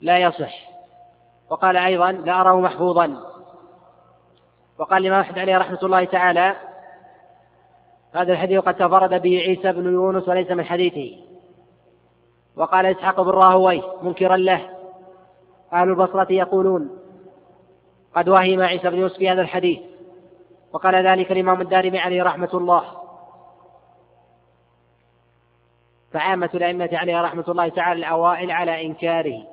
لا 0.03 0.17
يصح. 0.17 0.69
وقال 1.49 1.77
أيضا 1.77 2.11
لا 2.11 2.41
أراه 2.41 2.59
محفوظا. 2.59 3.17
وقال 4.79 5.01
الإمام 5.01 5.19
أحمد 5.19 5.39
عليه 5.39 5.57
رحمة 5.57 5.79
الله 5.83 6.03
تعالى 6.03 6.55
هذا 8.13 8.33
الحديث 8.33 8.59
قد 8.59 8.73
تفرد 8.73 9.21
به 9.21 9.39
عيسى 9.39 9.71
بن 9.71 9.93
يونس 9.93 10.27
وليس 10.27 10.51
من 10.51 10.65
حديثه. 10.65 11.17
وقال 12.55 12.85
إسحاق 12.85 13.21
بن 13.21 13.29
راهويه 13.29 13.81
منكرا 14.01 14.37
له. 14.37 14.69
أهل 15.73 15.89
البصرة 15.89 16.31
يقولون 16.31 16.99
قد 18.15 18.29
وهم 18.29 18.61
عيسى 18.61 18.89
بن 18.89 18.99
يونس 18.99 19.17
في 19.17 19.29
هذا 19.29 19.41
الحديث. 19.41 19.79
وقال 20.73 21.07
ذلك 21.07 21.31
الإمام 21.31 21.61
الدارمي 21.61 21.99
عليه 21.99 22.23
رحمة 22.23 22.49
الله. 22.53 22.83
فعامة 26.11 26.49
الأئمة 26.53 26.89
عليه 26.93 27.21
رحمة 27.21 27.45
الله 27.47 27.69
تعالى 27.69 27.99
الأوائل 27.99 28.51
على 28.51 28.85
إنكاره. 28.85 29.52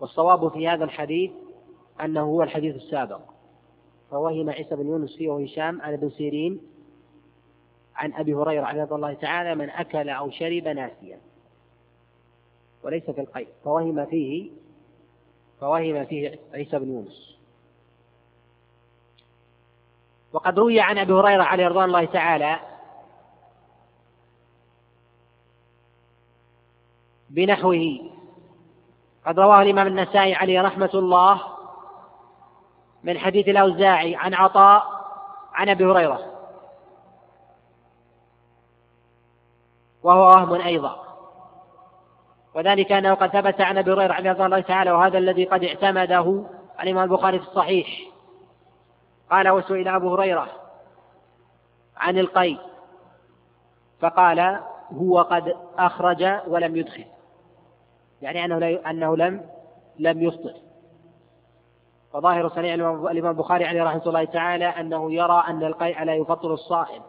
والصواب 0.00 0.48
في 0.48 0.68
هذا 0.68 0.84
الحديث 0.84 1.30
أنه 2.00 2.20
هو 2.20 2.42
الحديث 2.42 2.76
السابق 2.76 3.20
فوهم 4.10 4.50
عيسى 4.50 4.76
بن 4.76 4.86
يونس 4.86 5.16
فيه 5.16 5.28
وهشام 5.28 5.82
عن 5.82 5.92
ابن 5.92 6.10
سيرين 6.10 6.60
عن 7.96 8.12
أبي 8.12 8.34
هريرة 8.34 8.82
رضي 8.82 8.94
الله 8.94 9.14
تعالى 9.14 9.54
من 9.54 9.70
أكل 9.70 10.08
أو 10.08 10.30
شرب 10.30 10.68
ناسيا 10.68 11.20
وليس 12.82 13.10
في 13.10 13.20
القيد 13.20 13.48
فوهم 13.64 14.06
فيه 14.06 14.50
فوهم 15.60 16.04
فيه 16.04 16.38
عيسى 16.54 16.78
بن 16.78 16.92
يونس. 16.92 17.38
وقد 20.32 20.58
روي 20.58 20.80
عن 20.80 20.98
أبي 20.98 21.12
هريرة 21.12 21.42
عليه 21.42 21.68
رضوان 21.68 21.84
الله 21.84 22.04
تعالى 22.04 22.60
بنحوه 27.30 28.10
قد 29.28 29.40
رواه 29.40 29.62
الإمام 29.62 29.86
النسائي 29.86 30.34
عليه 30.34 30.62
رحمة 30.62 30.90
الله 30.94 31.40
من 33.02 33.18
حديث 33.18 33.48
الأوزاعي 33.48 34.16
عن 34.16 34.34
عطاء 34.34 34.82
عن 35.54 35.68
أبي 35.68 35.84
هريرة. 35.84 36.20
وهو 40.02 40.20
وهم 40.20 40.52
أيضا. 40.52 41.04
وذلك 42.54 42.92
أنه 42.92 43.14
قد 43.14 43.30
ثبت 43.30 43.60
عن 43.60 43.78
أبي 43.78 43.92
هريرة 43.92 44.30
رضي 44.30 44.44
الله 44.44 44.60
تعالى 44.60 44.90
وهذا 44.90 45.18
الذي 45.18 45.44
قد 45.44 45.64
اعتمده 45.64 46.44
الإمام 46.82 47.04
البخاري 47.04 47.38
في 47.38 47.48
الصحيح. 47.48 47.88
قال 49.30 49.48
وسئل 49.48 49.88
أبو 49.88 50.14
هريرة 50.14 50.48
عن 51.96 52.18
القي 52.18 52.56
فقال 54.00 54.60
هو 54.92 55.22
قد 55.22 55.56
أخرج 55.78 56.40
ولم 56.46 56.76
يدخل. 56.76 57.17
يعني 58.22 58.44
أنه 58.44 58.80
أنه 58.90 59.16
لم 59.16 59.50
لم 59.98 60.22
يفطر 60.22 60.54
فظاهر 62.12 62.48
صنيع 62.48 62.74
الإمام 62.74 63.26
البخاري 63.26 63.64
عليه 63.64 63.82
رحمة 63.82 64.02
الله 64.06 64.24
تعالى 64.24 64.64
أنه 64.64 65.12
يرى 65.12 65.44
أن 65.48 65.64
القيء 65.64 66.04
لا 66.04 66.14
يفطر 66.14 66.54
الصائم. 66.54 67.02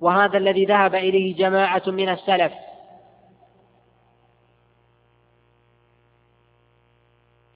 وهذا 0.00 0.38
الذي 0.38 0.64
ذهب 0.64 0.94
إليه 0.94 1.36
جماعة 1.36 1.82
من 1.86 2.08
السلف. 2.08 2.52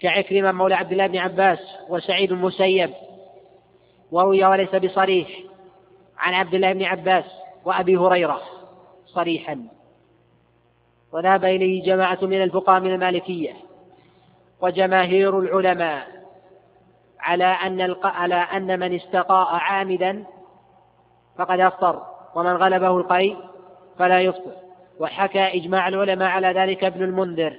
كعكرمة 0.01 0.53
مولى 0.53 0.75
عبد 0.75 0.93
الله 0.93 1.07
بن 1.07 1.17
عباس 1.17 1.59
وسعيد 1.89 2.33
المسيب 2.33 2.91
وروي 4.12 4.45
وليس 4.45 4.75
بصريح 4.75 5.29
عن 6.19 6.35
عبد 6.35 6.55
الله 6.55 6.73
بن 6.73 6.83
عباس 6.85 7.25
وأبي 7.64 7.97
هريرة 7.97 8.43
صريحا. 9.07 9.76
وذهب 11.13 11.45
إليه 11.45 11.85
جماعة 11.85 12.19
من 12.23 12.43
الفقهاء 12.43 12.81
من 12.81 12.95
المالكية 12.95 13.53
وجماهير 14.61 15.39
العلماء 15.41 16.07
على 17.21 17.45
أن 17.45 17.97
على 18.05 18.35
أن 18.35 18.81
من 18.81 18.95
استقاء 18.95 19.55
عامدا 19.55 20.25
فقد 21.39 21.61
أفطر 21.61 22.03
ومن 22.35 22.53
غلبه 22.53 22.97
القيء 22.97 23.37
فلا 23.99 24.21
يفطر. 24.21 24.53
وحكى 25.01 25.57
إجماع 25.57 25.89
العلماء 25.89 26.29
على 26.29 26.49
ذلك 26.49 26.85
ابن 26.85 27.03
المنذر 27.03 27.57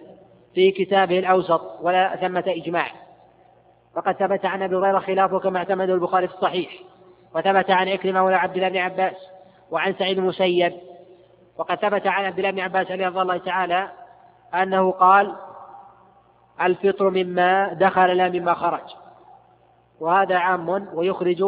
في 0.55 0.71
كتابه 0.71 1.19
الأوسط 1.19 1.61
ولا 1.81 2.15
ثمة 2.15 2.43
إجماع. 2.47 2.91
فقد 3.95 4.15
ثبت 4.15 4.45
عن 4.45 4.61
أبي 4.61 4.75
هريرة 4.75 4.99
خلافه 4.99 5.39
كما 5.39 5.59
اعتمده 5.59 5.93
البخاري 5.93 6.27
في 6.27 6.33
الصحيح 6.33 6.69
وثبت 7.35 7.69
عن 7.69 7.89
عكرمة 7.89 8.21
مولى 8.21 8.35
عبد 8.35 8.55
الله 8.55 8.69
بن 8.69 8.77
عباس 8.77 9.15
وعن 9.71 9.93
سعيد 9.93 10.17
المسيب 10.17 10.73
وقد 11.57 11.75
ثبت 11.75 12.07
عن 12.07 12.25
عبد 12.25 12.37
الله 12.37 12.51
بن 12.51 12.59
عباس 12.59 12.91
رضي 12.91 13.07
الله 13.07 13.37
تعالى 13.37 13.91
أنه 14.53 14.91
قال 14.91 15.35
الفطر 16.61 17.09
مما 17.09 17.73
دخل 17.73 18.17
لا 18.17 18.29
مما 18.29 18.53
خرج. 18.53 18.95
وهذا 19.99 20.37
عام 20.37 20.87
ويخرج 20.93 21.43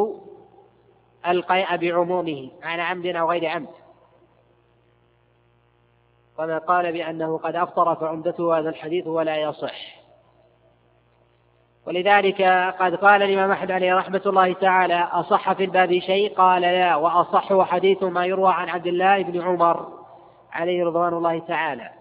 القيء 1.28 1.78
بعمومه 1.78 2.52
على 2.64 2.82
عمد 2.82 3.06
أو 3.06 3.30
غير 3.30 3.46
عمد. 3.46 3.70
وما 6.40 6.58
قال 6.58 6.92
بأنه 6.92 7.38
قد 7.38 7.56
أفطر 7.56 7.96
فعمدته 7.96 8.60
هذا 8.60 8.70
الحديث 8.70 9.08
ولا 9.08 9.36
يصح. 9.36 10.00
ولذلك 11.88 12.42
قد 12.80 12.96
قال 12.96 13.24
الإمام 13.24 13.52
أحمد 13.52 13.72
عليه 13.72 13.96
رحمة 13.96 14.22
الله 14.26 14.54
تعالى 14.54 15.10
أصح 15.12 15.54
في 15.54 15.64
الباب 15.64 16.00
شيء؟ 16.00 16.36
قال 16.36 16.62
لا 16.62 16.96
وأصح 16.96 17.62
حديث 17.62 18.04
ما 18.04 18.26
يروى 18.26 18.54
عن 18.54 18.70
عبد 18.70 18.88
الله 18.88 19.24
بن 19.24 19.42
عمر. 19.42 19.99
عليه 20.52 20.86
رضوان 20.86 21.14
الله 21.14 21.40
تعالى. 21.40 21.92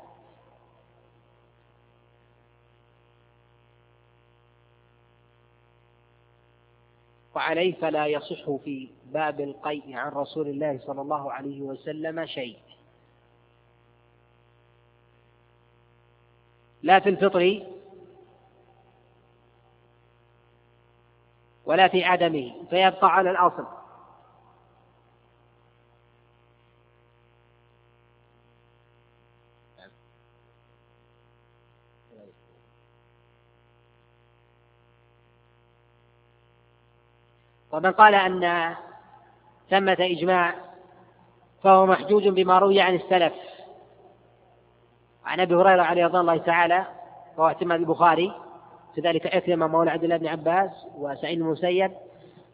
وعليه 7.34 7.74
فلا 7.74 8.06
يصح 8.06 8.50
في 8.64 8.88
باب 9.04 9.40
القيء 9.40 9.96
عن 9.96 10.12
رسول 10.12 10.48
الله 10.48 10.78
صلى 10.86 11.00
الله 11.00 11.32
عليه 11.32 11.62
وسلم 11.62 12.26
شيء. 12.26 12.58
لا 16.82 17.00
في 17.00 17.08
الفطر 17.08 17.66
ولا 21.66 21.88
في 21.88 22.04
عدمه 22.04 22.52
فيبقى 22.70 23.14
على 23.14 23.30
الأصل. 23.30 23.77
ومن 37.72 37.92
قال 37.92 38.14
أن 38.14 38.74
ثمة 39.70 39.96
إجماع 40.00 40.54
فهو 41.62 41.86
محجوج 41.86 42.28
بما 42.28 42.58
روي 42.58 42.80
عن 42.80 42.94
السلف. 42.94 43.32
عن 45.24 45.40
أبي 45.40 45.54
هريرة 45.54 45.82
عليه 45.82 46.04
رضي 46.04 46.18
الله 46.18 46.36
تعالى 46.38 46.86
وهو 47.36 47.46
احتمال 47.46 47.76
البخاري 47.76 48.32
كذلك 48.96 49.26
أكرم 49.26 49.70
مولى 49.70 49.90
عبد 49.90 50.04
الله 50.04 50.16
بن 50.16 50.26
عباس 50.26 50.70
وسعيد 50.94 51.40
المسيب. 51.40 51.92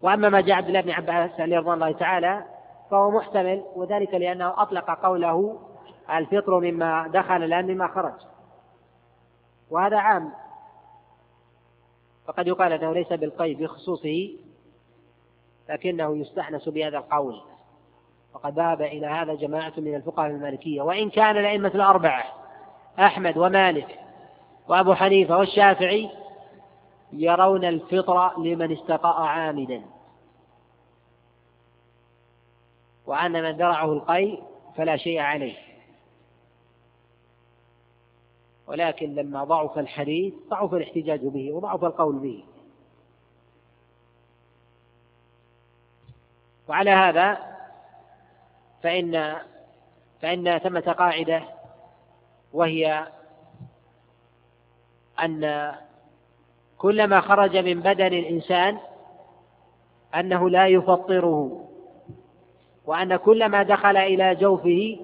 وأما 0.02 0.28
ما 0.28 0.40
جاء 0.40 0.56
عبد 0.56 0.66
الله 0.66 0.80
بن 0.80 0.90
عباس 0.90 1.40
عليه 1.40 1.58
رضي 1.58 1.70
الله 1.70 1.92
تعالى 1.92 2.44
فهو 2.90 3.10
محتمل 3.10 3.64
وذلك 3.76 4.14
لأنه 4.14 4.62
أطلق 4.62 4.90
قوله 4.90 5.60
الفطر 6.10 6.60
مما 6.60 7.08
دخل 7.08 7.40
لا 7.40 7.62
مما 7.62 7.88
خرج. 7.88 8.14
وهذا 9.70 9.96
عام. 9.96 10.32
فقد 12.26 12.46
يقال 12.46 12.72
أنه 12.72 12.92
ليس 12.92 13.12
بالقيد 13.12 13.62
بخصوصه 13.62 14.36
لكنه 15.68 16.16
يستأنس 16.16 16.68
بهذا 16.68 16.98
القول. 16.98 17.40
وقد 18.34 18.58
ذهب 18.58 18.82
إلى 18.82 19.06
هذا 19.06 19.34
جماعة 19.34 19.72
من 19.76 19.94
الفقهاء 19.94 20.30
المالكية. 20.30 20.82
وإن 20.82 21.10
كان 21.10 21.36
الأئمة 21.36 21.72
الأربعة 21.74 22.24
أحمد 22.98 23.38
ومالك 23.38 24.00
وأبو 24.68 24.94
حنيفة 24.94 25.38
والشافعي 25.38 26.10
يرون 27.12 27.64
الفطر 27.64 28.40
لمن 28.40 28.72
استقاء 28.72 29.22
عامدا. 29.22 29.82
وأن 33.06 33.42
من 33.42 33.56
درعه 33.56 33.92
القي 33.92 34.38
فلا 34.76 34.96
شيء 34.96 35.18
عليه. 35.18 35.56
ولكن 38.66 39.14
لما 39.14 39.44
ضعف 39.44 39.78
الحديث 39.78 40.34
ضعف 40.48 40.74
الاحتجاج 40.74 41.20
به 41.20 41.52
وضعف 41.52 41.84
القول 41.84 42.18
به. 42.18 42.44
وعلى 46.68 46.90
هذا 46.90 47.38
فإن 48.82 49.36
فإن 50.22 50.58
ثمة 50.58 50.80
قاعدة 50.80 51.42
وهي 52.52 53.06
أن 55.22 55.72
كلما 56.78 57.20
خرج 57.20 57.56
من 57.56 57.80
بدن 57.80 58.06
الإنسان 58.06 58.78
أنه 60.14 60.50
لا 60.50 60.66
يفطره 60.66 61.68
وأن 62.86 63.16
كلما 63.16 63.62
دخل 63.62 63.96
إلى 63.96 64.34
جوفه 64.34 65.00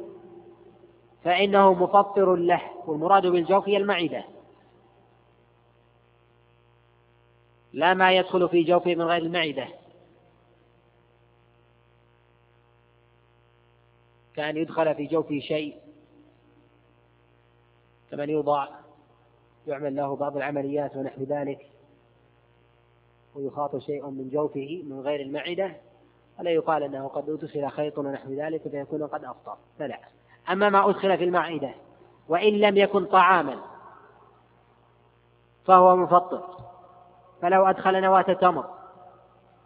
فإنه 1.24 1.74
مفطر 1.74 2.34
له 2.34 2.62
والمراد 2.86 3.26
بالجوف 3.26 3.68
هي 3.68 3.76
المعدة. 3.76 4.24
لا 7.72 7.94
ما 7.94 8.12
يدخل 8.12 8.48
في 8.48 8.62
جوفه 8.62 8.94
من 8.94 9.02
غير 9.02 9.22
المعدة. 9.22 9.79
كأن 14.36 14.56
يدخل 14.56 14.94
في 14.94 15.06
جوفه 15.06 15.38
شيء. 15.38 15.76
كمن 18.10 18.30
يوضع 18.30 18.68
يعمل 19.66 19.96
له 19.96 20.16
بعض 20.16 20.36
العمليات 20.36 20.96
ونحو 20.96 21.22
ذلك 21.22 21.70
ويخاط 23.34 23.76
شيء 23.76 24.06
من 24.06 24.30
جوفه 24.32 24.82
من 24.86 25.00
غير 25.00 25.20
المعدة 25.20 25.76
فلا 26.38 26.50
يقال 26.50 26.82
أنه 26.82 27.08
قد 27.08 27.30
أدخل 27.30 27.68
خيط 27.68 27.98
ونحو 27.98 28.30
ذلك 28.30 28.68
فيكون 28.68 29.06
قد 29.06 29.24
أفطر. 29.24 29.56
فلا. 29.78 29.98
أما 30.50 30.68
ما 30.68 30.90
أدخل 30.90 31.18
في 31.18 31.24
المعدة 31.24 31.74
وإن 32.28 32.52
لم 32.52 32.76
يكن 32.76 33.04
طعاما 33.04 33.56
فهو 35.64 35.96
مفطر. 35.96 36.60
فلو 37.42 37.66
أدخل 37.66 38.00
نواة 38.00 38.32
تمر 38.32 38.64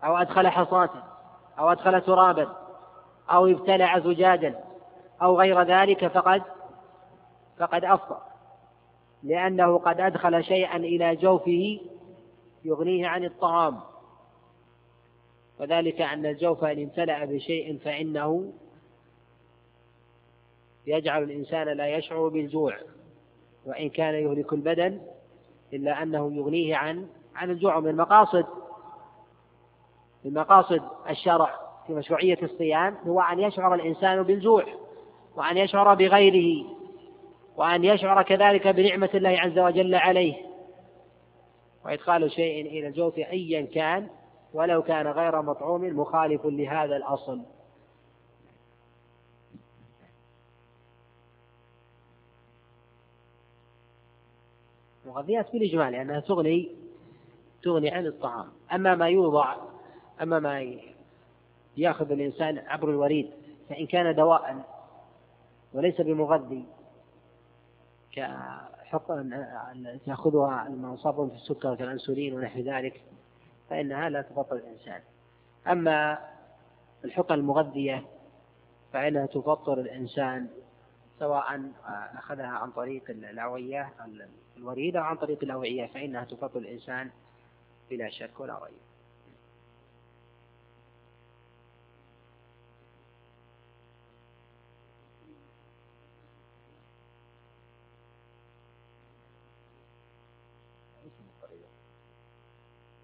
أو 0.05 0.17
أدخل 0.17 0.49
حصاة 0.49 0.91
أو 1.59 1.73
أدخل 1.73 2.01
ترابا 2.01 2.64
أو 3.31 3.47
ابتلع 3.47 3.99
زجاجا 3.99 4.65
أو 5.23 5.41
غير 5.41 5.63
ذلك 5.63 6.07
فقد 6.07 6.43
فقد 7.59 7.85
أفطر 7.85 8.19
لأنه 9.23 9.79
قد 9.79 10.01
أدخل 10.01 10.45
شيئا 10.45 10.77
إلى 10.77 11.17
جوفه 11.17 11.81
يغنيه 12.65 13.07
عن 13.07 13.25
الطعام. 13.25 13.81
وذلك 15.61 16.01
أن 16.01 16.27
الجوف 16.27 16.65
إن 16.65 16.83
امتلأ 16.83 17.25
بشيء 17.25 17.79
فإنه 17.79 18.53
يجعل 20.87 21.23
الإنسان 21.23 21.69
لا 21.69 21.89
يشعر 21.89 22.29
بالجوع 22.29 22.77
وإن 23.67 23.89
كان 23.89 24.15
يهلك 24.15 24.53
البدن 24.53 25.01
إلا 25.73 26.03
أنه 26.03 26.33
يغنيه 26.33 26.77
عن 26.77 27.09
عن 27.35 27.51
الجوع. 27.51 27.81
من 27.81 27.97
مقاصد 27.97 28.47
من 30.25 30.35
مقاصد 30.35 30.83
الشرع 31.11 31.64
في 31.87 31.93
مشروعية 31.93 32.39
الصيام 32.43 32.97
هو 33.07 33.21
أن 33.21 33.41
يشعر 33.41 33.75
الإنسان 33.75 34.23
بالجوع 34.23 34.65
وأن 35.37 35.57
يشعر 35.57 35.95
بغيره 35.95 36.67
وأن 37.57 37.85
يشعر 37.85 38.23
كذلك 38.23 38.69
بنعمة 38.69 39.11
الله 39.15 39.31
عز 39.31 39.59
وجل 39.59 39.95
عليه. 39.95 40.35
وإدخال 41.85 42.31
شيء 42.31 42.67
إلى 42.67 42.89
الجوف 42.89 43.19
أيا 43.19 43.63
كان 43.63 44.09
ولو 44.55 44.83
كان 44.83 45.07
غير 45.07 45.43
مطعوم 45.43 45.85
مخالف 45.99 46.47
لهذا 46.47 46.97
الأصل. 46.97 47.43
مغذيات 55.07 55.53
بالإجمال 55.53 55.93
لأنها 55.93 56.21
تغني 56.21 56.71
تغني 57.63 57.91
عن 57.91 58.07
الطعام. 58.07 58.49
أما 58.73 58.95
ما 58.95 59.09
يوضع 59.09 59.57
أما 60.23 60.39
ما 60.39 60.61
يأخذ 61.77 62.13
الإنسان 62.13 62.59
عبر 62.59 62.91
الوريد 62.91 63.31
فإن 63.69 63.87
كان 63.87 64.15
دواء 64.15 64.65
وليس 65.73 66.01
بمغذي 66.01 66.65
تأخذها 70.07 70.67
المنصب 70.67 71.29
في 71.29 71.35
السكر 71.35 71.75
كالأنسولين 71.75 72.35
ونحو 72.35 72.61
ذلك 72.61 73.03
فإنها 73.71 74.09
لا 74.09 74.23
تفطر 74.23 74.57
الإنسان. 74.57 75.01
أما 75.67 76.19
الحقن 77.05 77.35
المغذية 77.35 78.05
فإنها 78.93 79.27
تفطر 79.27 79.81
الإنسان 79.81 80.49
سواء 81.19 81.63
أخذها 82.15 82.47
عن 82.47 82.71
طريق 82.71 83.11
الأوعية 83.11 83.93
الوريد 84.57 84.97
أو 84.97 85.03
عن 85.03 85.17
طريق 85.17 85.39
الأوعية 85.43 85.87
فإنها 85.87 86.25
تفطر 86.25 86.59
الإنسان 86.59 87.11
بلا 87.91 88.11
شك 88.11 88.41
ولا 88.41 88.65
ريب. 88.65 88.84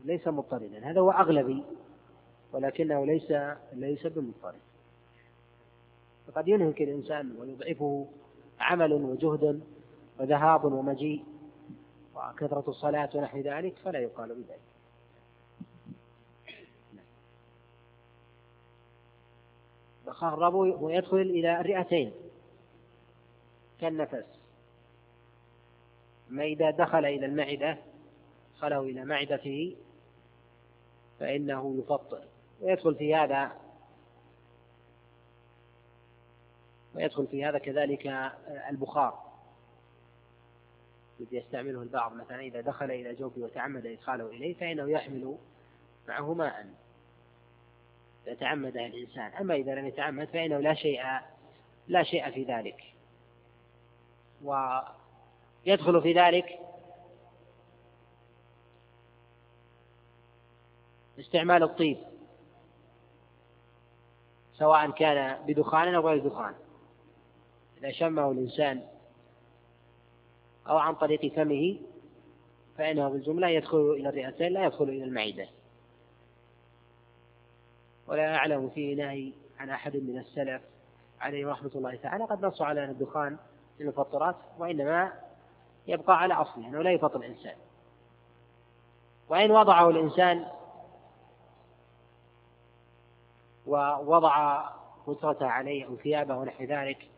ليس 0.04 0.28
مضطردا. 0.28 0.90
هذا 0.90 1.00
هو 1.00 1.10
أغلبي 1.10 1.64
ولكنه 2.52 3.06
ليس 3.06 3.32
ليس 3.72 4.06
بمضطرب 4.06 4.60
فقد 6.26 6.48
ينهك 6.48 6.82
الإنسان 6.82 7.36
ويضعفه 7.40 8.06
عمل 8.60 8.92
وجهد 8.92 9.60
وذهاب 10.20 10.64
ومجيء 10.64 11.24
وكثرة 12.14 12.64
الصلاة 12.68 13.10
ونحو 13.14 13.38
ذلك 13.38 13.74
فلا 13.76 13.98
يقال 13.98 14.28
بذلك. 14.28 14.60
الخرب 20.08 20.54
ويدخل 20.54 21.16
إلى 21.16 21.60
الرئتين 21.60 22.12
كالنفس. 23.80 24.26
ما 26.30 26.44
إذا 26.44 26.70
دخل 26.70 27.04
إلى 27.04 27.26
المعدة 27.26 27.78
دخله 28.60 28.80
إلى 28.80 29.04
معدته 29.04 29.76
فإنه 31.20 31.76
يفطر 31.78 32.24
ويدخل 32.60 32.94
في 32.94 33.14
هذا 33.14 33.52
ويدخل 36.94 37.26
في 37.26 37.44
هذا 37.44 37.58
كذلك 37.58 38.06
البخار. 38.70 39.30
الذي 41.20 41.36
يستعمله 41.36 41.82
البعض 41.82 42.12
مثلا 42.12 42.40
إذا 42.40 42.60
دخل 42.60 42.90
إلى 42.90 43.14
جوفه 43.14 43.40
وتعمد 43.40 43.86
إدخاله 43.86 44.26
إليه 44.26 44.54
فإنه 44.54 44.90
يحمل 44.90 45.36
معه 46.08 46.34
ماء. 46.34 46.66
إذا 48.26 48.86
الإنسان 48.86 49.32
أما 49.32 49.54
إذا 49.54 49.74
لم 49.74 49.86
يتعمد 49.86 50.28
فإنه 50.28 50.58
لا 50.58 50.74
شيء 50.74 51.02
لا 51.88 52.02
شيء 52.02 52.30
في 52.30 52.44
ذلك. 52.44 52.94
ويدخل 54.44 56.02
في 56.02 56.12
ذلك 56.12 56.69
استعمال 61.30 61.62
الطيب 61.62 61.98
سواء 64.54 64.90
كان 64.90 65.46
بدخان 65.46 65.94
أو 65.94 66.08
غير 66.08 66.28
دخان. 66.28 66.54
إذا 67.78 67.92
شمه 67.92 68.30
الإنسان 68.30 68.82
أو 70.68 70.78
عن 70.78 70.94
طريق 70.94 71.34
فمه 71.34 71.78
فإنه 72.78 73.08
بالجملة 73.08 73.48
يدخل 73.48 73.90
إلى 73.90 74.08
الرئتين 74.08 74.52
لا 74.52 74.64
يدخل 74.64 74.84
إلى 74.84 75.04
المعدة. 75.04 75.48
ولا 78.06 78.36
أعلم 78.36 78.70
فيه 78.70 78.96
نهي 78.96 79.32
عن 79.58 79.70
أحد 79.70 79.96
من 79.96 80.18
السلف 80.18 80.62
عليه 81.20 81.46
رحمة 81.46 81.70
الله 81.74 81.94
تعالى 81.94 82.24
قد 82.24 82.44
نصوا 82.44 82.66
على 82.66 82.84
أن 82.84 82.90
الدخان 82.90 83.32
من 83.80 83.86
المفطرات 83.86 84.36
وإنما 84.58 85.12
يبقى 85.86 86.18
على 86.18 86.34
أصله 86.34 86.68
أنه 86.68 86.82
لا 86.82 86.92
يفطر 86.92 87.20
الإنسان. 87.20 87.56
وإن 89.28 89.50
وضعه 89.50 89.90
الإنسان 89.90 90.59
ووضع 93.70 94.64
فترته 95.06 95.46
عليه 95.46 95.86
أو 95.86 95.96
ثيابه 95.96 96.36
ونحو 96.36 96.64
ذلك 96.64 97.08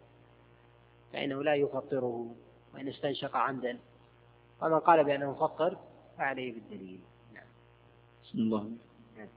فإنه 1.12 1.42
لا 1.42 1.54
يفطره 1.54 2.34
وإن 2.74 2.88
استنشق 2.88 3.36
عمدا. 3.36 3.78
ومن 4.62 4.78
قال 4.78 5.04
بأنه 5.04 5.30
مفطر 5.30 5.76
فعليه 6.18 6.52
بالدليل. 6.52 7.00
نعم. 7.32 7.44
بسم 8.24 8.38
الله. 8.38 8.70
نعم. 9.16 9.28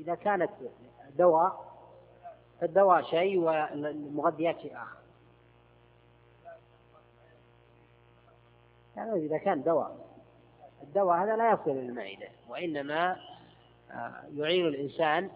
إذا 0.00 0.14
كانت 0.14 0.50
دواء 1.18 1.72
فالدواء 2.60 3.02
شيء 3.02 3.38
والمغذيات 3.38 4.60
شيء 4.60 4.76
آخر. 4.76 4.98
يعني 8.96 9.26
إذا 9.26 9.38
كان 9.38 9.62
دواء 9.62 10.11
الدواء 10.82 11.24
هذا 11.24 11.36
لا 11.36 11.52
يصل 11.52 11.70
إلى 11.70 11.80
المعدة 11.80 12.28
وإنما 12.48 13.16
آه، 13.90 14.12
يعين 14.36 14.66
الإنسان 14.66 15.30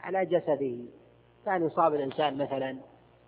على 0.00 0.26
جسده. 0.26 0.76
كان 1.44 1.66
يصاب 1.66 1.94
الإنسان 1.94 2.38
مثلا 2.38 2.76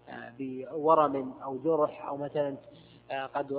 آه، 0.08 0.32
بورم 0.38 1.34
أو 1.42 1.58
جرح 1.58 2.06
أو 2.06 2.16
مثلا 2.16 2.56
آه، 3.10 3.26
قد 3.26 3.52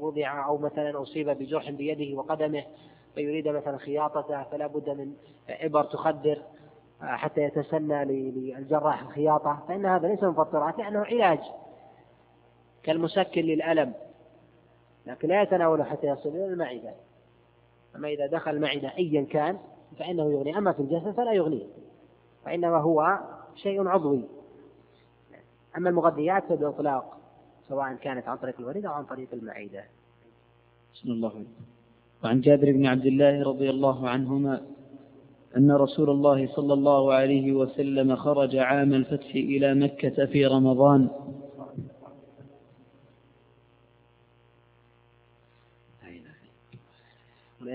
وضع 0.00 0.46
أو 0.46 0.58
مثلا 0.58 1.02
أصيب 1.02 1.30
بجرح 1.30 1.70
بيده 1.70 2.18
وقدمه 2.18 2.64
فيريد 3.14 3.48
مثلا 3.48 3.78
خياطته 3.78 4.42
فلا 4.42 4.66
بد 4.66 4.90
من 4.90 5.12
إبر 5.48 5.84
تخدر 5.84 6.42
حتى 7.00 7.40
يتسنى 7.40 8.04
للجراح 8.04 9.02
الخياطة. 9.02 9.64
فإن 9.68 9.86
هذا 9.86 10.08
ليس 10.08 10.24
مفطرات 10.24 10.78
لأنه 10.78 10.98
علاج 10.98 11.40
كالمسكن 12.82 13.42
للألم 13.42 13.94
لكن 15.06 15.28
لا 15.28 15.42
يتناوله 15.42 15.84
حتى 15.84 16.06
يصل 16.06 16.28
إلى 16.28 16.46
المعدة. 16.46 16.94
أما 17.96 18.08
إذا 18.08 18.26
دخل 18.26 18.50
المعدة 18.50 18.96
أيا 18.98 19.24
كان 19.24 19.58
فإنه 19.98 20.32
يغني. 20.32 20.58
أما 20.58 20.72
في 20.72 20.80
الجسد 20.80 21.10
فلا 21.10 21.32
يغنيه 21.32 21.66
فإنما 22.44 22.76
هو 22.76 23.18
شيء 23.56 23.88
عضوي. 23.88 24.22
أما 25.76 25.90
المغذيات 25.90 26.44
فبإطلاق 26.48 27.18
سواء 27.68 27.94
كانت 27.94 28.28
عن 28.28 28.36
طريق 28.36 28.54
الوريد 28.60 28.86
أو 28.86 28.92
عن 28.92 29.04
طريق 29.04 29.28
المعدة 29.32 29.84
بسم 30.94 31.10
الله. 31.10 31.44
وعن 32.24 32.40
جابر 32.40 32.72
بن 32.72 32.86
عبد 32.86 33.06
الله 33.06 33.42
رضي 33.42 33.70
الله 33.70 34.08
عنهما 34.08 34.60
أن 35.56 35.72
رسول 35.72 36.10
الله 36.10 36.46
صلى 36.46 36.72
الله 36.72 37.12
عليه 37.12 37.52
وسلم 37.52 38.16
خرج 38.16 38.56
عام 38.56 38.94
الفتح 38.94 39.34
إلى 39.34 39.74
مكة 39.74 40.26
في 40.26 40.46
رمضان. 40.46 41.08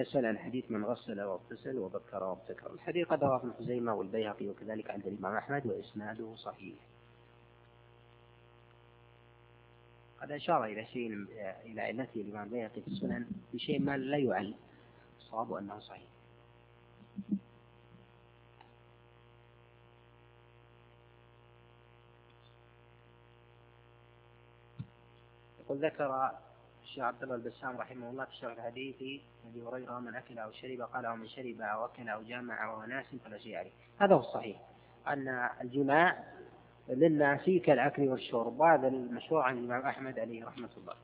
ويسأل 0.04 0.26
عن 0.26 0.38
حديث 0.38 0.72
من 0.72 0.86
غسل 0.86 1.22
واغتسل 1.22 1.78
وبكر 1.78 2.24
وابتكر. 2.24 2.74
الحديث 2.74 3.08
قد 3.08 3.24
رواه 3.24 3.38
ابن 3.38 3.54
خزيمة 3.54 3.94
والبيهقي 3.94 4.48
وكذلك 4.48 4.90
عند 4.90 5.08
الإمام 5.08 5.36
أحمد 5.36 5.66
وإسناده 5.66 6.36
صحيح. 6.36 6.76
قد 10.22 10.32
أشار 10.32 10.66
إلى 10.66 10.86
شيء 10.86 11.14
إلى 11.66 11.82
علته 11.82 12.22
الإمام 12.22 12.44
البيهقي 12.48 12.82
في 12.82 12.88
السنن 12.88 13.28
بشيء 13.54 13.82
ما 13.82 13.98
لا 13.98 14.18
يعل. 14.18 14.54
الصواب 15.20 15.54
أنه 15.54 15.80
صحيح. 15.80 16.08
يقول 25.60 25.86
ذكر 25.86 26.32
الشيخ 26.94 27.06
عبد 27.06 27.24
الله 27.24 27.36
البسام 27.36 27.78
رحمه 27.78 28.10
الله 28.10 28.26
في 28.26 28.36
شرح 28.36 28.58
الحديث 28.58 28.96
ابي 29.46 29.62
هريره 29.62 30.00
من 30.00 30.16
اكل 30.16 30.40
أو 30.40 30.52
شرب 30.52 30.82
قال 30.82 31.06
أو 31.06 31.16
من 31.16 31.28
شرب 31.28 31.62
أو 31.62 31.86
أكل 31.86 32.10
أو 32.10 32.24
جامع 32.24 32.66
أو 32.66 32.86
ناس 32.86 33.06
فلا 33.26 33.38
شيء 33.38 33.58
عليه. 33.58 33.72
هذا 33.98 34.16
هو 34.16 34.20
الصحيح 34.20 34.62
أن 35.08 35.50
الجماع 35.62 36.24
للناس 36.90 37.50
كالأكل 37.66 38.10
والشرب. 38.10 38.60
وهذا 38.60 38.88
المشهور 38.88 39.42
عن 39.42 39.58
الإمام 39.58 39.82
أحمد 39.82 40.20
عليه 40.20 40.46
رحمة 40.46 40.70
الله. 40.78 40.96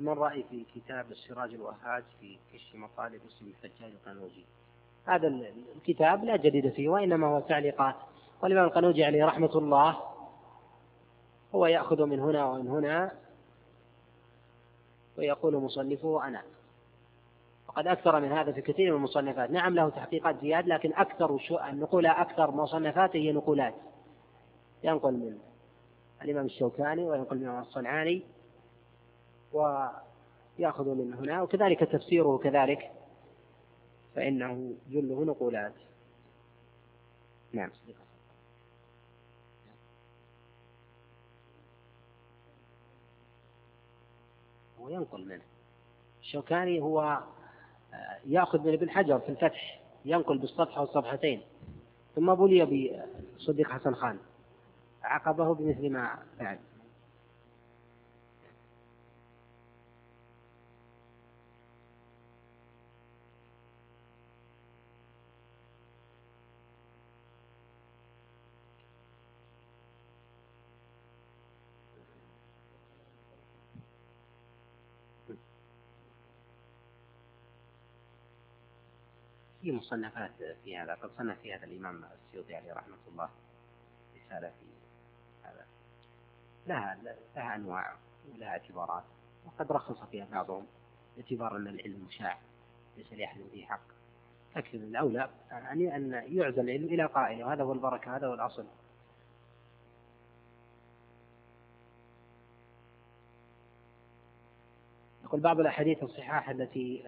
يقول 0.00 0.16
من 0.16 0.22
رأي 0.22 0.44
في 0.50 0.64
كتاب 0.74 1.10
السراج 1.10 1.54
الوهاج 1.54 2.04
في 2.20 2.38
كشف 2.52 2.74
مطالب 2.74 3.20
اسم 3.26 3.46
الحجاج 3.46 3.92
القنوجي. 3.92 4.44
هذا 5.06 5.28
الكتاب 5.76 6.24
لا 6.24 6.36
جديد 6.36 6.72
فيه 6.72 6.88
وإنما 6.88 7.26
هو 7.26 7.40
تعليقات. 7.40 7.94
والإمام 8.42 8.64
القنوجي 8.64 9.04
عليه 9.04 9.24
رحمة 9.24 9.58
الله 9.58 9.96
هو 11.54 11.66
يأخذ 11.66 12.06
من 12.06 12.20
هنا 12.20 12.44
ومن 12.44 12.68
هنا 12.68 13.12
ويقول 15.18 15.56
مصنفه 15.56 16.26
أنا. 16.28 16.42
وقد 17.68 17.86
أكثر 17.86 18.20
من 18.20 18.32
هذا 18.32 18.52
في 18.52 18.60
كثير 18.60 18.90
من 18.90 18.96
المصنفات. 18.96 19.50
نعم 19.50 19.74
له 19.74 19.88
تحقيقات 19.88 20.40
زياد 20.40 20.66
لكن 20.66 20.92
أكثر 20.94 21.38
النقول 21.68 22.06
أكثر 22.06 22.50
مصنفاته 22.50 23.16
هي 23.16 23.32
نقولات. 23.32 23.74
ينقل 24.84 25.12
من 25.12 25.38
الإمام 26.22 26.46
الشوكاني 26.46 27.04
وينقل 27.04 27.38
من 27.38 27.58
الصنعاني. 27.58 28.22
ويأخذ 29.52 30.84
من 30.84 31.14
هنا 31.14 31.42
وكذلك 31.42 31.80
تفسيره 31.80 32.38
كذلك 32.38 32.90
فإنه 34.14 34.74
جله 34.90 35.24
نقولات. 35.24 35.72
نعم. 37.52 37.70
هو 44.80 44.88
ينقل 44.88 45.28
منه. 45.28 45.42
الشوكاني 46.20 46.80
هو 46.80 47.22
يأخذ 48.26 48.60
من 48.60 48.72
ابن 48.72 48.90
حجر 48.90 49.18
في 49.18 49.28
الفتح 49.28 49.80
ينقل 50.04 50.38
بالصفحة 50.38 50.80
والصفحتين 50.80 51.42
ثم 52.16 52.34
بلي 52.34 52.64
بصديق 53.36 53.70
حسن 53.70 53.94
خان 53.94 54.18
عقبه 55.02 55.54
بمثل 55.54 55.90
ما 55.90 56.18
فعل. 56.38 56.58
في 79.70 79.76
مصنفات 79.76 80.30
في 80.64 80.78
هذا 80.78 80.94
قد 80.94 81.10
صنف 81.18 81.38
في 81.40 81.54
هذا 81.54 81.64
الإمام 81.64 82.04
السيوطي 82.26 82.54
عليه 82.54 82.72
رحمة 82.72 82.96
الله 83.08 83.28
رسالة 84.16 84.48
في 84.48 84.66
هذا. 85.42 85.66
لها 86.66 86.98
لها 87.36 87.56
أنواع 87.56 87.94
ولها 88.34 88.48
اعتبارات 88.48 89.04
وقد 89.46 89.72
رخص 89.72 90.02
فيها 90.10 90.26
بعضهم 90.32 90.66
باعتبار 91.16 91.56
أن 91.56 91.66
العلم 91.66 92.04
مشاع 92.08 92.38
ليس 92.96 93.12
لأحد 93.12 93.40
فيه 93.52 93.66
حق. 93.66 93.80
لكن 94.56 94.78
الأولى 94.78 95.30
يعني 95.50 95.96
أن 95.96 96.12
يعزى 96.12 96.60
العلم 96.60 96.84
إلى 96.84 97.06
قائله 97.06 97.46
وهذا 97.46 97.62
هو 97.62 97.72
البركة 97.72 98.16
هذا 98.16 98.26
هو 98.26 98.34
الأصل. 98.34 98.66
يقول 105.24 105.40
بعض 105.40 105.60
الأحاديث 105.60 106.02
الصحاح 106.02 106.50
التي 106.50 107.04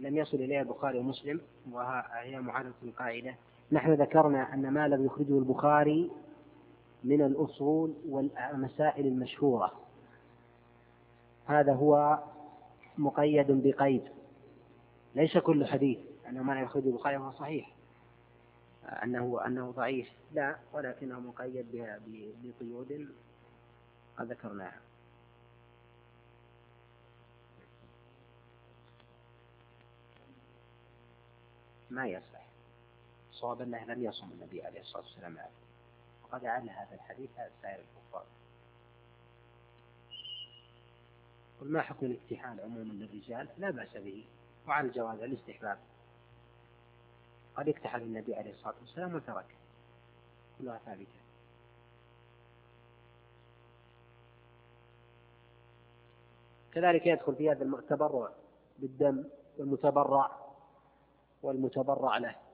لم 0.00 0.16
يصل 0.16 0.36
إليها 0.36 0.62
البخاري 0.62 0.98
ومسلم 0.98 1.40
وهي 1.72 2.40
معادلة 2.40 2.74
القاعدة. 2.82 3.34
نحن 3.72 3.92
ذكرنا 3.92 4.54
أن 4.54 4.70
ما 4.70 4.88
لم 4.88 5.06
يخرجه 5.06 5.38
البخاري 5.38 6.10
من 7.04 7.22
الأصول 7.22 7.94
والمسائل 8.08 9.06
المشهورة. 9.06 9.72
هذا 11.46 11.74
هو 11.74 12.22
مقيد 12.98 13.46
بقيد. 13.50 14.02
ليس 15.14 15.38
كل 15.38 15.66
حديث 15.66 15.98
أنه 16.28 16.42
ما 16.42 16.60
يخرجه 16.60 16.86
البخاري 16.88 17.18
فهو 17.18 17.32
صحيح. 17.32 17.72
أنه 19.04 19.46
أنه 19.46 19.70
ضعيف. 19.70 20.08
لا 20.34 20.56
ولكنه 20.72 21.20
مقيد 21.20 21.66
بقيود 22.44 23.08
قد 24.18 24.26
ذكرناها. 24.26 24.80
ما 31.90 32.06
يصح 32.06 32.46
صواب 33.32 33.60
أنه 33.62 33.84
لم 33.84 34.04
يصم 34.04 34.32
النبي 34.32 34.62
عليه 34.62 34.80
الصلاة 34.80 35.02
والسلام 35.02 35.38
عليه. 35.38 35.50
وقد 36.24 36.44
عل 36.44 36.70
هذا 36.70 36.94
الحديث 36.94 37.30
هذا 37.36 37.50
سائر 37.62 37.80
الكفار. 37.80 38.24
قل 41.60 41.66
ما 41.66 41.82
حكم 41.82 42.06
الاكتحال 42.06 42.60
عموما 42.60 42.92
للرجال؟ 42.92 43.48
لا 43.58 43.70
بأس 43.70 43.96
به. 43.96 44.24
وعلى 44.68 44.88
الجواز 44.88 45.20
الاستحباب. 45.20 45.78
قد 47.56 47.68
اكتحل 47.68 48.02
النبي 48.02 48.34
عليه 48.34 48.52
الصلاة 48.52 48.74
والسلام 48.80 49.14
وترك. 49.14 49.46
كلها 50.58 50.78
ثابتة. 50.78 51.26
كذلك 56.72 57.06
يدخل 57.06 57.34
في 57.34 57.50
هذا 57.50 57.64
التبرع 57.64 58.30
بالدم 58.78 59.24
والمتبرع. 59.58 60.45
والمتبرع 61.46 62.18
له. 62.18 62.45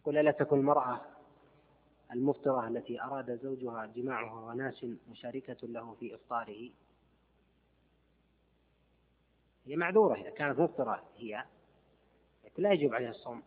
يقول 0.00 0.18
ألا 0.18 0.30
تكون 0.30 0.58
المرأة 0.58 1.00
المفطرة 2.12 2.68
التي 2.68 3.02
أراد 3.02 3.40
زوجها 3.42 3.86
جماعها 3.86 4.40
وناس 4.40 4.86
مشاركة 5.10 5.56
له 5.62 5.94
في 5.94 6.14
إفطاره. 6.14 6.70
هي 9.66 9.76
معذورة 9.76 10.20
إذا 10.20 10.30
كانت 10.30 10.60
مفطرة 10.60 11.04
هي 11.16 11.44
لا 12.58 12.72
يجب 12.72 12.94
عليها 12.94 13.10
الصوم. 13.10 13.42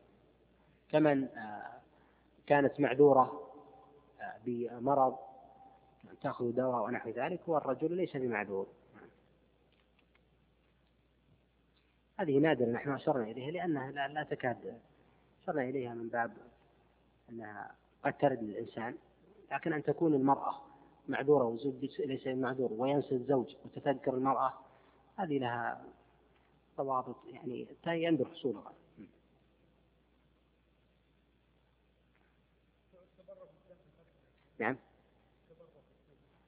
كمن 0.90 1.24
آه، 1.24 1.82
كانت 2.48 2.80
معذورة 2.80 3.52
آه، 4.22 4.36
بمرض 4.46 5.18
تأخذ 6.22 6.52
دواء 6.52 6.84
ونحو 6.84 7.10
ذلك 7.10 7.48
والرجل 7.48 7.98
ليس 7.98 8.18
بمعذور. 8.18 8.68
هذه 12.20 12.40
نادرة 12.40 12.66
نحن 12.66 12.92
أشرنا 12.92 13.24
إليها 13.24 13.52
لأنها 13.52 14.08
لا 14.08 14.24
تكاد 14.24 14.80
أشرنا 15.44 15.64
إليها 15.64 15.94
من 15.94 16.08
باب 16.08 16.32
أنها 17.30 17.76
قد 18.04 18.18
ترد 18.18 18.44
للإنسان 18.44 18.98
لكن 19.52 19.74
أن 19.74 19.84
تكون 19.84 20.14
المرأة 20.14 20.62
معذورة 21.08 21.44
والزوج 21.44 22.02
ليس 22.02 22.28
معذور 22.28 22.74
وينسى 22.74 23.16
الزوج 23.16 23.56
وتتذكر 23.66 24.14
المرأة 24.14 24.54
هذه 25.16 25.40
لها 25.40 25.86
ضوابط 26.78 27.16
يعني 27.28 27.68
يندر 27.88 28.26
حصولها. 28.26 28.74
نعم. 34.60 34.78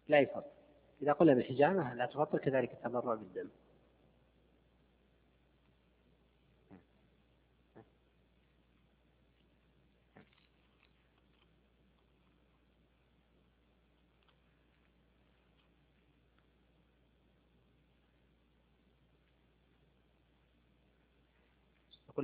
لا 0.08 0.20
يفطر 0.20 0.43
إذا 1.02 1.14
قلنا 1.14 1.34
بالحجامة 1.34 1.93
لا 1.93 2.06
تفطر 2.06 2.38
كذلك 2.38 2.72
التبرع 2.72 3.16
بالدم. 3.16 3.50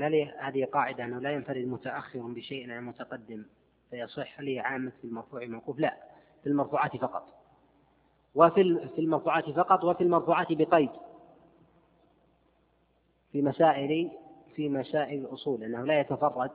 يقول 0.02 0.14
هل 0.16 0.34
هذه 0.40 0.66
قاعدة 0.66 1.06
أنه 1.06 1.20
لا 1.20 1.32
ينفرد 1.32 1.66
متأخر 1.66 2.20
بشيء 2.20 2.72
عن 2.72 2.78
المتقدم 2.78 3.46
فيصح 3.90 4.40
هل 4.40 4.48
هي 4.48 4.60
عامة 4.60 4.92
في 5.02 5.08
المرفوع 5.08 5.42
الموقوف؟ 5.42 5.80
لا 5.80 5.98
في 6.44 6.50
المرفوعات 6.50 6.98
فقط. 6.98 7.28
وفي 8.36 8.90
في 8.96 9.02
المرفوعات 9.02 9.50
فقط 9.50 9.84
وفي 9.84 10.04
المرفوعات 10.04 10.48
بقيد. 10.50 10.90
في 13.32 13.42
مسائل 13.42 14.12
في 14.56 14.70
مسائل 14.70 15.20
الأصول 15.20 15.64
أنه 15.64 15.86
لا 15.86 16.00
يتفرد 16.00 16.52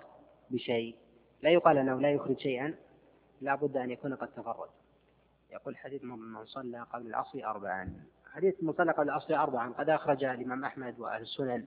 بشيء. 0.51 0.97
لا 1.43 1.51
يقال 1.51 1.79
أنه 1.79 2.01
لا 2.01 2.13
يخرج 2.13 2.39
شيئا 2.39 2.75
لا 3.41 3.55
بد 3.55 3.77
أن 3.77 3.91
يكون 3.91 4.15
قد 4.15 4.29
تفرد. 4.29 4.69
يقول 5.51 5.77
حديث 5.77 6.05
من 6.05 6.45
صلى 6.45 6.87
قبل 6.93 7.07
العصر 7.07 7.45
أربعا. 7.45 8.05
حديث 8.33 8.55
من 8.63 8.73
صلى 8.73 8.93
قبل 8.93 9.09
العصر 9.09 9.35
أربعا 9.35 9.73
قد 9.73 9.91
أخرجه 9.91 10.35
الإمام 10.35 10.65
أحمد 10.65 11.01
وأهل 11.01 11.23
السنن. 11.23 11.65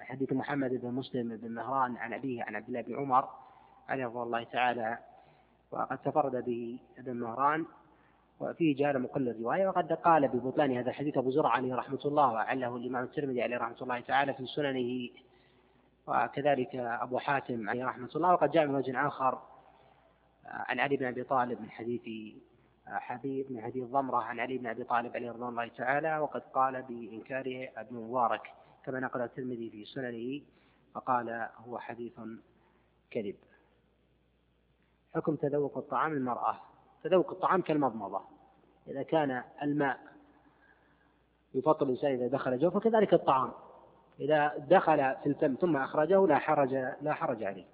حديث 0.00 0.32
محمد 0.32 0.70
بن 0.70 0.90
مسلم 0.90 1.36
بن 1.36 1.50
مهران 1.50 1.96
عن 1.96 2.12
أبيه 2.12 2.44
عن 2.44 2.56
عبد 2.56 2.68
الله 2.68 2.80
بن 2.80 2.96
عمر 2.96 3.28
عليه 3.88 4.06
رضي 4.06 4.18
الله 4.18 4.44
تعالى 4.44 4.98
وقد 5.70 5.98
تفرد 5.98 6.44
به 6.44 6.78
ابن 6.98 7.16
مهران 7.16 7.66
وفيه 8.40 8.76
جال 8.76 9.02
مقل 9.02 9.28
الرواية 9.28 9.68
وقد 9.68 9.92
قال 9.92 10.28
ببطلان 10.28 10.76
هذا 10.76 10.90
الحديث 10.90 11.18
أبو 11.18 11.30
زرع 11.30 11.50
عليه 11.50 11.74
رحمة 11.74 12.00
الله 12.04 12.32
وعله 12.32 12.76
الإمام 12.76 13.04
الترمذي 13.04 13.42
عليه 13.42 13.56
رحمة 13.56 13.76
الله 13.82 14.00
تعالى 14.00 14.34
في 14.34 14.46
سننه 14.46 15.08
وكذلك 16.06 16.74
أبو 16.76 17.18
حاتم 17.18 17.70
عليه 17.70 17.84
رحمة 17.84 18.10
الله 18.16 18.32
وقد 18.32 18.50
جاء 18.50 18.66
من 18.66 18.74
وجه 18.74 19.06
آخر 19.06 19.42
عن 20.46 20.80
علي 20.80 20.96
بن 20.96 21.06
أبي 21.06 21.22
طالب 21.22 21.60
من 21.60 21.70
حديث 21.70 22.02
حبيب 22.86 23.52
من 23.52 23.60
حديث 23.62 23.84
ضمرة 23.84 24.16
عن 24.16 24.40
علي 24.40 24.58
بن 24.58 24.66
أبي 24.66 24.84
طالب 24.84 25.16
عليه 25.16 25.30
رضوان 25.30 25.48
الله 25.48 25.68
تعالى 25.68 26.18
وقد 26.18 26.40
قال 26.40 26.82
بإنكاره 26.82 27.68
ابن 27.76 27.96
مبارك. 27.96 28.54
كما 28.84 29.00
نقل 29.00 29.20
الترمذي 29.20 29.70
في 29.70 29.84
سننه 29.84 30.42
فقال 30.94 31.48
هو 31.56 31.78
حديث 31.78 32.20
كذب. 33.10 33.36
حكم 35.14 35.36
تذوق 35.36 35.78
الطعام 35.78 36.12
المرأة. 36.12 36.60
تذوق 37.02 37.30
الطعام 37.30 37.62
كالمضمضة. 37.62 38.20
إذا 38.88 39.02
كان 39.02 39.44
الماء 39.62 40.00
يفطر 41.54 41.86
الإنسان 41.86 42.14
إذا 42.14 42.28
دخل 42.28 42.58
جوفه 42.58 42.80
كذلك 42.80 43.14
الطعام. 43.14 43.52
إذا 44.20 44.56
دخل 44.58 44.96
في 44.96 45.26
الفم 45.26 45.54
ثم 45.54 45.76
أخرجه 45.76 46.26
لا 46.26 46.38
حرج 46.38 46.74
لا 47.00 47.12
حرج 47.12 47.42
عليه. 47.42 47.73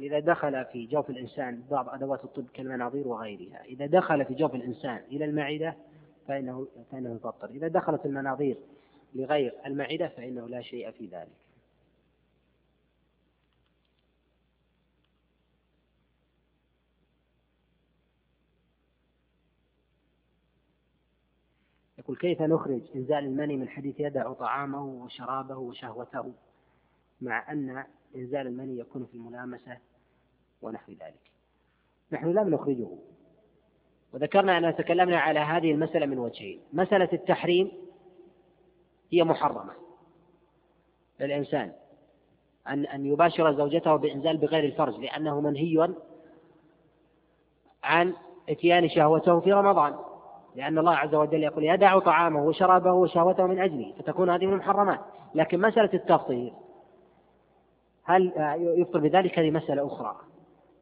يقول 0.00 0.14
إذا 0.14 0.32
دخل 0.32 0.64
في 0.64 0.86
جوف 0.86 1.10
الإنسان 1.10 1.62
بعض 1.70 1.88
أدوات 1.88 2.24
الطب 2.24 2.46
كالمناظير 2.54 3.08
وغيرها 3.08 3.64
إذا 3.64 3.86
دخل 3.86 4.24
في 4.24 4.34
جوف 4.34 4.54
الإنسان 4.54 5.02
إلى 5.12 5.24
المعدة 5.24 5.76
فإنه 6.28 6.68
فإنه 6.90 7.14
يفطر 7.14 7.50
إذا 7.50 7.68
دخلت 7.68 8.06
المناظير 8.06 8.56
لغير 9.14 9.54
المعدة 9.66 10.08
فإنه 10.08 10.48
لا 10.48 10.60
شيء 10.60 10.90
في 10.90 11.06
ذلك. 11.06 11.28
يقول 21.98 22.16
كيف 22.16 22.42
نخرج 22.42 22.82
إنزال 22.96 23.24
المني 23.24 23.56
من 23.56 23.68
حديث 23.68 24.00
يدع 24.00 24.32
طعامه 24.32 24.84
وشرابه 24.84 25.56
وشهوته 25.56 26.32
مع 27.20 27.52
أن 27.52 27.84
إنزال 28.16 28.46
المني 28.46 28.78
يكون 28.78 29.06
في 29.06 29.14
الملامسة 29.14 29.89
ونحو 30.62 30.92
ذلك. 30.92 31.30
نحن 32.12 32.32
لم 32.32 32.48
نخرجه. 32.48 32.88
وذكرنا 34.12 34.58
أننا 34.58 34.70
تكلمنا 34.70 35.20
على 35.20 35.40
هذه 35.40 35.72
المسألة 35.72 36.06
من 36.06 36.18
وجهين. 36.18 36.60
مسألة 36.72 37.08
التحريم 37.12 37.72
هي 39.12 39.24
محرمة 39.24 39.72
للإنسان. 41.20 41.72
أن 42.68 42.86
أن 42.86 43.06
يباشر 43.06 43.52
زوجته 43.52 43.96
بإنزال 43.96 44.36
بغير 44.36 44.64
الفرج 44.64 45.00
لأنه 45.00 45.40
منهي 45.40 45.94
عن 47.82 48.14
إتيان 48.48 48.88
شهوته 48.88 49.40
في 49.40 49.52
رمضان. 49.52 49.94
لأن 50.56 50.78
الله 50.78 50.96
عز 50.96 51.14
وجل 51.14 51.42
يقول 51.42 51.64
يدع 51.64 51.98
طعامه 51.98 52.44
وشرابه 52.44 52.92
وشهوته 52.92 53.46
من 53.46 53.60
أجله 53.60 53.92
فتكون 53.98 54.30
هذه 54.30 54.46
من 54.46 54.52
المحرمات. 54.52 55.00
لكن 55.34 55.60
مسألة 55.60 55.90
التفطير 55.94 56.52
هل 58.04 58.32
يفطر 58.76 58.98
بذلك 58.98 59.38
هذه 59.38 59.50
مسألة 59.50 59.86
أخرى. 59.86 60.16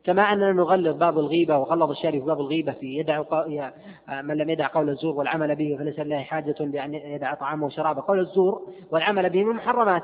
كما 0.08 0.22
أننا 0.22 0.52
نغلظ 0.52 0.96
باب 0.96 1.18
الغيبة 1.18 1.58
وغلظ 1.58 1.90
الشارع 1.90 2.18
في 2.18 2.24
باب 2.24 2.40
الغيبة 2.40 2.72
في 2.72 2.86
يدع 2.86 3.22
من 4.22 4.36
لم 4.36 4.50
يدع 4.50 4.66
قول 4.66 4.88
الزور 4.88 5.14
والعمل 5.14 5.56
به 5.56 5.76
فليس 5.78 5.98
لله 5.98 6.22
حاجة 6.22 6.54
بأن 6.60 6.94
يدع 6.94 7.34
طعامه 7.34 7.66
وشرابه. 7.66 8.02
قول 8.02 8.20
الزور 8.20 8.72
والعمل 8.90 9.30
به 9.30 9.44
من 9.44 9.50
المحرمات 9.50 10.02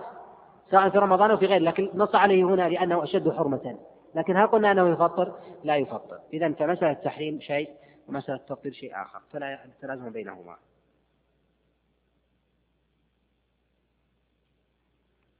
سواء 0.70 0.88
في 0.90 0.98
رمضان 0.98 1.30
أو 1.30 1.36
في 1.36 1.46
غيره 1.46 1.62
لكن 1.62 1.90
نص 1.94 2.14
عليه 2.14 2.44
هنا 2.44 2.68
لأنه 2.68 3.02
أشد 3.02 3.30
حرمة. 3.30 3.78
لكن 4.14 4.36
هل 4.36 4.46
قلنا 4.46 4.72
أنه 4.72 4.88
يفطر؟ 4.88 5.34
لا 5.64 5.76
يفطر. 5.76 6.18
إذا 6.32 6.52
فمسألة 6.52 6.90
التحريم 6.90 7.40
شيء 7.40 7.70
ومسألة 8.08 8.36
التفطير 8.36 8.72
شيء 8.72 9.02
آخر. 9.02 9.20
فلا 9.32 9.58
تلازم 9.82 10.10
بينهما. 10.10 10.56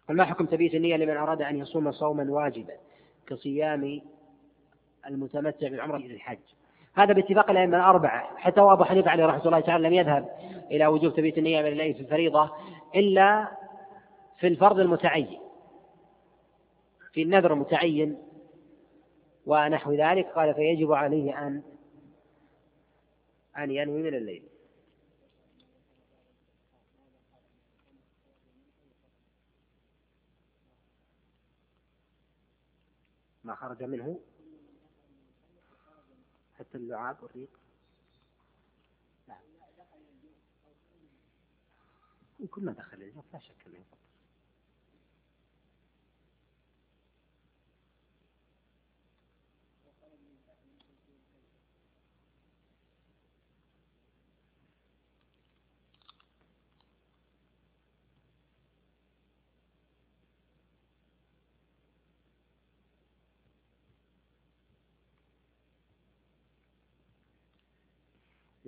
ما 0.09 0.25
حكم 0.25 0.47
تبيت 0.47 0.75
النية 0.75 0.97
لمن 0.97 1.17
أراد 1.17 1.43
أن 1.43 1.57
يصوم 1.57 1.93
صوما 1.93 2.33
واجبا 2.33 2.75
كصيام 3.27 4.01
المتمتع 5.07 5.69
بالعمرة 5.69 5.97
إلى 5.97 6.15
الحج. 6.15 6.39
هذا 6.95 7.13
باتفاق 7.13 7.51
الأئمة 7.51 7.77
الأربعة. 7.77 8.37
حتى 8.37 8.61
أبو 8.61 8.85
حنيفة 8.85 9.11
عليه 9.11 9.27
رحمة 9.27 9.47
الله 9.47 9.61
تعالى 9.61 9.89
لم 9.89 9.95
يذهب 9.95 10.29
إلى 10.71 10.87
وجوب 10.87 11.15
تبيت 11.15 11.39
النية 11.39 11.63
من 11.63 11.69
الليل 11.69 11.95
في 11.95 12.01
الفريضة 12.01 12.51
إلا 12.95 13.49
في 14.39 14.47
الفرض 14.47 14.79
المتعين 14.79 15.41
في 17.13 17.23
النذر 17.23 17.53
المتعين 17.53 18.19
ونحو 19.47 19.93
ذلك. 19.93 20.27
قال 20.27 20.55
فيجب 20.55 20.93
عليه 20.93 21.47
أن 21.47 21.63
أن 23.59 23.71
ينوي 23.71 24.03
من 24.03 24.15
الليل. 24.15 24.43
ما 33.45 33.55
خرج 33.55 33.83
منه 33.83 34.19
حتى 36.75 36.83
اللعاب 36.83 37.23
والريق 37.23 37.61
لا 39.29 39.35
كل 42.51 42.65
ما 42.65 42.73
دخل 42.73 43.03
الجوف 43.03 43.25
لا 43.33 43.39
شك 43.39 43.67
انه 43.67 43.79
يفضل 43.79 44.04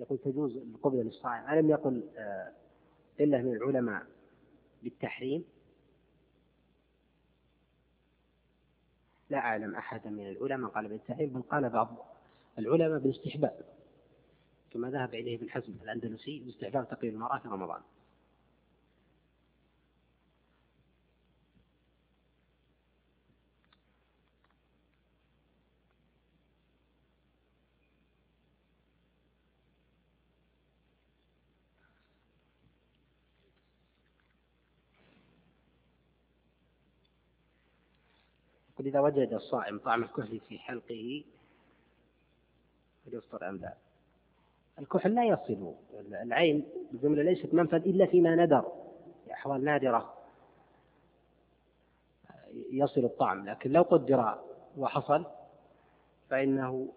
يقول 0.07 0.19
تجوز 0.19 0.57
القبلة 0.57 1.03
للصائم. 1.03 1.49
ألم 1.49 1.69
يقل 1.69 2.03
آه، 2.17 2.51
إلا 3.19 3.41
من 3.41 3.55
العلماء 3.55 4.05
بالتحريم؟ 4.83 5.45
لا 9.29 9.37
أعلم 9.37 9.75
أحدا 9.75 10.09
من 10.09 10.29
العلماء 10.29 10.71
قال 10.71 10.87
بالتحريم 10.87 11.33
بل 11.33 11.41
قال 11.41 11.69
بعض 11.69 12.05
العلماء 12.59 12.99
بالاستحباب 12.99 13.59
كما 14.71 14.89
ذهب 14.89 15.13
إليه 15.13 15.37
ابن 15.37 15.49
حزم 15.49 15.73
الأندلسي 15.83 16.39
باستحباب 16.39 16.87
تقييم 16.89 17.13
المرأة 17.13 17.39
في 17.39 17.47
رمضان. 17.47 17.81
يقول 38.87 39.09
إذا 39.11 39.21
وجد 39.21 39.33
الصائم 39.33 39.79
طعم 39.79 40.03
الكحل 40.03 40.39
في 40.39 40.59
حلقه 40.59 41.23
فليفطر 43.05 43.49
أم 43.49 43.55
لا؟ 43.55 43.73
الكحل 44.79 45.15
لا 45.15 45.25
يصل 45.25 45.73
العين 46.23 46.65
الجملة 46.93 47.23
ليست 47.23 47.53
منفذ 47.53 47.87
إلا 47.87 48.05
فيما 48.05 48.35
ندر 48.35 48.61
في 49.25 49.33
أحوال 49.33 49.63
نادرة 49.63 50.13
يصل 52.71 53.05
الطعم 53.05 53.49
لكن 53.49 53.71
لو 53.71 53.81
قدر 53.81 54.39
وحصل 54.77 55.25
فإنه 56.29 56.93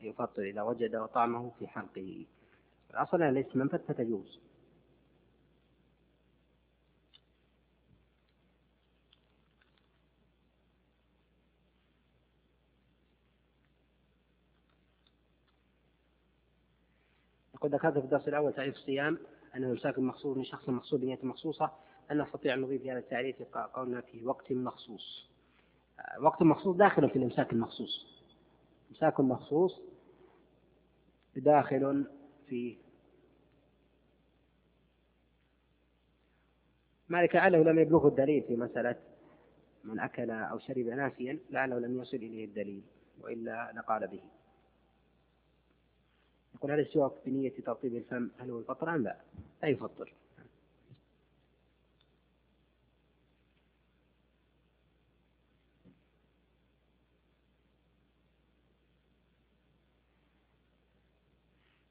يفطر 0.00 0.42
إذا 0.42 0.62
وجد 0.62 1.06
طعمه 1.06 1.50
في 1.58 1.66
حلقه 1.66 2.26
الأصل 2.90 3.20
ليست 3.20 3.56
منفذ 3.56 3.78
فتجوز 3.78 4.40
قد 17.64 17.74
ذكرت 17.74 17.98
في 17.98 18.04
الدرس 18.04 18.28
الأول 18.28 18.52
تعريف 18.52 18.74
الصيام 18.74 19.18
أنه 19.56 19.70
إمساك 19.70 19.98
مخصوص 19.98 20.36
من 20.36 20.44
شخص 20.44 20.68
مقصود 20.68 21.00
بنية 21.00 21.18
مخصوصة 21.22 21.72
أن 22.10 22.22
نستطيع 22.22 22.54
أن 22.54 22.60
نضيف 22.60 22.86
هذا 22.86 22.98
التعريف 22.98 23.42
قولنا 23.74 24.00
في 24.00 24.26
وقت 24.26 24.52
مخصوص. 24.52 25.30
آه، 26.00 26.22
وقت 26.22 26.42
مخصوص 26.42 26.76
داخل 26.76 27.10
في 27.10 27.16
الإمساك 27.16 27.52
المخصوص. 27.52 28.22
إمساك 28.90 29.20
مخصوص 29.20 29.80
داخل 31.36 32.06
في 32.46 32.76
مالك 37.08 37.34
لعله 37.34 37.62
لم 37.62 37.78
يبلغه 37.78 38.08
الدليل 38.08 38.42
في 38.42 38.56
مسألة 38.56 38.96
من 39.84 40.00
أكل 40.00 40.30
أو 40.30 40.58
شرب 40.58 40.86
ناسيا 40.86 41.38
لعله 41.50 41.78
لم 41.78 42.02
يصل 42.02 42.16
إليه 42.16 42.44
الدليل 42.44 42.82
وإلا 43.20 43.72
لقال 43.76 44.06
به. 44.06 44.22
يقول 46.54 46.70
هل 46.70 46.80
السواك 46.80 47.12
بنية 47.26 47.52
ترطيب 47.66 47.96
الفم 47.96 48.30
هل 48.38 48.50
هو 48.50 48.60
يفطر 48.60 48.94
أم 48.94 49.02
لا؟ 49.02 49.20
لا 49.62 49.68
يفطر 49.68 50.12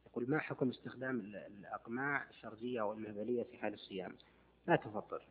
يقول 0.05 0.30
ما 0.30 0.39
حكم 0.39 0.70
استخدام 0.70 1.20
الأقماع 1.20 2.30
الشرجية 2.30 2.82
أو 2.82 2.93
المهبلية 2.93 3.43
في 3.43 3.57
حال 3.57 3.74
الصيام؟ 3.74 4.16
لا 4.68 4.76
تفطر 4.76 5.22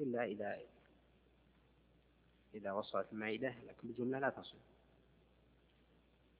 إلا 0.00 0.24
إذا 0.24 0.58
إذا 2.54 2.72
وصلت 2.72 3.12
المعدة 3.12 3.54
لكن 3.66 3.88
بجملة 3.88 4.18
لا 4.18 4.30
تصل 4.30 4.56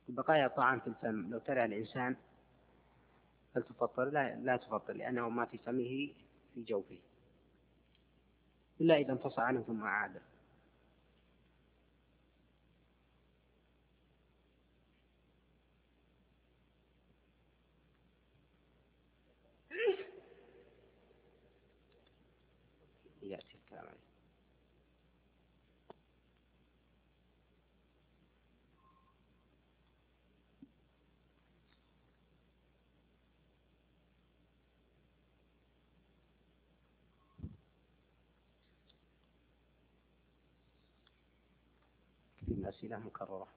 بقايا 0.09 0.47
الطعام 0.47 0.81
في 0.81 0.87
الفم. 0.87 1.31
لو 1.31 1.39
ترى 1.39 1.65
الإنسان 1.65 2.17
هل 3.57 3.63
تفطر؟ 3.63 4.05
لا 4.05 4.35
لا 4.37 4.57
تفطر 4.57 4.93
لأنه 4.93 5.29
ما 5.29 5.45
في 5.45 5.59
فمه 5.59 6.11
في 6.55 6.63
جوفه. 6.63 6.99
إلا 8.81 8.97
إذا 8.97 9.13
انفصل 9.13 9.43
عنه 9.43 9.63
ثم 9.63 9.83
عاد 9.85 10.21
يأتي 23.23 23.55
الكلام 23.55 23.87
عليه 23.87 24.07
في 42.67 42.79
أسئلة 42.79 42.99
مكررة. 42.99 43.49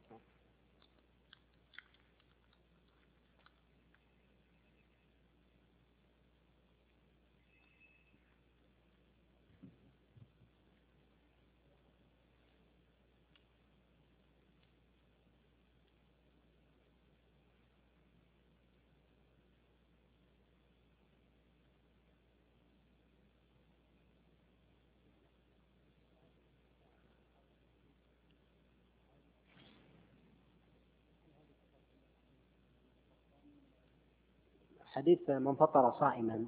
حديث 34.92 35.30
من 35.30 35.56
فطر 35.56 35.92
صائما 36.00 36.46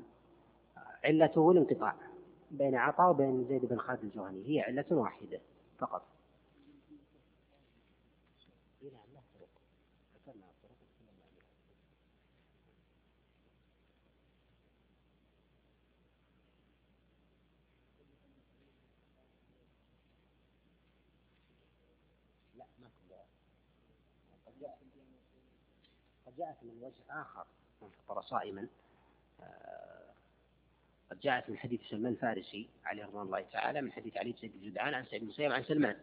علته 1.04 1.52
الانقطاع 1.52 1.96
بين 2.52 2.76
عطاء 2.76 3.10
وبين 3.10 3.46
زيد 3.50 3.66
بن 3.66 3.78
خالد 3.78 4.04
الجهني 4.04 4.48
هي 4.48 4.62
علة 4.62 4.86
واحدة 4.92 5.40
فقط. 5.78 6.04
جاءت 26.38 26.64
من 26.64 26.84
وجه 26.84 27.22
آخر. 27.22 27.46
من 27.82 27.90
فطر 28.08 28.22
صائما 28.22 28.68
آه، 29.42 30.12
قد 31.12 31.20
جاءت 31.20 31.50
من 31.50 31.58
حديث 31.58 31.82
سلمان 31.90 32.12
الفارسي 32.14 32.68
عليه 32.86 33.06
رضوان 33.06 33.26
الله 33.26 33.42
تعالى 33.42 33.82
من 33.82 33.92
حديث 33.92 34.18
علي 34.18 34.32
بن 34.32 34.38
زيد 34.42 34.52
الجدعان 34.56 34.94
عن 34.94 35.06
سعيد 35.06 35.22
بن 35.22 35.28
مسيب 35.28 35.52
عن 35.52 35.64
سلمان. 35.64 35.96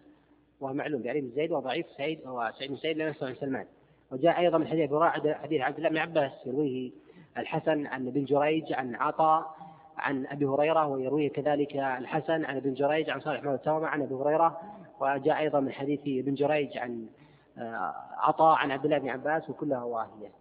وهو 0.61 0.74
معلوم 0.74 1.03
بعلي 1.03 1.20
بن 1.20 1.31
زيد 1.31 1.53
وضعيف 1.53 1.87
سعيد 1.97 2.26
وسعيد 2.26 2.70
بن 2.70 2.74
مسيب 2.74 2.99
لا 2.99 3.14
عن 3.22 3.35
سلمان. 3.35 3.66
وجاء 4.11 4.39
أيضا 4.39 4.59
من 4.59 4.68
حديث 4.68 4.91
حديث 5.35 5.61
عبد 5.61 5.76
الله 5.76 5.89
بن 5.89 5.99
عباس 5.99 6.33
يرويه 6.47 6.91
الحسن 7.37 7.87
عن 7.87 8.07
ابن 8.07 8.24
جريج 8.24 8.72
عن 8.72 8.95
عطاء 8.95 9.57
عن 9.97 10.26
أبي 10.26 10.47
هريرة 10.47 10.87
ويرويه 10.87 11.31
كذلك 11.31 11.76
الحسن 11.76 12.45
عن 12.45 12.57
ابن 12.57 12.74
جريج 12.74 13.11
عن 13.11 13.20
صالح 13.20 13.43
مولى 13.43 13.55
التوامة 13.57 13.87
عن 13.87 14.03
أبي 14.03 14.14
هريرة. 14.14 14.61
وجاء 15.01 15.39
أيضا 15.39 15.61
من 15.61 15.72
حديث 15.72 16.01
ابن 16.01 16.35
جريج 16.35 16.79
عن 16.79 17.07
آه، 17.59 17.95
عطاء 18.16 18.57
عن 18.57 18.70
عبد 18.70 18.85
الله 18.85 18.99
بن 18.99 19.09
عباس 19.09 19.51
وكلها 19.51 19.83
واهية. 19.83 20.38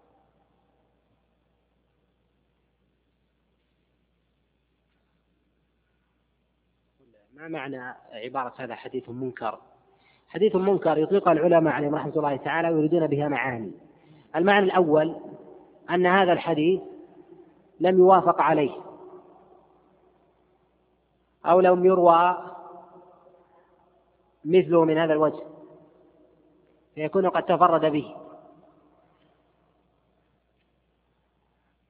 ما 7.37 7.47
معنى 7.47 7.95
عبارة 8.11 8.53
هذا 8.57 8.75
حديث 8.75 9.09
منكر؟ 9.09 9.59
حديث 10.27 10.55
منكر 10.55 10.97
يطلقها 10.97 11.33
العلماء 11.33 11.73
عليهم 11.73 11.95
رحمة 11.95 12.13
الله 12.15 12.35
تعالى 12.35 12.69
ويريدون 12.69 13.07
بها 13.07 13.27
معاني. 13.27 13.71
المعنى 14.35 14.65
الأول 14.65 15.15
أن 15.89 16.05
هذا 16.05 16.33
الحديث 16.33 16.81
لم 17.79 17.99
يوافق 17.99 18.41
عليه 18.41 18.71
أو 21.45 21.59
لم 21.59 21.85
يروى 21.85 22.37
مثله 24.45 24.85
من 24.85 24.97
هذا 24.97 25.13
الوجه 25.13 25.43
فيكون 26.95 27.29
قد 27.29 27.43
تفرد 27.43 27.91
به. 27.91 28.15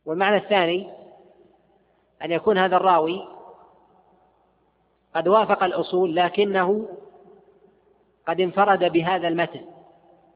والمعنى 0.05 0.37
الثاني 0.37 0.89
أن 2.23 2.31
يكون 2.31 2.57
هذا 2.57 2.75
الراوي 2.75 3.36
قد 5.17 5.27
وافق 5.27 5.63
الأصول 5.63 6.15
لكنه 6.15 6.85
قد 8.27 8.41
انفرد 8.41 8.91
بهذا 8.91 9.27
المتن. 9.27 9.61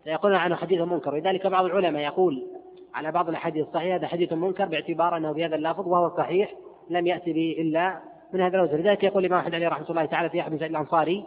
فيقولون 0.03 0.37
عنه 0.37 0.55
حديث 0.55 0.81
منكر. 0.81 1.15
لذلك 1.15 1.47
بعض 1.47 1.65
العلماء 1.65 2.03
يقول 2.03 2.47
على 2.93 3.11
بعض 3.11 3.29
الأحاديث 3.29 3.67
الصحيحة 3.67 3.95
هذا 3.95 4.07
حديث 4.07 4.33
منكر 4.33 4.65
باعتبار 4.65 5.17
أنه 5.17 5.31
بهذا 5.31 5.55
اللفظ 5.55 5.87
وهو 5.87 6.17
صحيح 6.17 6.53
لم 6.89 7.07
يأتي 7.07 7.33
به 7.33 7.55
إلا 7.59 7.99
من 8.33 8.41
هذا 8.41 8.57
الوجه. 8.57 8.75
لذلك 8.75 9.03
يقول 9.03 9.25
الإمام 9.25 9.39
أحمد 9.39 9.55
عليه 9.55 9.67
رحمة 9.67 9.89
الله 9.89 10.05
تعالى 10.05 10.29
في 10.29 10.41
أحد 10.41 10.55
سعيد 10.55 10.71
الأنصاري 10.71 11.25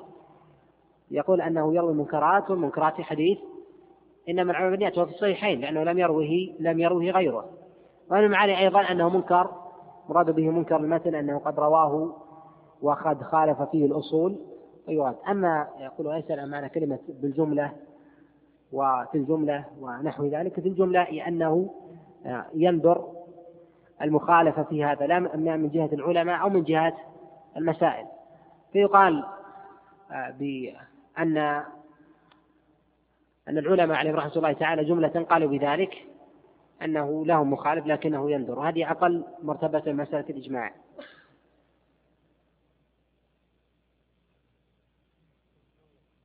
يقول 1.10 1.40
أنه 1.40 1.74
يروي 1.74 1.90
المنكرات 1.92 2.50
والمنكرات 2.50 3.00
حديث 3.00 3.38
إنما 4.28 4.52
العمل 4.52 4.70
بالنيات 4.70 4.98
وفي 4.98 5.12
الصحيحين 5.14 5.60
لأنه 5.60 5.84
لم 5.84 5.98
يروه 5.98 6.54
لم 6.60 6.80
يروه 6.80 7.04
غيره. 7.04 7.44
ومن 8.10 8.24
المعاني 8.24 8.58
أيضا 8.58 8.80
أنه 8.80 9.08
منكر 9.08 9.50
مراد 10.08 10.30
به 10.30 10.50
منكر 10.50 10.76
المتن 10.76 11.14
أنه 11.14 11.38
قد 11.38 11.60
رواه 11.60 12.23
وقد 12.82 13.22
خالف 13.22 13.62
فيه 13.62 13.86
الأصول. 13.86 14.36
فيراد 14.86 15.16
أما 15.28 15.68
يقول 15.78 16.22
عن 16.30 16.50
معنى 16.50 16.68
كلمة 16.68 16.98
بالجملة 17.08 17.72
وفي 18.72 19.18
الجملة 19.18 19.64
ونحو 19.80 20.26
ذلك؟ 20.26 20.60
في 20.60 20.68
الجملة 20.68 21.10
لأنه 21.10 21.70
ينظر 22.54 23.14
المخالفة 24.02 24.62
في 24.62 24.84
هذا 24.84 25.06
لا 25.06 25.18
من 25.56 25.70
جهة 25.70 25.90
العلماء 25.92 26.40
أو 26.40 26.48
من 26.48 26.64
جهة 26.64 26.96
المسائل. 27.56 28.06
فيقال 28.72 29.24
آه، 30.12 30.30
بأن 30.30 31.38
أن 33.48 33.58
العلماء 33.58 33.98
عليهم 33.98 34.16
رحمة 34.16 34.32
الله 34.36 34.52
تعالى 34.52 34.84
جملة 34.84 35.26
قالوا 35.30 35.50
بذلك 35.50 35.94
أنه 36.82 37.26
لهم 37.26 37.50
مخالف 37.52 37.86
لكنه 37.86 38.30
ينظر. 38.30 38.58
وهذه 38.58 38.90
أقل 38.90 39.24
مرتبة 39.42 39.92
مسألة 39.92 40.24
الإجماع. 40.30 40.72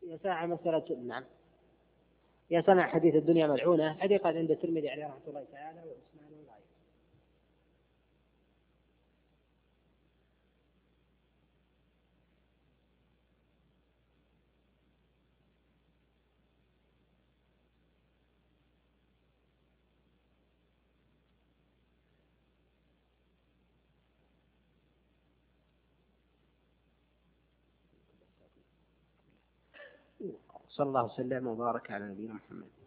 يساع 0.09 0.45
مسألة 0.45 0.97
نعم. 1.07 1.23
يسمع 2.51 2.87
حديث 2.87 3.15
الدنيا 3.15 3.47
ملعونة. 3.47 3.91
هذه 3.91 4.17
قد 4.17 4.35
عند 4.35 4.51
الترمذي 4.51 4.89
عليه 4.89 5.05
رحمة 5.05 5.27
الله 5.27 5.45
تعالى 5.51 5.79
وعثمان 5.79 6.33
وغيره 6.33 6.59
صلى 30.79 30.87
الله 30.87 31.03
وسلم 31.05 31.47
وبارك 31.47 31.91
على 31.91 32.05
نبينا 32.07 32.33
محمد. 32.33 32.78